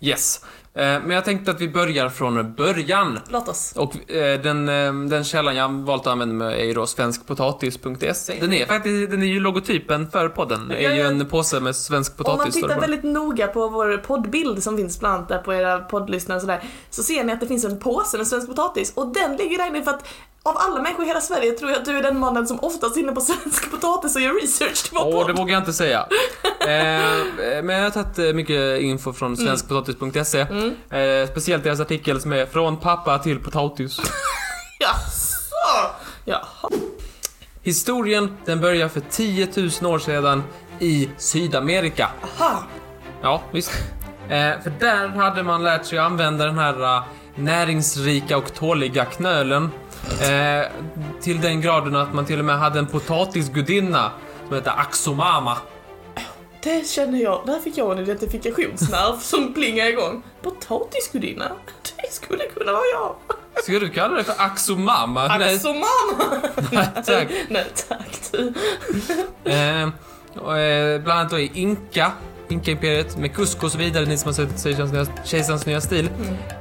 Yes. 0.07 0.45
Eh, 0.75 0.81
Men 0.81 1.09
jag 1.09 1.25
tänkte 1.25 1.51
att 1.51 1.61
vi 1.61 1.69
börjar 1.69 2.09
från 2.09 2.53
början. 2.53 3.19
Låt 3.29 3.47
oss. 3.47 3.73
Och 3.75 4.11
eh, 4.11 4.41
den, 4.41 4.69
eh, 4.69 4.93
den 5.09 5.23
källan 5.23 5.55
jag 5.55 5.69
valt 5.69 6.01
att 6.01 6.07
använda 6.07 6.35
mig 6.35 6.61
är 6.61 6.65
ju 6.65 6.73
då 6.73 6.85
svenskpotatis.se. 6.87 8.37
Den 8.39 8.53
är 8.53 8.65
faktiskt, 8.65 9.11
den 9.11 9.21
är 9.21 9.27
ju 9.27 9.39
logotypen 9.39 10.11
för 10.11 10.29
podden. 10.29 10.67
Det 10.67 10.85
är 10.85 10.93
ju 10.93 11.01
en 11.01 11.25
påse 11.25 11.59
med 11.59 11.75
svensk 11.75 12.11
Om 12.11 12.23
man 12.27 12.37
potatis. 12.37 12.53
står 12.53 12.67
det 12.67 12.73
tittar 12.73 12.87
väldigt 12.87 13.03
noga 13.13 13.47
på 13.47 13.67
vår 13.67 13.97
poddbild 13.97 14.63
som 14.63 14.77
finns 14.77 14.99
bland 14.99 15.15
annat 15.15 15.29
där 15.29 15.37
på 15.39 15.53
era 15.53 15.79
poddlyssnare 15.79 16.35
och 16.35 16.41
sådär, 16.41 16.63
så 16.89 17.03
ser 17.03 17.23
ni 17.23 17.33
att 17.33 17.39
det 17.39 17.47
finns 17.47 17.65
en 17.65 17.79
påse 17.79 18.17
med 18.17 18.27
svensk 18.27 18.47
potatis 18.47 18.93
och 18.95 19.13
den 19.13 19.37
ligger 19.37 19.57
där 19.57 19.67
inne 19.67 19.83
för 19.83 19.91
att 19.91 20.07
av 20.45 20.57
alla 20.57 20.81
människor 20.81 21.03
i 21.05 21.07
hela 21.07 21.21
Sverige 21.21 21.51
tror 21.51 21.71
jag 21.71 21.79
att 21.79 21.85
du 21.85 21.97
är 21.97 22.03
den 22.03 22.19
mannen 22.19 22.47
som 22.47 22.59
oftast 22.59 22.97
är 22.97 23.01
inne 23.01 23.11
på 23.11 23.21
svensk 23.21 23.71
potatis 23.71 24.15
och 24.15 24.21
gör 24.21 24.41
research 24.41 24.83
till 24.83 24.91
vår 24.93 25.05
Åh, 25.05 25.11
podd. 25.11 25.27
det 25.27 25.33
vågar 25.33 25.53
jag 25.53 25.61
inte 25.61 25.73
säga. 25.73 25.99
eh, 26.59 27.63
men 27.63 27.69
jag 27.69 27.83
har 27.83 27.89
tagit 27.89 28.19
eh, 28.19 28.33
mycket 28.33 28.81
info 28.81 29.13
från 29.13 29.37
svenskpotatis.se. 29.37 30.39
Eh, 30.39 31.29
speciellt 31.31 31.63
deras 31.63 31.79
artikel 31.79 32.21
som 32.21 32.33
är 32.33 32.45
Från 32.45 32.77
pappa 32.77 33.19
till 33.19 33.39
potatis. 33.39 33.97
Jaså? 34.79 35.95
Jaha. 36.25 36.69
Historien, 37.63 38.37
den 38.45 38.61
börjar 38.61 38.87
för 38.87 39.01
10 39.09 39.47
000 39.81 39.93
år 39.93 39.99
sedan 39.99 40.43
i 40.79 41.09
Sydamerika. 41.17 42.09
Aha. 42.39 42.63
Ja, 43.21 43.41
visst. 43.51 43.71
Eh, 44.23 44.61
för 44.63 44.79
där 44.79 45.07
hade 45.07 45.43
man 45.43 45.63
lärt 45.63 45.85
sig 45.85 45.99
att 45.99 46.05
använda 46.05 46.45
den 46.45 46.57
här 46.57 46.97
eh, 46.97 47.03
näringsrika 47.35 48.37
och 48.37 48.53
tåliga 48.53 49.05
knölen. 49.05 49.71
Eh, 50.21 50.65
till 51.21 51.41
den 51.41 51.61
graden 51.61 51.95
att 51.95 52.13
man 52.13 52.25
till 52.25 52.39
och 52.39 52.45
med 52.45 52.59
hade 52.59 52.79
en 52.79 52.87
potatisgudinna 52.87 54.11
som 54.47 54.55
hette 54.55 54.71
Axomama. 54.71 55.57
Det 56.63 56.87
känner 56.87 57.19
jag, 57.19 57.41
där 57.45 57.59
fick 57.59 57.77
jag 57.77 57.91
en 57.91 57.99
identifikationsnerv 57.99 59.19
som 59.19 59.53
plingar 59.53 59.85
igång. 59.85 60.23
Potatisgudinna? 60.41 61.51
Det 62.01 62.11
skulle 62.11 62.43
kunna 62.43 62.71
vara 62.71 62.83
jag. 62.93 63.15
Ska 63.63 63.79
du 63.79 63.89
kalla 63.89 64.15
det 64.17 64.23
för 64.23 64.35
Axomama? 64.37 65.27
Mamma! 65.27 65.37
nej, 66.71 66.87
tack. 67.05 67.27
Nej 67.49 67.65
tack 67.87 68.19
du. 68.31 68.53
Eh, 69.51 69.89
och, 70.35 70.57
eh, 70.57 71.01
bland 71.01 71.19
annat 71.19 71.31
då 71.31 71.39
i 71.39 71.51
Inka, 71.53 72.11
Inka-imperiet 72.49 73.17
med 73.17 73.35
Cusco 73.35 73.65
och 73.65 73.71
så 73.71 73.77
vidare, 73.77 74.05
ni 74.05 74.17
som 74.17 74.27
har 74.27 74.33
sett 74.33 75.25
Kejsarens 75.25 75.65
nya, 75.65 75.81
stil. 75.81 76.09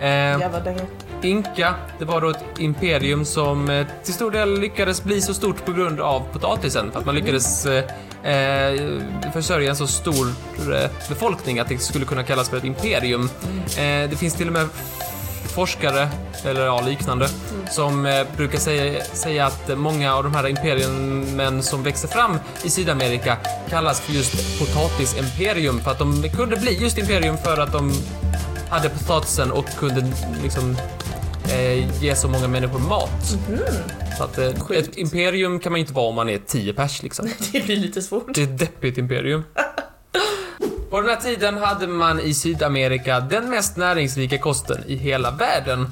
Eh, 0.01 0.09
Jävla 0.09 0.61
dänga. 0.61 0.81
Inka, 1.25 1.75
det 1.99 2.05
var 2.05 2.21
då 2.21 2.29
ett 2.29 2.45
imperium 2.59 3.25
som 3.25 3.71
eh, 3.71 3.87
till 4.05 4.15
stor 4.15 4.31
del 4.31 4.61
lyckades 4.61 5.05
bli 5.05 5.21
så 5.21 5.35
stort 5.35 5.65
på 5.65 5.73
grund 5.73 6.01
av 6.01 6.23
potatisen. 6.33 6.93
För 6.93 6.99
att 6.99 7.07
man 7.07 7.15
lyckades 7.15 7.67
eh, 7.67 7.85
eh 8.33 9.33
försörja 9.33 9.71
en 9.71 9.77
så 9.77 9.87
stor 9.87 10.29
eh, 10.73 10.91
befolkning 11.09 11.59
att 11.59 11.69
det 11.69 11.79
skulle 11.79 12.05
kunna 12.05 12.23
kallas 12.23 12.49
för 12.49 12.57
ett 12.57 12.65
imperium. 12.65 13.29
Eh, 13.79 14.11
det 14.11 14.19
finns 14.19 14.35
till 14.35 14.47
och 14.47 14.53
med 14.53 14.69
forskare, 15.55 16.09
eller 16.45 16.65
ja, 16.65 16.81
liknande, 16.81 17.29
som 17.71 18.07
eh, 18.07 18.27
brukar 18.37 18.59
säga, 18.59 19.05
säga 19.05 19.47
att 19.47 19.79
många 19.79 20.15
av 20.15 20.25
de 20.25 20.35
här 20.35 20.49
imperiumen 20.49 21.63
som 21.63 21.83
växer 21.83 22.09
fram 22.09 22.39
i 22.63 22.71
Sydamerika 22.71 23.37
kallas 23.69 24.01
för 24.01 24.13
just 24.13 24.59
potatisimperium 24.59 25.81
för 25.81 25.91
att 25.91 25.99
de 25.99 26.29
kunde 26.37 26.57
bli 26.57 26.83
just 26.83 26.99
imperium 26.99 27.37
för 27.37 27.61
att 27.61 27.73
de 27.73 27.93
hade 28.69 28.89
potatisen 28.89 29.53
och 29.53 29.67
kunde 29.79 30.13
liksom 30.43 30.77
eh, 31.45 32.03
ge 32.03 32.17
så 32.17 32.29
många 32.29 32.49
människor 32.49 32.79
mat. 32.79 33.37
Så 34.19 34.25
att, 34.25 34.39
eh, 34.39 34.79
ett 34.79 34.97
imperium 34.97 35.61
kan 35.61 35.73
man 35.73 35.81
inte 35.81 35.93
vara 35.93 36.09
om 36.09 36.15
man 36.15 36.29
är 36.29 36.39
10 36.39 36.73
pers 36.73 37.03
liksom. 37.03 37.29
Det 37.53 37.65
blir 37.65 37.77
lite 37.77 38.03
svårt. 38.03 38.35
Det 38.35 38.41
är 38.41 38.45
ett 38.45 38.59
deppigt 38.59 38.99
imperium. 38.99 39.45
På 40.91 41.01
den 41.01 41.11
här 41.11 41.17
tiden 41.17 41.57
hade 41.57 41.87
man 41.87 42.21
i 42.21 42.35
Sydamerika 42.35 43.21
den 43.21 43.51
mest 43.51 43.77
näringsrika 43.77 44.39
kosten 44.39 44.85
i 44.87 44.97
hela 44.97 45.31
världen. 45.31 45.89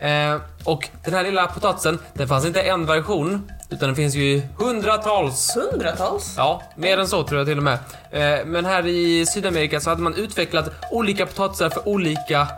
Eh, 0.00 0.40
och 0.64 0.88
den 1.04 1.14
här 1.14 1.22
lilla 1.22 1.46
potatisen, 1.46 1.98
det 2.14 2.26
fanns 2.26 2.46
inte 2.46 2.62
en 2.62 2.86
version, 2.86 3.50
utan 3.70 3.88
det 3.88 3.94
finns 3.94 4.14
ju 4.14 4.42
hundratals 4.58 5.56
Hundratals? 5.56 6.34
Ja, 6.36 6.62
mer 6.76 6.98
än 6.98 7.08
så 7.08 7.22
tror 7.22 7.38
jag 7.40 7.46
till 7.46 7.58
och 7.58 7.64
med. 7.64 7.78
Eh, 8.10 8.46
men 8.46 8.64
här 8.64 8.86
i 8.86 9.26
Sydamerika 9.26 9.80
så 9.80 9.90
hade 9.90 10.02
man 10.02 10.14
utvecklat 10.14 10.70
olika 10.90 11.26
potatisar 11.26 11.70
för 11.70 11.88
olika 11.88 12.48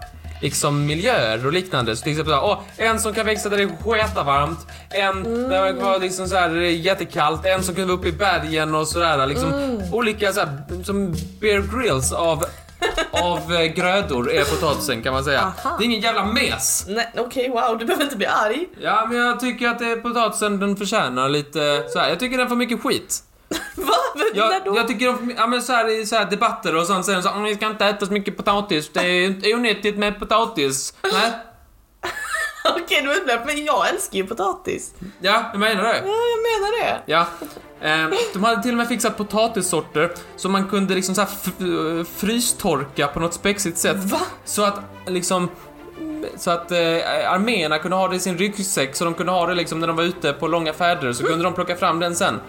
liksom 0.40 0.86
miljöer 0.86 1.46
och 1.46 1.52
liknande. 1.52 1.96
Så 1.96 2.02
till 2.02 2.12
exempel 2.12 2.34
så 2.34 2.40
här, 2.40 2.46
åh, 2.46 2.58
en 2.76 3.00
som 3.00 3.14
kan 3.14 3.26
växa 3.26 3.48
där 3.48 3.56
det 3.56 3.62
är 3.62 3.68
sketavarmt, 3.84 4.66
en 4.90 5.22
där 5.48 5.72
det 5.72 5.72
var 5.72 5.98
liksom 5.98 6.28
så 6.28 6.36
här, 6.36 6.56
är 6.56 6.70
jättekallt, 6.70 7.46
en 7.46 7.62
som 7.62 7.74
kunde 7.74 7.88
vara 7.88 7.98
uppe 7.98 8.08
i 8.08 8.12
bergen 8.12 8.74
och 8.74 8.88
sådär. 8.88 9.26
Liksom 9.26 9.80
olika 9.92 10.32
så 10.32 10.40
här, 10.40 10.84
som 10.84 11.14
Bear 11.40 11.78
Grylls 11.78 12.12
av, 12.12 12.44
av 13.10 13.54
eh, 13.54 13.64
grödor 13.64 14.32
är 14.32 14.44
potatisen 14.44 15.02
kan 15.02 15.12
man 15.12 15.24
säga. 15.24 15.40
Aha. 15.40 15.76
Det 15.78 15.84
är 15.84 15.86
ingen 15.86 16.00
jävla 16.00 16.24
mes. 16.24 16.84
Nej, 16.88 17.12
okej, 17.16 17.50
wow, 17.50 17.78
du 17.78 17.84
behöver 17.84 18.04
inte 18.04 18.16
bli 18.16 18.26
arg. 18.26 18.66
Ja, 18.80 19.06
men 19.10 19.18
jag 19.18 19.40
tycker 19.40 19.68
att 19.68 19.78
det 19.78 19.96
potatisen 19.96 20.60
den 20.60 20.76
förtjänar 20.76 21.28
lite 21.28 21.84
så 21.88 21.98
här. 21.98 22.08
Jag 22.08 22.20
tycker 22.20 22.38
den 22.38 22.48
får 22.48 22.56
mycket 22.56 22.82
skit. 22.82 23.22
Va? 23.78 23.94
Men 24.14 24.26
när 24.34 24.52
Jag, 24.52 24.64
då? 24.64 24.76
jag 24.76 24.88
tycker 24.88 25.06
de, 25.06 25.34
ja 25.36 25.46
men 25.46 25.62
så 25.62 25.72
här, 25.72 25.88
i 26.00 26.06
så 26.06 26.16
här 26.16 26.24
debatter 26.30 26.76
och 26.76 26.86
sånt 26.86 27.04
säger 27.04 27.16
de 27.18 27.22
så 27.22 27.28
här, 27.28 27.36
"Mm, 27.36 27.48
vi 27.48 27.54
ska 27.54 27.66
inte 27.66 27.86
äta 27.86 28.06
så 28.06 28.12
mycket 28.12 28.36
potatis, 28.36 28.90
det 28.92 29.00
är 29.00 29.54
onyttigt 29.54 29.98
med 29.98 30.18
potatis. 30.18 30.94
Nej, 31.02 31.32
Okej, 32.84 33.02
du 33.02 33.32
är 33.32 33.46
men 33.46 33.64
jag 33.64 33.88
älskar 33.88 34.16
ju 34.16 34.26
potatis. 34.26 34.94
ja, 35.20 35.44
jag 35.52 35.60
menar 35.60 35.82
det. 35.82 36.02
Ja, 36.06 36.12
jag 36.12 36.42
menar 36.42 36.80
det. 36.84 37.02
Ja. 37.06 37.26
Eh, 37.80 38.08
de 38.32 38.44
hade 38.44 38.62
till 38.62 38.70
och 38.70 38.76
med 38.76 38.88
fixat 38.88 39.16
potatissorter 39.16 40.10
som 40.36 40.52
man 40.52 40.68
kunde 40.68 40.94
liksom 40.94 41.14
så 41.14 41.20
här 41.20 42.04
frystorka 42.04 43.06
på 43.06 43.20
något 43.20 43.34
spexigt 43.34 43.78
sätt. 43.78 43.96
Va? 44.04 44.20
Så 44.44 44.62
att 44.64 44.80
liksom 45.06 45.48
så 46.36 46.50
att 46.50 46.70
eh, 46.72 46.78
arméerna 47.32 47.78
kunde 47.78 47.96
ha 47.96 48.08
det 48.08 48.16
i 48.16 48.20
sin 48.20 48.38
ryggsäck 48.38 48.96
så 48.96 49.04
de 49.04 49.14
kunde 49.14 49.32
ha 49.32 49.46
det 49.46 49.54
liksom 49.54 49.80
när 49.80 49.86
de 49.86 49.96
var 49.96 50.04
ute 50.04 50.32
på 50.32 50.48
långa 50.48 50.72
färder 50.72 51.12
så 51.12 51.24
kunde 51.24 51.44
de 51.44 51.54
plocka 51.54 51.76
fram 51.76 52.00
den 52.00 52.14
sen. 52.16 52.40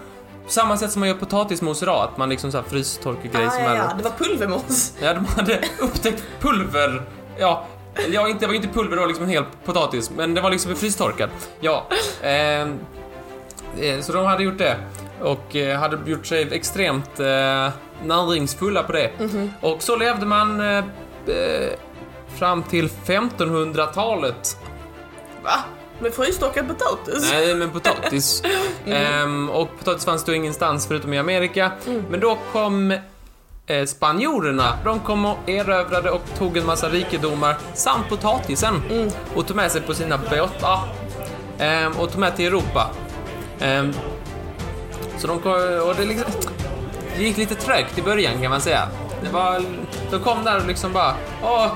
Samma 0.50 0.78
sätt 0.78 0.92
som 0.92 1.00
man 1.00 1.10
gör 1.10 1.16
potatismos 1.16 1.84
idag, 1.84 2.04
att 2.04 2.18
man 2.18 2.30
liksom 2.30 2.52
så 2.52 2.58
här 2.58 2.66
frystorkar 2.70 3.30
grejer 3.30 3.48
Ah, 3.48 3.52
som 3.52 3.64
ja, 3.64 3.70
är 3.70 3.76
ja, 3.76 3.94
det 3.98 4.04
var 4.04 4.12
pulvermos. 4.12 4.94
Ja, 5.02 5.14
de 5.14 5.26
hade 5.26 5.60
upptäckt 5.80 6.24
pulver. 6.40 7.02
Ja, 7.38 7.66
ja 8.10 8.28
inte, 8.30 8.40
det 8.40 8.48
var 8.48 8.54
inte 8.54 8.68
pulver, 8.68 8.96
det 8.96 9.02
var 9.02 9.08
liksom 9.08 9.24
en 9.24 9.30
hel 9.30 9.44
potatis, 9.66 10.12
men 10.12 10.34
det 10.34 10.42
var 10.42 10.50
liksom 10.52 10.76
frystorkad. 10.76 11.30
Ja, 11.60 11.88
ehm, 12.24 12.80
eh, 13.82 14.00
så 14.02 14.14
de 14.14 14.26
hade 14.26 14.44
gjort 14.44 14.58
det. 14.58 14.78
Och 15.22 15.56
eh, 15.56 15.80
hade 15.80 16.12
gjort 16.12 16.26
sig 16.26 16.48
extremt 16.54 17.20
eh, 17.20 17.70
näringsfulla 18.04 18.84
på 18.84 18.92
det. 18.92 19.12
Och 19.62 19.82
så 19.84 19.96
levde 19.96 20.26
man 20.26 20.60
eh, 20.60 20.78
eh, 20.78 20.84
fram 22.38 22.64
till 22.64 22.90
1500-talet. 22.90 24.58
Va? 25.44 25.56
Med 26.02 26.14
frystorkad 26.14 26.68
potatis? 26.68 27.32
Nej, 27.32 27.56
men 27.56 27.72
potatis. 27.72 28.44
Ehm, 28.86 29.50
och 29.50 29.70
potatis 29.80 30.06
fanns 30.06 30.24
då 30.26 30.34
ingenstans 30.34 30.88
förutom 30.88 31.14
i 31.14 31.20
Amerika. 31.20 31.72
Men 32.10 32.20
då 32.20 32.38
kom 32.52 32.92
eh, 33.68 33.86
spanjorerna. 33.86 34.78
De 34.84 35.00
kom 35.00 35.26
och 35.26 35.50
erövrade 35.50 36.12
och 36.12 36.22
tog 36.38 36.58
en 36.58 36.66
massa 36.66 36.90
rikedomar 36.90 37.58
samt 37.74 38.10
potatisen 38.10 38.82
och 39.36 39.48
tog 39.48 39.56
med 39.56 39.72
sig 39.72 39.82
på 39.82 39.94
sina 39.94 40.18
båtar 40.18 40.80
ehm, 41.60 41.92
och 41.92 42.12
tog 42.12 42.20
med 42.20 42.36
till 42.36 42.48
Europa. 42.48 42.90
Ehm, 43.60 43.94
så 45.18 45.28
de 45.28 45.40
kom, 45.40 45.52
och 45.88 45.96
det, 45.96 46.06
liksom, 46.06 46.32
det 47.18 47.24
gick 47.24 47.38
lite 47.38 47.56
trögt 47.56 47.98
i 47.98 48.02
början 48.02 48.42
kan 48.42 48.52
man 48.52 48.62
säga. 48.62 48.88
Det 49.24 49.30
var, 49.30 49.64
de 50.12 50.20
kom 50.20 50.44
där 50.44 50.60
och 50.60 50.68
liksom 50.68 50.94
bara, 50.94 51.16
åh, 51.44 51.68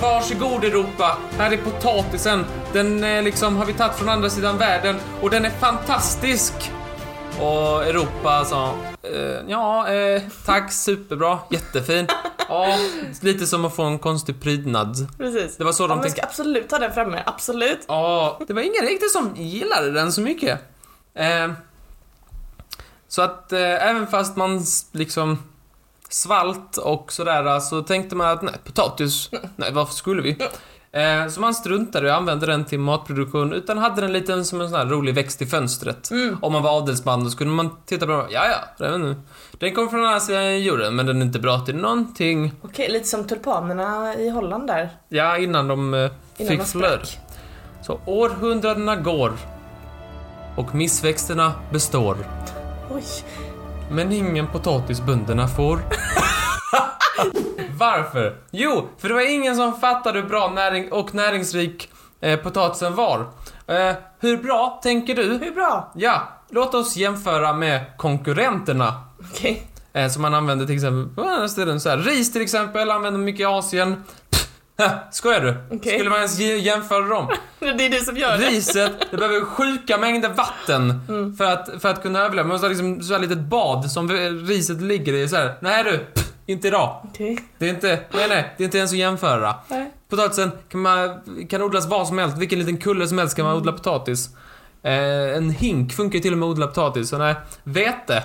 Varsågod 0.00 0.64
Europa, 0.64 1.18
här 1.38 1.52
är 1.52 1.56
potatisen. 1.56 2.44
Den 2.72 3.04
eh, 3.04 3.22
liksom 3.22 3.56
har 3.56 3.64
vi 3.64 3.72
tagit 3.72 3.96
från 3.96 4.08
andra 4.08 4.30
sidan 4.30 4.58
världen 4.58 4.96
och 5.22 5.30
den 5.30 5.44
är 5.44 5.50
fantastisk. 5.50 6.52
Och 7.40 7.84
Europa 7.86 8.44
sa, 8.44 8.74
eh, 9.02 9.40
ja, 9.48 9.88
eh, 9.88 10.22
tack, 10.46 10.72
superbra, 10.72 11.38
jättefin. 11.50 12.06
Ja, 12.50 12.78
lite 13.20 13.46
som 13.46 13.64
att 13.64 13.76
få 13.76 13.82
en 13.82 13.98
konstig 13.98 14.40
prydnad. 14.42 15.08
Precis. 15.18 15.56
Det 15.56 15.64
var 15.64 15.72
så 15.72 15.82
ja, 15.82 15.86
de 15.86 15.94
men 15.94 16.02
tänkte. 16.02 16.20
ska 16.20 16.28
absolut 16.28 16.70
ha 16.70 16.78
den 16.78 16.92
framme, 16.92 17.22
absolut. 17.26 17.84
Ja, 17.88 18.40
det 18.46 18.52
var 18.54 18.62
ingen 18.62 18.82
riktigt 18.82 19.12
som 19.12 19.36
gillade 19.36 19.90
den 19.90 20.12
så 20.12 20.20
mycket. 20.20 20.60
Eh, 21.14 21.52
så 23.08 23.22
att 23.22 23.52
eh, 23.52 23.60
även 23.88 24.06
fast 24.06 24.36
man 24.36 24.62
liksom 24.92 25.38
svalt 26.08 26.76
och 26.76 27.12
sådär 27.12 27.60
så 27.60 27.82
tänkte 27.82 28.16
man 28.16 28.28
att 28.28 28.42
nej, 28.42 28.54
potatis, 28.64 29.30
nej 29.56 29.72
varför 29.72 29.94
skulle 29.94 30.22
vi? 30.22 30.36
Eh, 30.92 31.28
så 31.28 31.40
man 31.40 31.54
struntade 31.54 32.06
i 32.06 32.10
att 32.10 32.16
använda 32.16 32.46
den 32.46 32.64
till 32.64 32.78
matproduktion 32.78 33.52
utan 33.52 33.78
hade 33.78 34.00
den 34.00 34.12
lite 34.12 34.44
som 34.44 34.60
en 34.60 34.68
sån 34.68 34.78
här 34.78 34.86
rolig 34.86 35.14
växt 35.14 35.42
i 35.42 35.46
fönstret. 35.46 36.10
Om 36.42 36.52
man 36.52 36.62
var 36.62 36.78
adelsman 36.78 37.24
då 37.24 37.30
skulle 37.30 37.50
man 37.50 37.76
titta 37.86 38.06
på 38.06 38.12
den 38.12 38.20
och 38.20 38.32
ja 38.32 38.46
ja, 38.46 38.88
den, 38.88 39.22
den 39.58 39.74
kommer 39.74 39.88
från 39.88 40.04
andra 40.04 40.20
sidan 40.20 40.62
jorden 40.62 40.96
men 40.96 41.06
den 41.06 41.22
är 41.22 41.26
inte 41.26 41.38
bra 41.38 41.58
till 41.58 41.76
någonting. 41.76 42.52
Okej, 42.62 42.88
lite 42.90 43.08
som 43.08 43.26
tulpanerna 43.26 44.14
i 44.14 44.28
Holland 44.28 44.66
där. 44.66 44.90
Ja, 45.08 45.38
innan 45.38 45.68
de 45.68 45.94
eh, 45.94 46.10
Innan 46.36 46.50
fick 46.50 46.66
flöd. 46.66 47.08
Så 47.82 48.00
århundradena 48.06 48.96
går 48.96 49.32
och 50.56 50.74
missväxterna 50.74 51.52
består. 51.70 52.16
Oj. 52.90 53.04
Men 53.90 54.12
ingen 54.12 54.46
potatis 54.46 55.00
bönderna 55.00 55.48
får. 55.48 55.78
Varför? 57.78 58.36
Jo, 58.50 58.88
för 58.98 59.08
det 59.08 59.14
var 59.14 59.34
ingen 59.34 59.56
som 59.56 59.80
fattade 59.80 60.20
hur 60.20 60.28
bra 60.28 60.50
näring 60.50 60.92
och 60.92 61.14
näringsrik 61.14 61.90
eh, 62.20 62.40
potatisen 62.40 62.94
var. 62.94 63.20
Eh, 63.66 63.94
hur 64.20 64.36
bra, 64.36 64.80
tänker 64.82 65.14
du? 65.14 65.22
Hur 65.22 65.50
bra? 65.50 65.92
Ja, 65.94 66.28
låt 66.50 66.74
oss 66.74 66.96
jämföra 66.96 67.52
med 67.52 67.80
konkurrenterna. 67.96 68.94
Okej. 69.32 69.62
Eh, 69.92 70.08
som 70.08 70.22
man 70.22 70.34
använder 70.34 70.66
till 70.66 70.74
exempel 70.74 71.14
på 71.14 71.30
andra 71.30 71.48
ställen. 71.48 71.80
Så 71.80 71.88
här, 71.88 71.96
ris 71.98 72.32
till 72.32 72.42
exempel 72.42 72.90
använder 72.90 73.20
mycket 73.20 73.40
i 73.40 73.44
Asien. 73.44 74.04
Ha, 74.78 74.90
skojar 75.10 75.40
du? 75.40 75.56
Okej. 75.76 75.92
Skulle 75.98 76.10
man 76.10 76.18
ens 76.18 76.38
jämföra 76.40 77.04
dem? 77.08 77.28
Det 77.60 77.66
är 77.86 77.90
du 77.90 78.00
som 78.00 78.16
gör 78.16 78.38
det. 78.38 78.46
Riset, 78.46 78.92
det 79.10 79.16
behöver 79.16 79.44
sjuka 79.44 79.98
mängder 79.98 80.28
vatten 80.28 81.00
Mm. 81.08 81.36
för, 81.36 81.44
att, 81.44 81.68
för 81.82 81.88
att 81.88 82.02
kunna 82.02 82.18
överleva. 82.18 82.48
Man 82.48 82.52
måste 82.54 82.64
ha 82.66 82.68
liksom 82.68 83.02
så 83.02 83.12
här 83.12 83.20
litet 83.20 83.38
bad 83.38 83.90
som 83.90 84.10
riset 84.46 84.80
ligger 84.80 85.12
i. 85.14 85.28
Så 85.28 85.36
här, 85.36 85.54
nej 85.60 85.84
du, 85.84 85.98
pff, 85.98 86.32
inte 86.46 86.68
idag. 86.68 87.00
Okej. 87.04 87.38
Det 87.58 87.66
är 87.66 87.70
inte, 87.70 87.88
nej 87.88 88.26
nej, 88.28 88.54
det 88.56 88.62
är 88.62 88.64
inte 88.64 88.78
ens 88.78 88.92
att 88.92 88.98
jämföra. 88.98 89.54
Nej. 89.68 89.90
Potatisen 90.08 90.50
kan, 90.68 90.80
man, 90.80 91.20
kan 91.50 91.62
odlas 91.62 91.86
var 91.86 92.04
som 92.04 92.18
helst, 92.18 92.38
vilken 92.38 92.58
liten 92.58 92.76
kulle 92.76 93.08
som 93.08 93.18
helst 93.18 93.36
kan 93.36 93.44
man 93.46 93.56
odla 93.56 93.72
potatis. 93.72 94.28
Eh, 94.82 95.36
en 95.36 95.50
hink 95.50 95.92
funkar 95.92 96.18
till 96.18 96.32
och 96.32 96.38
med 96.38 96.46
att 96.46 96.52
odla 96.52 96.66
potatis, 96.66 97.08
så 97.08 97.18
nej. 97.18 97.34
Vete. 97.64 98.22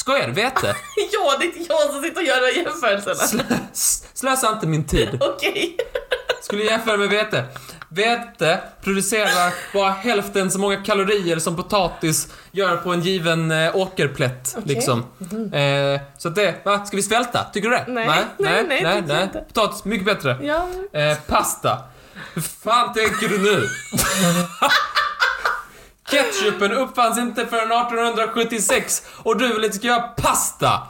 Skojar 0.00 0.26
du? 0.26 0.32
Vete? 0.32 0.74
Ja, 1.12 1.36
det 1.38 1.44
är 1.44 1.46
inte 1.46 1.72
jag 1.72 1.92
som 1.92 2.02
sitter 2.02 2.20
och 2.20 2.26
gör 2.26 2.54
de 2.54 2.60
jämförelserna. 2.60 3.58
Slösa 4.14 4.52
inte 4.52 4.66
min 4.66 4.84
tid. 4.84 5.08
Okej. 5.20 5.76
Skulle 6.42 6.64
jämföra 6.64 6.96
med 6.96 7.08
vete. 7.08 7.44
Vete 7.88 8.60
producerar 8.84 9.52
bara 9.74 9.90
hälften 9.90 10.50
så 10.50 10.58
många 10.58 10.76
kalorier 10.76 11.38
som 11.38 11.56
potatis 11.56 12.28
gör 12.52 12.76
på 12.76 12.92
en 12.92 13.00
given 13.00 13.50
eh, 13.50 13.76
åkerplätt. 13.76 14.54
Okej. 14.58 14.74
Liksom. 14.74 14.98
Eh, 15.52 16.00
så 16.18 16.28
att 16.28 16.34
det, 16.34 16.54
va? 16.64 16.84
Ska 16.86 16.96
vi 16.96 17.02
svälta? 17.02 17.46
Tycker 17.52 17.68
du 17.68 17.76
det? 17.76 17.84
Nej. 17.88 18.06
nej, 18.06 18.24
Nej, 18.38 18.64
nej, 18.68 18.82
nej, 18.82 19.16
jag 19.16 19.22
inte. 19.22 19.38
Potatis, 19.38 19.84
mycket 19.84 20.06
bättre. 20.06 20.36
Ja. 20.42 20.68
Eh, 21.00 21.18
pasta. 21.26 21.78
Hur 22.34 22.42
fan 22.42 22.92
tänker 22.94 23.28
du 23.28 23.38
nu? 23.38 23.66
Ketchupen 26.10 26.72
uppfanns 26.72 27.18
inte 27.18 27.46
förrän 27.46 27.72
1876 27.72 29.02
och 29.16 29.36
du 29.36 29.48
vill 29.48 29.64
att 29.64 29.72
det 29.72 29.78
ska 29.78 29.86
göra 29.86 30.00
pasta. 30.00 30.80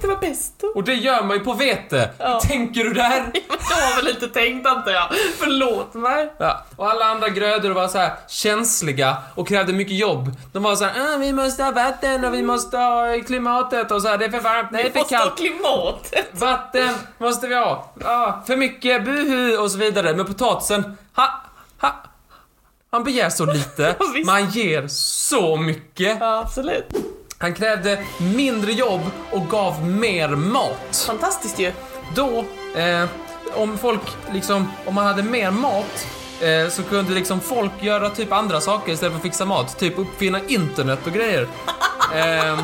Det 0.00 0.06
var 0.06 0.16
pesto. 0.16 0.66
Och 0.74 0.84
det 0.84 0.94
gör 0.94 1.22
man 1.22 1.36
ju 1.36 1.44
på 1.44 1.52
vete. 1.52 2.10
Ja. 2.18 2.32
Hur 2.32 2.40
tänker 2.48 2.84
du 2.84 2.92
där? 2.92 3.30
Jag 3.70 3.76
har 3.76 3.96
väl 3.96 4.08
inte 4.08 4.28
tänkt 4.28 4.66
antar 4.66 4.90
jag. 4.92 5.08
Förlåt 5.38 5.94
mig. 5.94 6.32
Ja, 6.38 6.64
och 6.76 6.90
alla 6.90 7.04
andra 7.04 7.28
grödor 7.28 7.70
var 7.70 7.88
så 7.88 7.98
här 7.98 8.12
känsliga 8.28 9.16
och 9.34 9.48
krävde 9.48 9.72
mycket 9.72 9.96
jobb. 9.96 10.30
De 10.52 10.62
var 10.62 10.76
så 10.76 10.84
här, 10.84 11.14
ah, 11.14 11.16
vi 11.16 11.32
måste 11.32 11.64
ha 11.64 11.70
vatten 11.70 12.24
och 12.24 12.34
vi 12.34 12.42
måste 12.42 12.76
ha 12.76 13.20
klimatet 13.26 13.90
och 13.90 14.02
så 14.02 14.08
här, 14.08 14.18
det 14.18 14.24
är 14.24 14.30
för 14.30 14.40
varmt, 14.40 14.70
nej 14.70 14.82
det 14.82 14.88
är 14.88 14.92
Vi 14.92 14.92
för 14.92 14.98
måste 15.00 15.16
ha 15.16 15.24
kallt. 15.24 15.36
klimatet. 15.36 16.28
Vatten 16.32 16.94
måste 17.18 17.46
vi 17.46 17.54
ha. 17.54 17.92
Ja, 18.04 18.42
för 18.46 18.56
mycket, 18.56 19.04
buhu 19.04 19.56
och 19.56 19.70
så 19.70 19.78
vidare. 19.78 20.14
Men 20.14 20.26
potatisen, 20.26 20.98
ha, 21.16 21.40
han 22.90 23.04
begär 23.04 23.30
så 23.30 23.44
lite, 23.46 23.96
visst. 24.14 24.26
man 24.26 24.50
ger 24.50 24.88
så 24.88 25.56
mycket. 25.56 26.16
Ja, 26.20 26.38
absolut. 26.40 26.84
Han 27.38 27.54
krävde 27.54 27.98
mindre 28.18 28.72
jobb 28.72 29.00
och 29.30 29.48
gav 29.48 29.86
mer 29.86 30.28
mat. 30.28 31.04
Fantastiskt 31.06 31.58
ju. 31.58 31.72
Då, 32.14 32.44
eh, 32.80 33.04
om 33.54 33.78
folk 33.78 34.00
liksom, 34.32 34.72
om 34.86 34.94
man 34.94 35.06
hade 35.06 35.22
mer 35.22 35.50
mat 35.50 36.06
eh, 36.40 36.68
så 36.70 36.82
kunde 36.82 37.12
liksom 37.12 37.40
folk 37.40 37.72
göra 37.80 38.10
typ 38.10 38.32
andra 38.32 38.60
saker 38.60 38.92
istället 38.92 39.12
för 39.12 39.18
att 39.18 39.22
fixa 39.22 39.44
mat. 39.44 39.78
Typ 39.78 39.98
uppfinna 39.98 40.40
internet 40.48 40.98
och 41.06 41.12
grejer. 41.12 41.46
Eh, 42.14 42.58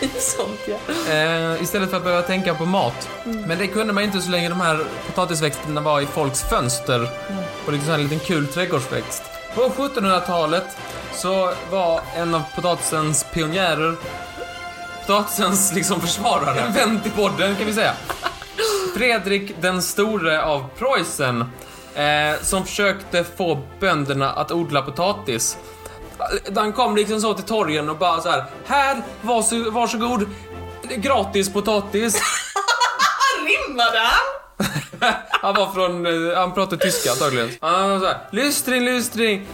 Typ 0.00 0.10
sånt 0.20 0.60
ja. 0.68 1.12
eh, 1.14 1.62
istället 1.62 1.90
för 1.90 1.96
att 1.96 2.02
behöva 2.02 2.22
tänka 2.22 2.54
på 2.54 2.66
mat. 2.66 3.08
Men 3.24 3.58
det 3.58 3.66
kunde 3.66 3.92
man 3.92 4.04
inte 4.04 4.20
så 4.20 4.30
länge 4.30 4.48
de 4.48 4.60
här 4.60 4.84
potatisväxterna 5.06 5.80
var 5.80 6.00
i 6.00 6.06
folks 6.06 6.42
fönster. 6.42 7.08
På 7.64 7.70
liksom 7.70 7.94
en 7.94 8.02
liten 8.02 8.18
kul 8.18 8.46
trädgårdsväxt. 8.46 9.22
På 9.54 9.60
1700-talet 9.60 10.64
så 11.12 11.52
var 11.70 12.00
en 12.16 12.34
av 12.34 12.42
potatisens 12.54 13.26
pionjärer 13.32 13.96
potatisens 15.06 15.72
liksom 15.74 16.00
försvarare. 16.00 16.60
En 16.60 16.72
vän 16.72 17.00
till 17.00 17.12
podden 17.12 17.56
kan 17.56 17.66
vi 17.66 17.72
säga. 17.74 17.92
Fredrik 18.96 19.54
den 19.60 19.82
store 19.82 20.42
av 20.42 20.64
Preussen. 20.78 21.44
Eh, 21.94 22.42
som 22.42 22.64
försökte 22.66 23.24
få 23.36 23.62
bönderna 23.80 24.32
att 24.32 24.52
odla 24.52 24.82
potatis. 24.82 25.56
Han 26.56 26.72
kom 26.72 26.96
liksom 26.96 27.20
så 27.20 27.34
till 27.34 27.44
torgen 27.44 27.90
och 27.90 27.96
bara 27.96 28.20
så 28.20 28.30
här. 28.30 28.44
Här, 28.66 29.02
varså- 29.22 29.70
varsågod. 29.70 30.26
Gratis 30.96 31.52
potatis. 31.52 32.14
Rimmade 33.46 33.98
han? 33.98 34.26
Han 35.30 35.54
var 35.54 35.72
från, 35.72 36.06
eh, 36.06 36.38
han 36.38 36.54
pratade 36.54 36.82
tyska 36.82 37.10
antagligen. 37.10 37.50
Han 37.60 37.90
var 37.90 37.98
såhär, 37.98 38.16
lystring, 38.30 38.84
lystring, 38.84 39.46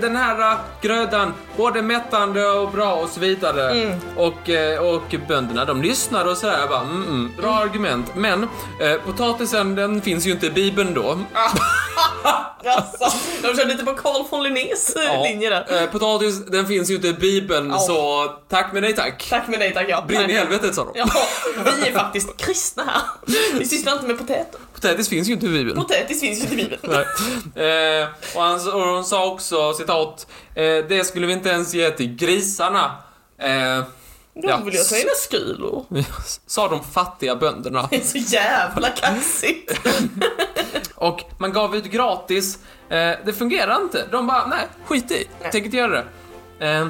den 0.00 0.16
här 0.16 0.52
eh, 0.52 0.58
grödan, 0.82 1.34
både 1.56 1.82
mättande 1.82 2.46
och 2.46 2.70
bra 2.70 2.94
och 2.94 3.08
så 3.08 3.20
vidare. 3.20 3.98
Och, 4.16 4.50
eh, 4.50 4.78
och 4.78 5.14
bönderna, 5.28 5.64
de 5.64 5.82
lyssnar 5.82 6.24
och 6.24 6.36
sådär, 6.36 6.58
jag 6.60 6.68
bara, 6.68 6.80
mm, 6.80 7.02
mm, 7.02 7.32
bra 7.40 7.54
argument. 7.54 8.14
Men 8.14 8.42
eh, 8.42 8.94
potatisen, 9.06 9.74
den 9.74 10.02
finns 10.02 10.26
ju 10.26 10.30
inte 10.30 10.46
i 10.46 10.50
bibeln 10.50 10.94
då. 10.94 11.18
Alltså, 12.66 13.18
de 13.42 13.56
kör 13.56 13.66
lite 13.66 13.84
på 13.84 13.92
Carl 13.94 14.24
von 14.30 14.42
Linnés 14.42 14.96
eh, 14.96 15.22
linje 15.22 15.50
där. 15.50 15.82
Eh, 15.82 15.88
potatis, 15.90 16.46
den 16.46 16.66
finns 16.66 16.90
ju 16.90 16.94
inte 16.94 17.08
i 17.08 17.12
bibeln, 17.12 17.70
Ja. 17.70 17.78
så 17.78 18.24
tack 18.48 18.72
men 18.72 18.82
nej 18.82 18.96
tack. 18.96 19.26
Tack 19.30 19.48
men 19.48 19.58
nej 19.58 19.74
tack 19.74 19.86
ja. 19.88 20.04
Brinn 20.08 20.30
i 20.30 20.32
helvetet 20.32 20.74
sa 20.74 20.84
de. 20.84 20.92
Ja, 20.94 21.06
vi 21.80 21.88
är 21.88 21.92
faktiskt 21.92 22.36
kristna 22.36 22.82
här. 22.84 23.02
Vi 23.58 23.66
sysslar 23.66 23.92
inte 23.92 24.06
med 24.06 24.18
potäter. 24.18 24.60
Potatis 24.74 25.08
finns 25.08 25.28
ju 25.28 25.32
inte 25.32 25.46
i 25.46 25.48
bibeln. 25.48 25.76
Potätis 25.76 26.20
finns 26.20 26.38
ju 26.38 26.42
inte 26.42 26.54
i 26.54 26.56
Bibeln. 26.56 26.80
Nej. 27.54 28.00
Eh, 28.02 28.08
och, 28.34 28.42
han, 28.42 28.54
och 28.68 28.80
hon 28.88 29.04
sa 29.04 29.26
också, 29.26 29.72
citat, 29.74 30.26
eh, 30.54 30.62
det 30.88 31.06
skulle 31.06 31.26
vi 31.26 31.32
inte 31.32 31.48
ens 31.48 31.74
ge 31.74 31.90
till 31.90 32.14
grisarna. 32.16 32.96
Eh, 33.38 33.84
Då 34.34 34.48
Ja. 34.48 34.56
vill 34.64 34.74
jag 34.74 34.88
ta 34.88 34.96
in 34.96 35.02
en 35.08 35.16
skulor. 35.16 35.84
sa 36.46 36.68
de 36.68 36.84
fattiga 36.84 37.36
bönderna. 37.36 37.86
Det 37.90 37.96
är 37.96 38.00
så 38.00 38.18
jävla 38.18 38.88
kaxigt. 38.88 39.80
Och 40.94 41.20
man 41.38 41.52
gav 41.52 41.76
ut 41.76 41.84
gratis. 41.84 42.58
Eh, 42.88 43.12
det 43.24 43.32
fungerar 43.38 43.80
inte. 43.82 44.06
De 44.10 44.26
bara, 44.26 44.46
nej, 44.46 44.66
skit 44.86 45.10
i. 45.10 45.28
Nej. 45.42 45.50
Tänker 45.52 45.64
inte 45.64 45.76
göra 45.76 46.04
det. 46.58 46.66
Eh, 46.68 46.86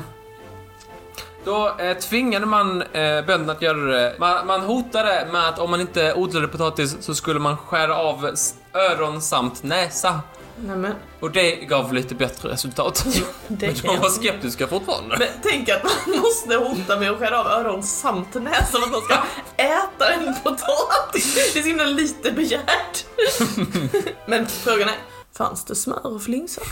då 1.44 1.76
eh, 1.78 1.96
tvingade 1.98 2.46
man 2.46 2.82
eh, 2.82 3.24
bönderna 3.26 3.52
att 3.52 3.62
göra 3.62 3.76
det. 3.78 4.16
Man, 4.18 4.46
man 4.46 4.60
hotade 4.60 5.28
med 5.32 5.48
att 5.48 5.58
om 5.58 5.70
man 5.70 5.80
inte 5.80 6.14
odlade 6.14 6.48
potatis 6.48 6.96
så 7.00 7.14
skulle 7.14 7.40
man 7.40 7.56
skära 7.56 7.96
av 7.96 8.30
öron 8.74 9.22
samt 9.22 9.62
näsa. 9.62 10.20
Nej 10.56 10.76
men, 10.76 10.94
Och 11.20 11.30
det 11.30 11.54
gav 11.54 11.92
lite 11.94 12.14
bättre 12.14 12.48
resultat. 12.48 13.06
det 13.48 13.66
Men 13.66 13.94
de 13.94 14.00
var 14.00 14.08
skeptiska 14.08 14.66
fortfarande. 14.66 15.16
Men 15.18 15.28
tänk 15.42 15.68
att 15.68 15.82
man 15.84 16.20
måste 16.20 16.54
hota 16.54 17.00
med 17.00 17.10
att 17.10 17.18
skära 17.18 17.40
av 17.40 17.46
öron 17.46 17.82
samt 17.82 18.34
näsan 18.34 18.80
för 18.80 18.86
att 18.86 18.92
man 18.92 19.00
ska 19.00 19.22
äta 19.56 20.12
en 20.12 20.34
potatis. 20.42 21.34
Det 21.34 21.58
är 21.58 21.62
så 21.62 21.68
himla 21.68 21.84
lite 21.84 22.32
begärt. 22.32 23.04
Men 24.26 24.46
frågan 24.46 24.88
är, 24.88 24.96
fanns 25.36 25.64
det 25.64 25.74
smör 25.74 26.06
och 26.06 26.22
flingsaft? 26.22 26.70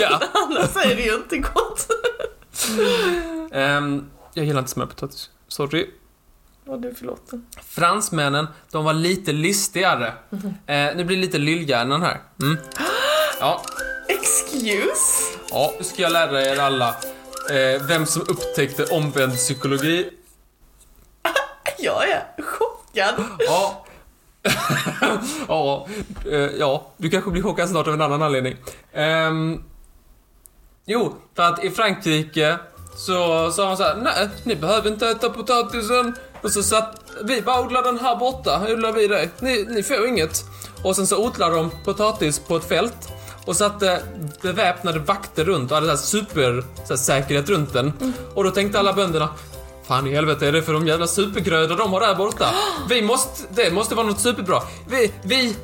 Ja. 0.00 0.20
Annars 0.32 0.76
är 0.76 0.96
det 0.96 1.02
ju 1.02 1.14
inte 1.14 1.38
gott. 1.38 1.88
Ehm, 3.52 4.10
jag 4.34 4.46
gillar 4.46 4.58
inte 4.58 4.70
smörpotatis. 4.70 5.30
Sorry. 5.48 5.90
Vad 6.64 6.82
du 6.82 6.94
förlåten. 6.94 7.46
Fransmännen, 7.62 8.46
de 8.70 8.84
var 8.84 8.92
lite 8.92 9.32
listigare. 9.32 10.12
Eh, 10.66 10.96
nu 10.96 11.04
blir 11.04 11.16
det 11.16 11.22
lite 11.22 11.38
lillhjärnan 11.38 12.02
här. 12.02 12.20
Mm. 12.42 12.58
Ja, 13.40 13.62
Excuse? 14.08 15.38
ja, 15.50 15.72
nu 15.78 15.84
ska 15.84 16.02
jag 16.02 16.12
lära 16.12 16.42
er 16.42 16.58
alla 16.60 16.88
eh, 17.50 17.82
vem 17.88 18.06
som 18.06 18.22
upptäckte 18.22 18.84
omvänd 18.84 19.32
psykologi. 19.32 20.10
Jag 21.78 22.08
är 22.08 22.26
chockad. 22.42 23.14
Ja. 23.38 23.84
ja, 25.48 25.86
eh, 26.30 26.38
ja, 26.38 26.90
du 26.96 27.10
kanske 27.10 27.30
blir 27.30 27.42
chockad 27.42 27.68
snart 27.68 27.86
av 27.86 27.94
en 27.94 28.00
annan 28.00 28.22
anledning. 28.22 28.56
Ehm, 28.92 29.62
jo, 30.84 31.14
för 31.34 31.42
att 31.42 31.64
i 31.64 31.70
Frankrike 31.70 32.58
så 32.96 33.50
sa 33.52 33.68
de 33.68 33.76
så 33.76 33.82
här: 33.82 33.96
nej, 33.96 34.28
ni 34.44 34.56
behöver 34.56 34.90
inte 34.90 35.08
äta 35.08 35.30
potatisen. 35.30 36.14
Och 36.42 36.52
så 36.52 36.62
satt, 36.62 37.00
vi 37.24 37.42
bara 37.42 37.60
odlar 37.60 37.82
den 37.82 37.98
här 37.98 38.16
borta, 38.16 38.62
odlar 38.72 38.92
vi 38.92 39.06
det. 39.06 39.28
Ni, 39.40 39.66
ni 39.70 39.82
får 39.82 40.06
inget. 40.06 40.44
Och 40.84 40.96
sen 40.96 41.06
så 41.06 41.26
odlade 41.26 41.56
de 41.56 41.70
potatis 41.84 42.38
på 42.38 42.56
ett 42.56 42.68
fält 42.68 43.12
och 43.46 43.56
satte 43.56 44.02
beväpnade 44.42 44.98
vakter 44.98 45.44
runt 45.44 45.70
och 45.70 45.74
hade 45.74 45.86
så 45.86 45.92
här 45.92 45.96
super 45.96 46.64
så 46.84 46.92
här, 46.92 46.96
säkerhet 46.96 47.48
runt 47.48 47.72
den. 47.72 47.92
Och 48.34 48.44
då 48.44 48.50
tänkte 48.50 48.78
alla 48.78 48.92
bönderna, 48.92 49.28
Fan 49.88 50.06
i 50.06 50.14
helvete 50.14 50.46
är 50.46 50.52
det 50.52 50.62
för 50.62 50.72
de 50.72 50.86
jävla 50.86 51.06
supergrödor 51.06 51.76
de 51.76 51.92
har 51.92 52.00
där 52.00 52.14
borta? 52.14 52.54
Vi 52.88 53.02
måste, 53.02 53.42
det 53.50 53.70
måste 53.70 53.94
vara 53.94 54.06
något 54.06 54.20
superbra. 54.20 54.62
Vi, 54.88 55.12
vi, 55.22 55.56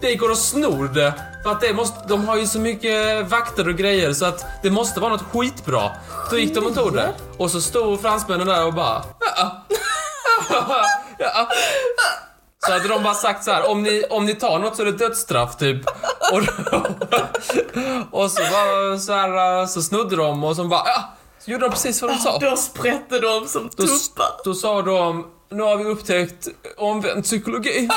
vi 0.00 0.14
går 0.14 0.30
och 0.30 0.38
snor 0.38 0.88
det 0.94 1.14
För 1.42 1.50
att 1.50 1.60
det 1.60 1.74
måste, 1.74 2.08
de 2.08 2.28
har 2.28 2.36
ju 2.36 2.46
så 2.46 2.58
mycket 2.58 3.30
vakter 3.30 3.68
och 3.68 3.74
grejer 3.74 4.12
så 4.12 4.24
att 4.24 4.44
det 4.62 4.70
måste 4.70 5.00
vara 5.00 5.10
något 5.10 5.22
skitbra. 5.32 5.90
Då 6.30 6.38
gick 6.38 6.54
de 6.54 6.66
och 6.66 6.74
tog 6.74 6.94
det. 6.94 7.12
Och 7.36 7.50
så 7.50 7.60
stod 7.60 8.00
fransmännen 8.00 8.46
där 8.46 8.66
och 8.66 8.74
bara 8.74 9.02
ja. 9.36 9.64
ja. 11.18 11.48
Så 12.66 12.72
hade 12.72 12.88
de 12.88 13.02
bara 13.02 13.14
sagt 13.14 13.44
så 13.44 13.50
här, 13.50 13.70
om 13.70 13.82
ni, 13.82 14.04
om 14.10 14.26
ni 14.26 14.34
tar 14.34 14.58
något 14.58 14.76
så 14.76 14.82
är 14.82 14.86
det 14.86 14.92
dödsstraff 14.92 15.56
typ. 15.56 15.86
Och, 16.32 16.38
och 18.10 18.30
så, 18.30 18.42
bara, 18.42 18.98
så, 18.98 19.12
här, 19.12 19.66
så 19.66 19.82
snodde 19.82 20.16
de 20.16 20.44
och 20.44 20.56
så 20.56 20.64
bara 20.64 20.82
ja. 20.86 21.08
Så 21.38 21.50
gjorde 21.50 21.64
de 21.64 21.70
precis 21.70 22.02
vad 22.02 22.10
de 22.10 22.18
sa. 22.18 22.38
Då 22.38 22.56
sprätte 22.56 23.18
de 23.18 23.48
som 23.48 23.70
Då, 23.76 23.86
tuppar. 23.86 24.26
då 24.44 24.54
sa 24.54 24.82
de, 24.82 25.26
nu 25.50 25.62
har 25.62 25.76
vi 25.76 25.84
upptäckt 25.84 26.48
omvänd 26.76 27.24
psykologi. 27.24 27.88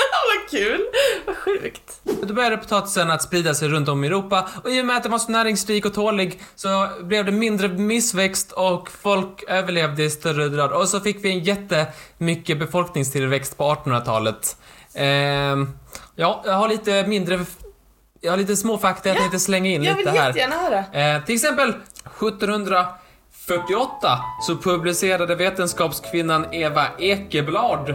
Vad 0.50 0.50
kul! 0.60 0.80
Vad 1.26 1.36
sjukt. 1.36 2.00
Då 2.22 2.34
började 2.34 2.56
potatisen 2.56 3.10
att 3.10 3.22
sprida 3.22 3.54
sig 3.54 3.68
runt 3.68 3.88
om 3.88 4.04
i 4.04 4.06
Europa 4.06 4.48
och 4.64 4.70
i 4.70 4.80
och 4.80 4.84
med 4.86 4.96
att 4.96 5.02
den 5.02 5.12
var 5.12 5.18
så 5.18 5.32
näringsrik 5.32 5.86
och 5.86 5.94
tålig 5.94 6.40
så 6.56 6.88
blev 7.02 7.24
det 7.24 7.32
mindre 7.32 7.68
missväxt 7.68 8.52
och 8.52 8.90
folk 8.90 9.44
överlevde 9.48 10.04
i 10.04 10.10
större 10.10 10.48
grad. 10.48 10.72
Och 10.72 10.88
så 10.88 11.00
fick 11.00 11.24
vi 11.24 11.30
en 11.30 11.40
jättemycket 11.40 12.58
befolkningstillväxt 12.58 13.56
på 13.56 13.64
1800-talet. 13.74 14.56
Ehm, 14.94 15.68
ja, 16.16 16.42
jag 16.46 16.52
har 16.52 16.68
lite 16.68 17.06
mindre... 17.06 17.40
Jag 18.20 18.32
har 18.32 18.36
lite 18.36 18.56
småfakta 18.56 19.08
jag 19.08 19.16
Ja, 19.16 19.20
tänkte 19.20 19.38
slänga 19.40 19.70
in 19.70 19.82
Jag 19.84 19.94
vill 19.96 20.06
lite 20.06 20.18
här. 20.18 20.26
jättegärna 20.26 20.54
höra. 20.56 21.16
Eh, 21.16 21.24
till 21.24 21.34
exempel 21.34 21.74
1748 23.50 24.18
så 24.40 24.56
publicerade 24.56 25.34
vetenskapskvinnan 25.34 26.46
Eva 26.52 26.86
Ekeblad 26.98 27.90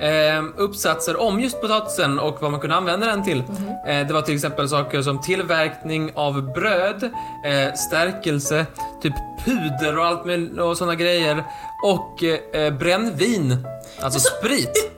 eh, 0.00 0.44
uppsatser 0.56 1.20
om 1.20 1.40
just 1.40 1.60
potatisen 1.60 2.18
och 2.18 2.42
vad 2.42 2.50
man 2.50 2.60
kunde 2.60 2.76
använda 2.76 3.06
den 3.06 3.24
till. 3.24 3.38
Eh, 3.86 4.06
det 4.06 4.12
var 4.12 4.22
till 4.22 4.34
exempel 4.34 4.68
saker 4.68 5.02
som 5.02 5.20
tillverkning 5.20 6.10
av 6.14 6.52
bröd, 6.52 7.02
eh, 7.44 7.74
stärkelse, 7.74 8.66
typ 9.02 9.14
puder 9.44 9.98
och 9.98 10.06
allt 10.06 10.24
med, 10.24 10.58
och 10.58 10.78
såna 10.78 10.94
grejer 10.94 11.44
och 11.82 12.22
eh, 12.22 12.74
brännvin, 12.74 13.66
alltså 14.00 14.20
sprit. 14.20 14.93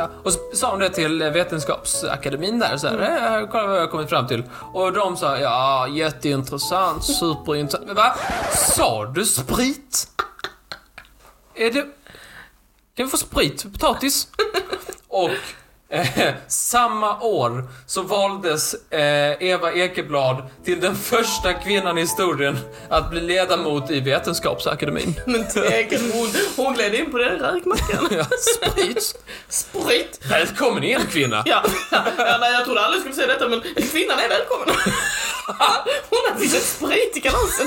Ja, 0.00 0.08
och 0.24 0.32
så 0.32 0.38
sa 0.54 0.70
hon 0.70 0.78
det 0.78 0.90
till 0.90 1.22
Vetenskapsakademin 1.22 2.58
där, 2.58 2.76
så 2.76 2.88
här, 2.88 3.40
eh, 3.40 3.48
kolla 3.48 3.66
vad 3.66 3.76
jag 3.76 3.80
har 3.80 3.88
kommit 3.88 4.08
fram 4.08 4.26
till. 4.26 4.42
Och 4.72 4.92
de 4.92 5.16
sa, 5.16 5.38
ja, 5.38 5.88
jätteintressant, 5.88 7.04
superintressant. 7.04 7.86
Men 7.86 7.96
va? 7.96 8.14
Sa 8.54 9.06
du 9.06 9.24
sprit? 9.24 10.08
Är 11.54 11.70
det... 11.70 11.80
Kan 12.94 13.06
vi 13.06 13.06
få 13.06 13.16
sprit 13.16 13.72
potatis? 13.72 14.28
Och 15.08 15.30
eh, 15.90 16.34
samma 16.48 17.20
år 17.20 17.68
så 17.86 18.02
valdes 18.02 18.74
eh, 18.90 19.42
Eva 19.42 19.72
Ekeblad 19.72 20.42
till 20.64 20.80
den 20.80 20.96
första 20.96 21.52
kvinnan 21.52 21.98
i 21.98 22.00
historien 22.00 22.58
att 22.88 23.10
bli 23.10 23.20
ledamot 23.20 23.90
i 23.90 24.00
Vetenskapsakademin. 24.00 25.20
Men 25.26 25.48
Tegel, 25.48 26.00
hon, 26.12 26.28
hon 26.56 26.74
gled 26.74 26.94
in 26.94 27.10
på 27.10 27.18
den 27.18 27.38
rökmackan. 27.38 28.08
Ja, 28.10 28.24
sprit? 28.40 29.22
Sprit! 29.48 30.20
Välkommen 30.30 30.84
in 30.84 31.00
kvinna! 31.10 31.42
Ja, 31.46 31.62
ja, 31.90 32.36
nej, 32.40 32.52
jag 32.52 32.64
trodde 32.64 32.80
aldrig 32.80 33.00
skulle 33.00 33.14
säga 33.14 33.26
detta 33.26 33.48
men 33.48 33.60
kvinnan 33.90 34.18
är 34.18 34.28
välkommen. 34.28 34.74
Hon 36.10 36.18
har 36.30 36.40
fixat 36.40 36.62
sprit 36.62 37.12
i 37.16 37.20
kalaset. 37.20 37.66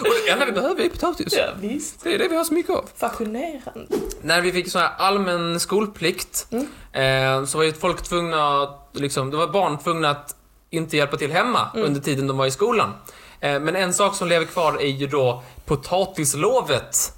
Och 0.00 0.06
det 0.26 0.30
enda 0.30 0.44
vi 0.44 0.52
behöver 0.52 0.84
är 0.84 0.88
potatis. 0.88 1.34
Ja, 1.36 1.46
visst. 1.60 2.04
Det 2.04 2.14
är 2.14 2.18
det 2.18 2.28
vi 2.28 2.36
har 2.36 2.44
så 2.44 2.54
mycket 2.54 2.70
av. 2.70 2.88
Fascinerande. 2.96 3.86
När 4.22 4.40
vi 4.40 4.52
fick 4.52 4.70
sån 4.70 4.80
här 4.80 4.90
allmän 4.98 5.60
skolplikt 5.60 6.46
eh, 6.92 7.44
så 7.44 7.58
var 7.58 7.64
ju 7.64 7.72
folk 7.72 8.02
tvungna 8.02 8.68
liksom, 8.92 9.30
det 9.30 9.36
var 9.36 9.46
barn 9.46 9.78
tvungna 9.78 10.10
att 10.10 10.36
inte 10.70 10.96
hjälpa 10.96 11.16
till 11.16 11.32
hemma 11.32 11.70
under 11.74 12.00
tiden 12.00 12.26
de 12.26 12.36
var 12.36 12.46
i 12.46 12.50
skolan. 12.50 12.92
Eh, 13.40 13.60
men 13.60 13.76
en 13.76 13.94
sak 13.94 14.14
som 14.14 14.28
lever 14.28 14.46
kvar 14.46 14.80
är 14.80 14.86
ju 14.86 15.06
då 15.06 15.42
potatislovet. 15.64 17.12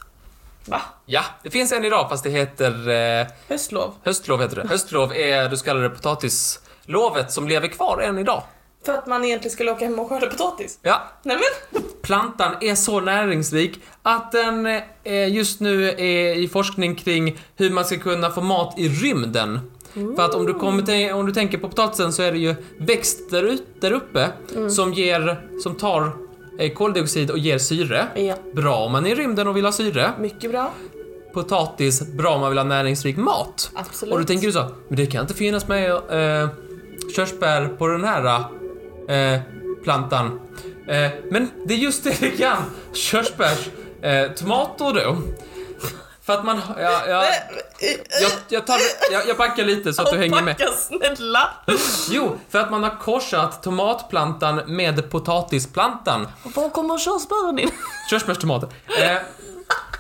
Va? 0.65 0.81
Ja, 1.07 1.23
det 1.43 1.51
finns 1.51 1.73
en 1.73 1.85
idag 1.85 2.09
fast 2.09 2.25
det 2.25 2.31
heter 2.31 2.89
eh, 2.89 3.27
Höstlov? 3.49 3.95
höstlov 4.03 4.41
heter 4.41 4.57
det. 4.57 4.69
Höstlov 4.69 5.13
är 5.13 5.49
det 5.49 5.57
så 5.57 5.65
kallade 5.65 5.91
potatislovet 5.91 7.33
som 7.33 7.49
lever 7.49 7.69
kvar 7.69 8.01
än 8.01 8.19
idag. 8.19 8.43
För 8.85 8.93
att 8.93 9.07
man 9.07 9.25
egentligen 9.25 9.53
skulle 9.53 9.73
åka 9.73 9.85
hem 9.85 9.99
och 9.99 10.09
skörda 10.09 10.27
potatis? 10.27 10.79
Ja, 10.83 11.03
Nej 11.23 11.37
men. 11.37 11.83
Plantan 12.03 12.53
är 12.61 12.75
så 12.75 13.01
näringsrik 13.01 13.81
att 14.03 14.33
den 14.33 14.67
eh, 15.05 15.35
just 15.35 15.61
nu 15.61 15.89
är 15.89 16.35
i 16.35 16.49
forskning 16.49 16.95
kring 16.95 17.39
hur 17.57 17.71
man 17.71 17.85
ska 17.85 17.99
kunna 17.99 18.31
få 18.31 18.41
mat 18.41 18.79
i 18.79 18.89
rymden. 18.89 19.61
För 20.17 20.25
att 20.25 20.35
om 20.35 20.47
du, 20.47 20.55
kommer 20.55 21.13
om 21.13 21.27
du 21.27 21.33
tänker 21.33 21.59
på 21.59 21.69
potatisen 21.69 22.13
så 22.13 22.23
är 22.23 22.33
det 22.33 22.39
ju 22.39 22.55
växt 22.79 23.31
där, 23.81 23.93
uppe 23.93 24.31
som, 24.71 24.93
ger, 24.93 25.49
som 25.63 25.75
tar 25.75 26.13
eh, 26.59 26.73
koldioxid 26.73 27.31
och 27.31 27.39
ger 27.39 27.59
syre. 27.59 28.07
Ja. 28.15 28.35
Bra 28.53 28.77
om 28.77 28.93
man 28.93 29.07
är 29.07 29.11
i 29.11 29.15
rymden 29.15 29.49
och 29.49 29.57
vill 29.57 29.65
ha 29.65 29.73
syre. 29.73 30.13
Mycket 30.21 30.51
bra. 30.51 30.71
Potatis, 31.35 32.03
bra 32.03 32.35
om 32.35 32.41
man 32.41 32.51
vill 32.51 32.59
ha 32.59 32.65
näringsrik 32.65 33.17
mat. 33.17 33.71
Absolut. 33.75 34.13
Och 34.13 34.21
då 34.21 34.27
tänker 34.27 34.47
du 34.47 34.53
så, 34.53 34.71
men 34.89 34.97
det 34.97 35.07
kan 35.07 35.21
inte 35.21 35.35
finnas 35.35 35.69
med 35.69 35.91
eh, 35.91 36.49
körsbär 37.17 37.69
på 37.69 37.87
den 37.87 38.05
här 38.05 38.45
eh, 39.09 39.41
plantan. 39.85 40.41
Eh, 40.89 41.11
men 41.31 41.51
det 41.67 41.75
är 41.75 41.79
just 41.79 42.05
det 42.05 42.17
det 42.21 42.31
kan. 42.31 42.57
Körsbärs, 42.93 43.69
eh, 44.03 44.33
tomater 44.33 44.93
då. 45.05 45.17
För 46.23 46.33
att 46.33 46.45
man, 46.45 46.61
ja, 46.81 47.03
ja, 47.09 47.25
jag, 48.21 48.33
jag, 48.49 48.67
tar, 48.67 48.79
jag, 49.13 49.29
jag 49.29 49.37
backar 49.37 49.65
lite 49.65 49.93
så 49.93 50.03
att 50.03 50.11
du 50.11 50.19
hänger 50.19 50.43
med. 50.43 50.57
Snälla. 50.79 51.51
Jo, 52.11 52.39
för 52.49 52.59
att 52.59 52.71
man 52.71 52.83
har 52.83 52.99
korsat 53.01 53.63
tomatplantan 53.63 54.61
med 54.67 55.11
potatisplantan. 55.11 56.29
Var 56.43 56.71
kommer 56.71 56.99
körsbären 56.99 57.59
in? 57.59 57.71
Körsbärstomater. 58.11 58.69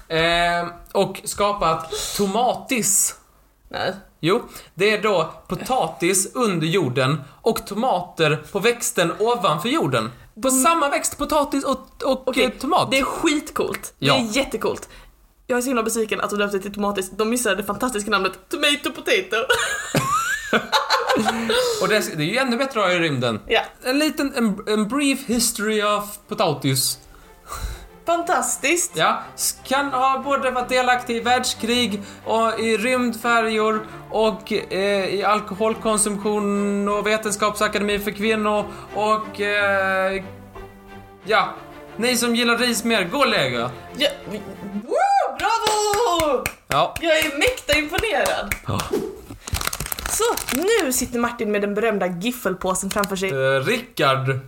Eh, 0.08 0.18
eh, 0.18 0.66
och 0.92 1.20
skapat 1.24 1.92
tomatis. 2.16 3.14
Nej. 3.74 3.92
Jo, 4.20 4.42
det 4.74 4.90
är 4.90 5.02
då 5.02 5.34
potatis 5.48 6.30
under 6.34 6.66
jorden 6.66 7.20
och 7.42 7.66
tomater 7.66 8.36
på 8.52 8.58
växten 8.58 9.12
ovanför 9.18 9.68
jorden. 9.68 10.10
På 10.42 10.50
samma 10.50 10.88
växt, 10.90 11.18
potatis 11.18 11.64
och, 11.64 11.78
och 12.26 12.38
eh, 12.38 12.50
tomat. 12.50 12.90
Det 12.90 12.98
är 12.98 13.04
skitcoolt. 13.04 13.94
Ja. 13.98 14.14
Det 14.14 14.20
är 14.20 14.36
jättecoolt. 14.36 14.88
Jag 15.46 15.58
är 15.58 15.62
så 15.62 15.66
himla 15.68 15.82
besviken 15.82 16.20
att 16.20 16.30
de 16.30 16.38
döpte 16.38 16.58
till 16.60 16.74
tomatis. 16.74 17.10
De 17.10 17.30
missade 17.30 17.56
det 17.56 17.62
fantastiska 17.64 18.10
namnet 18.10 18.32
Tomato 18.48 18.90
Potato. 18.92 19.36
Och 21.82 21.88
det, 21.88 21.96
är- 21.96 22.16
det 22.16 22.22
är 22.22 22.26
ju 22.26 22.36
ännu 22.38 22.56
bättre 22.56 22.80
att 22.80 22.86
ha 22.86 22.92
i 22.92 22.98
rymden. 22.98 23.40
ja, 23.48 23.60
En 23.82 23.98
liten, 23.98 24.32
en, 24.36 24.58
en 24.66 24.88
brief 24.88 25.26
history 25.26 25.82
of 25.82 26.18
potatis. 26.28 26.98
Fantastiskt. 28.06 28.92
Ja, 28.94 29.22
kan 29.66 29.86
ha 29.92 30.18
både 30.24 30.50
varit 30.50 30.68
delaktig 30.68 31.16
i 31.16 31.20
världskrig 31.20 32.02
och 32.24 32.60
i 32.60 32.76
rymdfärjor 32.76 33.86
och 34.10 34.52
eh, 34.52 35.04
i 35.14 35.24
alkoholkonsumtion 35.24 36.88
och 36.88 37.06
vetenskapsakademi 37.06 37.98
för 37.98 38.10
kvinnor 38.10 38.64
och 38.94 39.40
eh, 39.40 40.22
ja, 41.24 41.48
ni 41.96 42.16
som 42.16 42.36
gillar 42.36 42.58
ris 42.58 42.84
mer, 42.84 43.04
gå 43.04 43.18
och 43.18 43.28
lägga. 43.28 43.70
Ja, 43.96 44.08
vi- 44.30 44.42
woo, 44.72 45.36
bravo! 45.38 46.44
Ja. 46.68 46.94
Jag 47.00 47.18
är 47.18 47.38
mäkta 47.38 47.78
imponerad. 47.78 48.54
Ja. 48.66 48.80
Så, 50.10 50.56
nu 50.82 50.92
sitter 50.92 51.18
Martin 51.18 51.52
med 51.52 51.60
den 51.60 51.74
berömda 51.74 52.06
giffelpåsen 52.06 52.90
framför 52.90 53.16
sig. 53.16 53.28
Eh, 53.30 53.60
Rickard, 53.64 54.38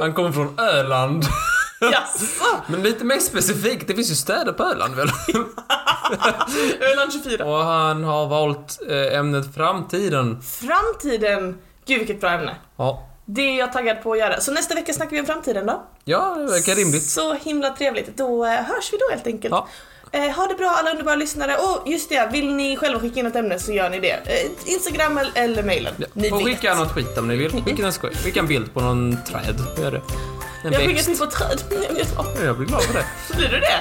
han 0.00 0.12
kommer 0.14 0.32
från 0.32 0.58
Öland. 0.58 1.24
Jaså? 1.80 2.44
Men 2.66 2.82
lite 2.82 3.04
mer 3.04 3.18
specifikt, 3.18 3.86
det 3.88 3.94
finns 3.94 4.10
ju 4.10 4.14
städer 4.14 4.52
på 4.52 4.62
Öland 4.62 4.94
väl? 4.94 5.08
Öland 6.92 7.12
24. 7.12 7.44
och 7.44 7.64
han 7.64 8.04
har 8.04 8.26
valt 8.26 8.78
eh, 8.90 9.18
ämnet 9.18 9.54
framtiden. 9.54 10.42
Framtiden. 10.42 11.58
Gud 11.86 11.98
vilket 11.98 12.20
bra 12.20 12.30
ämne. 12.30 12.56
Ja, 12.76 13.08
Det 13.26 13.40
är 13.42 13.58
jag 13.58 13.72
taggad 13.72 14.02
på 14.02 14.12
att 14.12 14.18
göra. 14.18 14.40
Så 14.40 14.52
nästa 14.52 14.74
vecka 14.74 14.92
snackar 14.92 15.10
vi 15.10 15.20
om 15.20 15.26
framtiden 15.26 15.66
då. 15.66 15.82
ja 16.04 16.34
det 16.38 16.44
verkar 16.52 16.74
rimligt. 16.74 17.02
Så 17.10 17.34
himla 17.34 17.70
trevligt. 17.70 18.16
Då 18.16 18.44
eh, 18.44 18.50
hörs 18.52 18.92
vi 18.92 18.96
då 18.98 19.04
helt 19.10 19.26
enkelt. 19.26 19.52
Ja. 19.52 19.68
Eh, 20.12 20.30
ha 20.30 20.46
det 20.46 20.54
bra 20.54 20.70
alla 20.70 20.90
underbara 20.90 21.16
lyssnare. 21.16 21.56
Och 21.56 21.88
just 21.90 22.08
det, 22.08 22.28
vill 22.32 22.54
ni 22.54 22.76
själva 22.76 23.00
skicka 23.00 23.20
in 23.20 23.26
ett 23.26 23.36
ämne 23.36 23.58
så 23.58 23.72
gör 23.72 23.90
ni 23.90 24.00
det. 24.00 24.10
Eh, 24.12 24.72
Instagram 24.72 25.18
eller, 25.18 25.32
eller 25.34 25.62
mailen. 25.62 25.94
Ni 26.12 26.32
och 26.32 26.38
vet. 26.38 26.44
skicka 26.46 26.74
något 26.74 26.92
skit 26.92 27.18
om 27.18 27.28
ni 27.28 27.36
vill. 27.36 27.50
Skicka 27.50 27.86
en, 27.86 27.92
skicka 27.92 28.40
en 28.40 28.46
bild 28.46 28.74
på 28.74 28.80
någon 28.80 29.16
träd. 29.24 29.56
Gör 29.82 29.90
det. 29.90 30.00
Jag 30.62 30.70
växt. 30.70 31.06
till 31.06 31.18
på 31.18 31.26
träd. 31.26 31.58
Ja, 32.16 32.26
Jag 32.44 32.56
blir 32.56 32.66
glad 32.66 32.82
för 32.82 32.94
det. 32.94 33.04
Blir 33.36 33.48
du 33.48 33.60
det? 33.60 33.80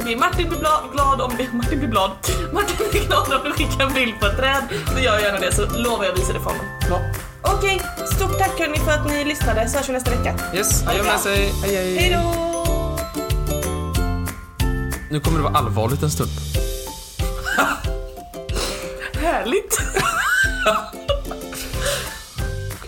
Okej, 0.00 0.16
Martin 0.16 0.48
blir 0.48 0.58
glad 0.92 1.20
om. 1.20 1.32
Martin 1.52 1.78
blir 1.78 1.88
glad. 1.88 2.10
Martin 2.52 2.76
blir 2.90 3.06
glad 3.06 3.32
om 3.32 3.40
du 3.44 3.52
skickar 3.52 3.86
en 3.86 3.92
bild 3.94 4.20
på 4.20 4.26
ett 4.26 4.36
träd. 4.36 4.62
Så 4.94 4.98
gör 5.00 5.12
jag 5.12 5.22
gärna 5.22 5.38
det 5.38 5.54
så 5.54 5.66
lovar 5.66 6.04
jag 6.04 6.12
att 6.12 6.18
visa 6.18 6.32
det 6.32 6.38
för 6.38 6.50
honom. 6.50 6.66
Ja. 6.90 7.00
Okej, 7.42 7.80
stort 8.16 8.38
tack 8.38 8.58
hörni 8.58 8.78
för 8.78 8.90
att 8.90 9.06
ni 9.06 9.24
lyssnade. 9.24 9.68
Så 9.68 9.78
hörs 9.78 9.88
vi 9.88 9.92
nästa 9.92 10.10
vecka. 10.10 10.34
Yes, 10.54 10.86
adjö 10.86 11.02
med 11.02 11.20
sig. 11.20 11.52
Hej, 11.62 11.76
hej. 11.76 11.96
Hej 11.98 12.10
då! 12.10 12.50
Nu 15.10 15.20
kommer 15.20 15.38
det 15.38 15.44
vara 15.44 15.58
allvarligt 15.58 16.02
en 16.02 16.10
stund. 16.10 16.30
Härligt! 19.22 19.78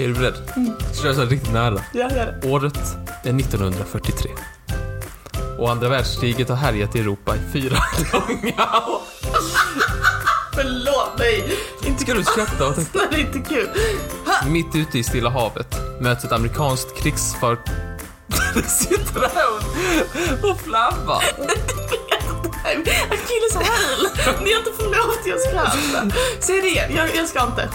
Okej, 0.02 0.10
är 0.10 0.14
du 0.14 0.20
beredd? 0.20 0.74
Ska 0.92 1.06
jag 1.06 1.16
köra 1.16 1.26
riktigt 1.26 1.52
nära? 1.52 1.82
Ja, 1.92 2.00
gör 2.00 2.36
det. 2.40 2.48
Året 2.48 2.96
är 3.22 3.40
1943. 3.40 4.30
Och 5.58 5.70
andra 5.70 5.88
världskriget 5.88 6.48
har 6.48 6.56
härjat 6.56 6.96
i 6.96 6.98
Europa 6.98 7.36
i 7.36 7.38
fyra 7.52 7.76
långa 8.12 8.86
år. 8.88 9.00
Förlåt, 10.54 11.10
nej. 11.18 11.58
Inte 11.86 12.02
ska 12.02 12.14
du 12.14 12.24
skratta 12.24 12.72
tänka. 12.72 12.98
Det 13.10 13.16
är 13.16 13.20
inte 13.20 13.38
kul. 13.38 13.68
Mitt 14.46 14.74
ute 14.74 14.98
i 14.98 15.02
Stilla 15.02 15.30
havet 15.30 15.76
möts 16.00 16.24
ett 16.24 16.32
amerikanskt 16.32 16.96
krigsfartyg... 17.02 17.74
Det 18.54 18.62
sitter 18.62 19.20
där 19.20 19.30
och, 20.42 20.50
och 20.50 20.60
flabbar. 20.60 21.22
Akilles 22.64 23.54
häl. 23.54 24.06
Ni 24.44 24.52
har 24.52 24.58
inte 24.58 24.72
fått 24.76 24.96
lov 24.96 25.22
till 25.24 25.32
att 25.32 25.40
skratta. 25.40 26.10
Säg 26.40 26.60
det 26.60 26.68
igen, 26.68 26.90
jag, 26.96 27.16
jag 27.16 27.28
ska 27.28 27.42
inte. 27.42 27.68